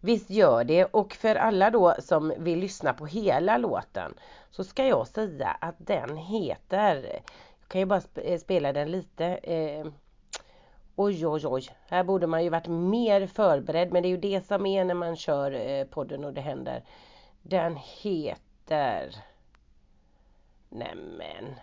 Visst 0.00 0.30
gör 0.30 0.64
det 0.64 0.84
och 0.84 1.14
för 1.14 1.34
alla 1.34 1.70
då 1.70 1.94
som 1.98 2.32
vill 2.38 2.58
lyssna 2.58 2.92
på 2.92 3.06
hela 3.06 3.58
låten 3.58 4.14
så 4.50 4.64
ska 4.64 4.86
jag 4.86 5.06
säga 5.06 5.56
att 5.60 5.74
den 5.78 6.16
heter, 6.16 6.94
jag 7.60 7.68
kan 7.68 7.80
ju 7.80 7.84
bara 7.84 8.02
eh, 8.14 8.38
spela 8.38 8.72
den 8.72 8.90
lite. 8.90 9.26
Eh, 9.26 9.86
oj 10.96 11.26
oj 11.26 11.46
oj, 11.46 11.68
här 11.88 12.04
borde 12.04 12.26
man 12.26 12.44
ju 12.44 12.50
varit 12.50 12.68
mer 12.68 13.26
förberedd 13.26 13.92
men 13.92 14.02
det 14.02 14.08
är 14.08 14.10
ju 14.10 14.16
det 14.16 14.46
som 14.46 14.66
är 14.66 14.84
när 14.84 14.94
man 14.94 15.16
kör 15.16 15.68
eh, 15.68 15.84
podden 15.84 16.24
och 16.24 16.32
det 16.32 16.40
händer. 16.40 16.84
Den 17.42 17.76
heter 18.02 19.14
Nämen 20.74 21.54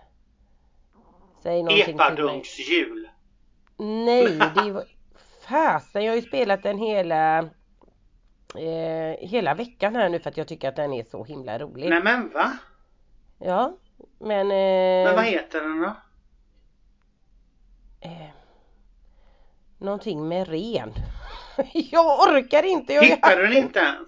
Säg 1.44 1.64
någonting 1.64 1.86
till 1.86 1.96
mig. 1.96 2.06
Epadunks 2.06 2.70
jul. 2.70 3.10
Nej, 3.78 4.38
det 4.38 4.62
är 4.62 4.86
fasen. 5.48 6.04
Jag 6.04 6.12
har 6.12 6.16
ju 6.16 6.22
spelat 6.22 6.64
den 6.64 6.78
hela 6.78 7.40
eh, 8.56 9.18
hela 9.20 9.54
veckan 9.54 9.96
här 9.96 10.10
nu 10.10 10.20
för 10.20 10.30
att 10.30 10.38
jag 10.38 10.48
tycker 10.48 10.70
att 10.70 10.76
den 10.76 10.94
är 10.94 11.04
så 11.04 11.24
himla 11.24 11.60
rolig. 11.60 11.90
Nej 11.90 12.04
men 12.04 12.30
va? 12.30 12.58
Ja, 13.40 13.78
men... 14.20 14.52
Eh, 14.52 15.06
Men 15.06 15.16
vad 15.16 15.26
heter 15.26 15.62
den 15.62 15.80
då? 15.82 15.96
eh, 18.02 18.30
någonting 19.78 20.28
med 20.28 20.48
ren. 20.48 20.94
jag 21.74 22.20
orkar 22.20 22.64
inte. 22.64 22.94
Jag 22.94 23.04
Hittar 23.04 23.36
du 23.38 23.48
den 23.48 23.58
inte 23.58 23.80
ens? 23.80 24.08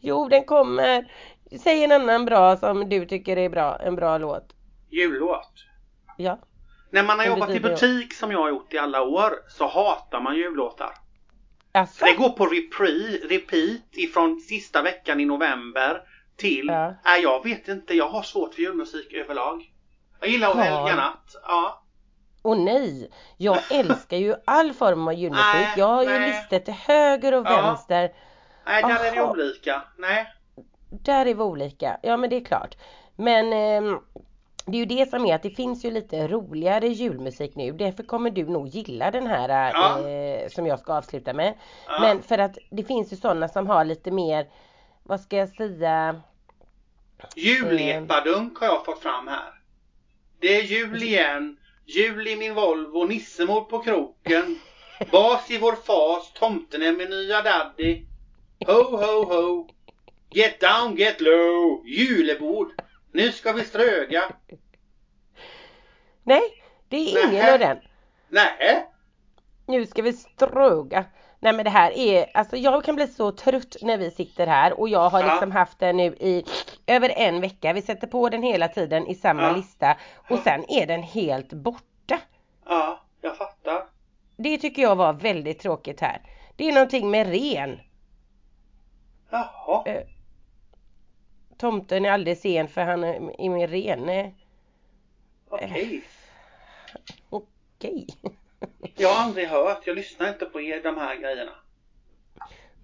Jo, 0.00 0.28
den 0.28 0.44
kommer. 0.44 1.12
Säg 1.60 1.84
en 1.84 1.92
annan 1.92 2.24
bra 2.24 2.56
som 2.56 2.88
du 2.88 3.06
tycker 3.06 3.36
är 3.38 3.48
bra. 3.48 3.76
En 3.76 3.96
bra 3.96 4.18
låt. 4.18 4.52
Jullåt. 4.90 5.52
Ja. 6.16 6.38
När 6.90 7.02
man 7.02 7.18
har 7.18 7.26
jobbat 7.26 7.50
i 7.50 7.60
butik 7.60 8.14
som 8.14 8.32
jag 8.32 8.38
har 8.38 8.48
gjort 8.48 8.74
i 8.74 8.78
alla 8.78 9.02
år 9.02 9.32
så 9.48 9.66
hatar 9.66 10.20
man 10.20 10.36
jullåtar. 10.36 10.90
För 11.94 12.06
det 12.06 12.12
går 12.12 12.28
på 12.30 12.46
repre- 12.46 13.28
repeat 13.28 13.80
ifrån 13.96 14.40
sista 14.40 14.82
veckan 14.82 15.20
i 15.20 15.24
november 15.24 16.00
till... 16.36 16.66
Ja. 16.68 16.94
Nej, 17.04 17.22
jag 17.22 17.44
vet 17.44 17.68
inte. 17.68 17.94
Jag 17.94 18.08
har 18.08 18.22
svårt 18.22 18.54
för 18.54 18.62
julmusik 18.62 19.12
överlag. 19.12 19.72
Jag 20.20 20.28
gillar 20.30 20.50
att 20.50 20.56
Har- 20.56 20.62
helga 20.64 20.96
natt. 20.96 21.34
Ja. 21.46 21.82
Och 22.42 22.56
nej, 22.58 23.10
jag 23.36 23.58
älskar 23.70 24.16
ju 24.16 24.34
all 24.44 24.72
form 24.72 25.08
av 25.08 25.14
julmusik. 25.14 25.44
Nej, 25.54 25.74
Jag 25.76 25.86
har 25.86 26.02
ju 26.02 26.08
nej. 26.08 26.28
listor 26.30 26.58
till 26.58 26.74
höger 26.74 27.34
och 27.34 27.46
Ja. 27.46 27.62
vänster. 27.62 28.12
Nej, 28.66 28.82
där 28.82 29.04
är 29.04 29.12
det 29.14 29.20
Aha. 29.22 29.30
olika. 29.32 29.82
Nej. 29.98 30.26
Där 30.92 31.26
är 31.26 31.34
vi 31.34 31.42
olika. 31.42 31.98
Ja 32.02 32.16
men 32.16 32.30
det 32.30 32.36
är 32.36 32.44
klart. 32.44 32.76
Men 33.16 33.52
ehm, 33.52 33.98
det 34.66 34.76
är 34.76 34.78
ju 34.78 34.84
det 34.84 35.10
som 35.10 35.26
är 35.26 35.34
att 35.34 35.42
det 35.42 35.50
finns 35.50 35.84
ju 35.84 35.90
lite 35.90 36.28
roligare 36.28 36.88
julmusik 36.88 37.54
nu. 37.56 37.72
Därför 37.72 38.02
kommer 38.02 38.30
du 38.30 38.44
nog 38.48 38.68
gilla 38.68 39.10
den 39.10 39.26
här 39.26 39.70
Ja. 39.74 40.08
eh, 40.08 40.48
som 40.48 40.66
jag 40.66 40.78
ska 40.80 40.94
avsluta 40.94 41.32
med. 41.32 41.54
Ja. 41.86 42.00
Men 42.00 42.22
för 42.22 42.38
att 42.38 42.58
det 42.70 42.84
finns 42.84 43.12
ju 43.12 43.16
sådana 43.16 43.48
som 43.48 43.66
har 43.66 43.84
lite 43.84 44.10
mer, 44.10 44.46
vad 45.02 45.20
ska 45.20 45.36
jag 45.36 45.48
säga? 45.48 46.20
Julepadunk 47.36 48.58
har 48.58 48.66
jag 48.66 48.84
fått 48.84 49.02
fram 49.02 49.28
här. 49.28 49.52
Det 50.40 50.56
är 50.56 50.62
jul 50.62 51.02
igen. 51.02 51.56
Jul 51.86 52.28
i 52.28 52.36
min 52.36 52.54
Volvo, 52.54 53.04
Nissemor 53.04 53.60
på 53.60 53.78
kroken. 53.78 54.58
Bas 55.12 55.50
i 55.50 55.58
vår 55.58 55.72
fas, 55.72 56.32
tomten 56.34 56.82
är 56.82 56.92
min 56.92 57.10
nya 57.10 57.42
daddy. 57.42 58.02
Ho, 58.66 58.96
ho, 58.96 59.24
ho. 59.24 59.68
Get 60.34 60.60
down, 60.60 60.96
get 60.96 61.20
low. 61.20 61.82
Julebord. 61.86 62.68
Nu 63.12 63.32
ska 63.32 63.52
vi 63.52 63.64
ströga. 63.64 64.22
Nej, 66.22 66.42
det 66.88 66.96
är 66.96 67.28
ingen 67.30 67.52
av 67.52 67.58
den. 67.58 67.78
Nej. 68.28 68.86
Nu 69.66 69.86
ska 69.86 70.02
vi 70.02 70.12
ströga. 70.12 71.04
Nej 71.40 71.52
men 71.52 71.64
det 71.64 71.70
här 71.70 71.90
är, 71.90 72.30
alltså 72.34 72.56
jag 72.56 72.84
kan 72.84 72.94
bli 72.94 73.06
så 73.06 73.32
trött 73.32 73.76
när 73.82 73.98
vi 73.98 74.10
sitter 74.10 74.46
här 74.46 74.80
och 74.80 74.88
jag 74.88 75.08
har 75.10 75.20
Ja. 75.20 75.32
liksom 75.32 75.50
haft 75.52 75.78
det 75.78 75.92
nu 75.92 76.04
i 76.06 76.44
över 76.86 77.08
en 77.16 77.40
vecka. 77.40 77.72
Vi 77.72 77.82
sätter 77.82 78.06
på 78.06 78.28
den 78.28 78.42
hela 78.42 78.68
tiden 78.68 79.06
i 79.06 79.14
samma 79.14 79.42
Ja. 79.42 79.56
lista 79.56 79.96
och 80.28 80.38
sen 80.38 80.64
är 80.68 80.86
den 80.86 81.02
helt 81.02 81.52
borta. 81.52 82.18
Ja, 82.66 83.00
jag 83.20 83.36
fattar. 83.36 83.84
Det 84.36 84.58
tycker 84.58 84.82
jag 84.82 84.96
var 84.96 85.12
väldigt 85.12 85.60
tråkigt 85.60 86.00
här. 86.00 86.22
Det 86.56 86.68
är 86.68 86.72
någonting 86.72 87.10
med 87.10 87.26
ren. 87.30 87.80
Jaha. 89.30 89.82
Eh, 91.62 91.70
Tomten 91.70 92.04
är 92.04 92.10
alldeles 92.10 92.40
sen 92.40 92.68
för 92.68 92.80
han 92.80 93.04
är 93.04 93.50
med 93.50 93.70
rene. 93.70 94.32
Okej. 95.48 96.02
Okej. 97.30 98.06
Jag 98.96 99.08
har 99.08 99.24
aldrig 99.24 99.48
hört. 99.48 99.86
Jag 99.86 99.96
lyssnar 99.96 100.28
inte 100.28 100.44
på 100.44 100.60
er, 100.60 100.82
de 100.82 100.96
här 100.96 101.16
grejerna. 101.16 101.52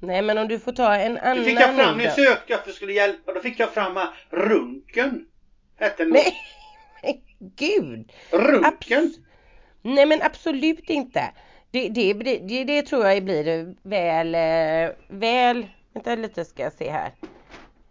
Nej 0.01 0.23
men 0.23 0.39
om 0.39 0.49
du 0.49 0.59
får 0.59 0.73
ta 0.73 0.95
en 0.95 1.19
annan 1.19 1.39
Nu 1.39 1.45
fick 1.45 1.61
jag 1.61 1.75
fram, 1.77 1.99
nu 1.99 2.05
då. 2.05 2.11
sökte 2.11 2.53
jag 2.53 2.61
för 2.63 2.71
att 2.71 2.77
skulle 2.77 2.93
hjälpa. 2.93 3.35
Då 3.35 3.41
fick 3.41 3.61
jag 3.61 3.71
fram 3.71 3.97
här, 3.97 4.09
Runken. 4.31 5.27
Hette. 5.77 6.05
Nej 6.05 6.33
men 7.03 7.15
gud. 7.57 8.13
Runken. 8.31 9.03
Abs- 9.05 9.23
Nej 9.83 10.07
men 10.07 10.23
absolut 10.23 10.91
inte. 10.91 11.31
Det, 11.71 11.89
det, 11.89 12.13
det, 12.13 12.39
det, 12.39 12.65
det 12.65 12.83
tror 12.83 13.07
jag 13.07 13.25
blir 13.25 13.75
väl, 13.83 14.35
eh, 14.35 14.95
väl, 15.09 15.67
vänta 15.95 16.15
lite 16.15 16.45
ska 16.45 16.63
jag 16.63 16.73
se 16.73 16.91
här. 16.91 17.13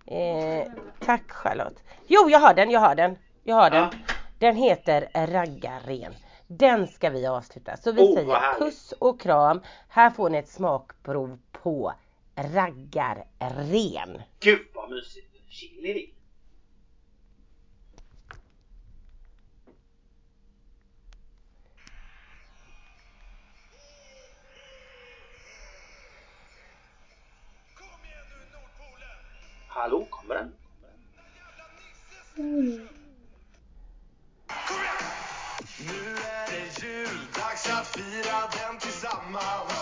Eh, 0.08 0.68
tack 1.00 1.32
Charlotte. 1.32 1.84
Jo 2.08 2.30
jag 2.30 2.40
har 2.40 2.54
den, 2.54 2.70
jag 2.72 2.80
har 2.80 2.96
den. 2.96 3.18
Jag 3.44 3.56
har 3.56 3.70
den. 3.70 3.84
Ja. 3.84 4.14
Den 4.40 4.56
heter 4.56 5.10
Raggaren. 5.14 6.14
Den 6.48 6.88
ska 6.88 7.10
vi 7.10 7.28
avsluta. 7.28 7.78
Så 7.78 7.92
vi 7.92 8.02
Oh, 8.02 8.16
säger 8.16 8.60
puss 8.60 8.94
och 9.00 9.22
kram. 9.22 9.62
Här 9.90 10.10
får 10.10 10.30
ni 10.30 10.38
ett 10.38 10.50
smakprov 10.50 11.40
på 11.52 11.94
Raggarren. 12.36 14.22
Gud 14.40 14.60
vad 14.74 14.90
mysigt. 14.90 15.28
Chili. 15.50 16.10
Hallå, 29.78 30.08
kommer 30.10 30.36
den? 30.36 30.54
Mm. 32.38 32.88
Nu 35.80 36.16
är 36.18 36.52
det 36.52 36.84
jul, 36.84 37.20
dags 37.36 37.70
att 37.70 37.88
fira 37.88 38.40
den 38.52 38.80
tillsammans 38.80 39.77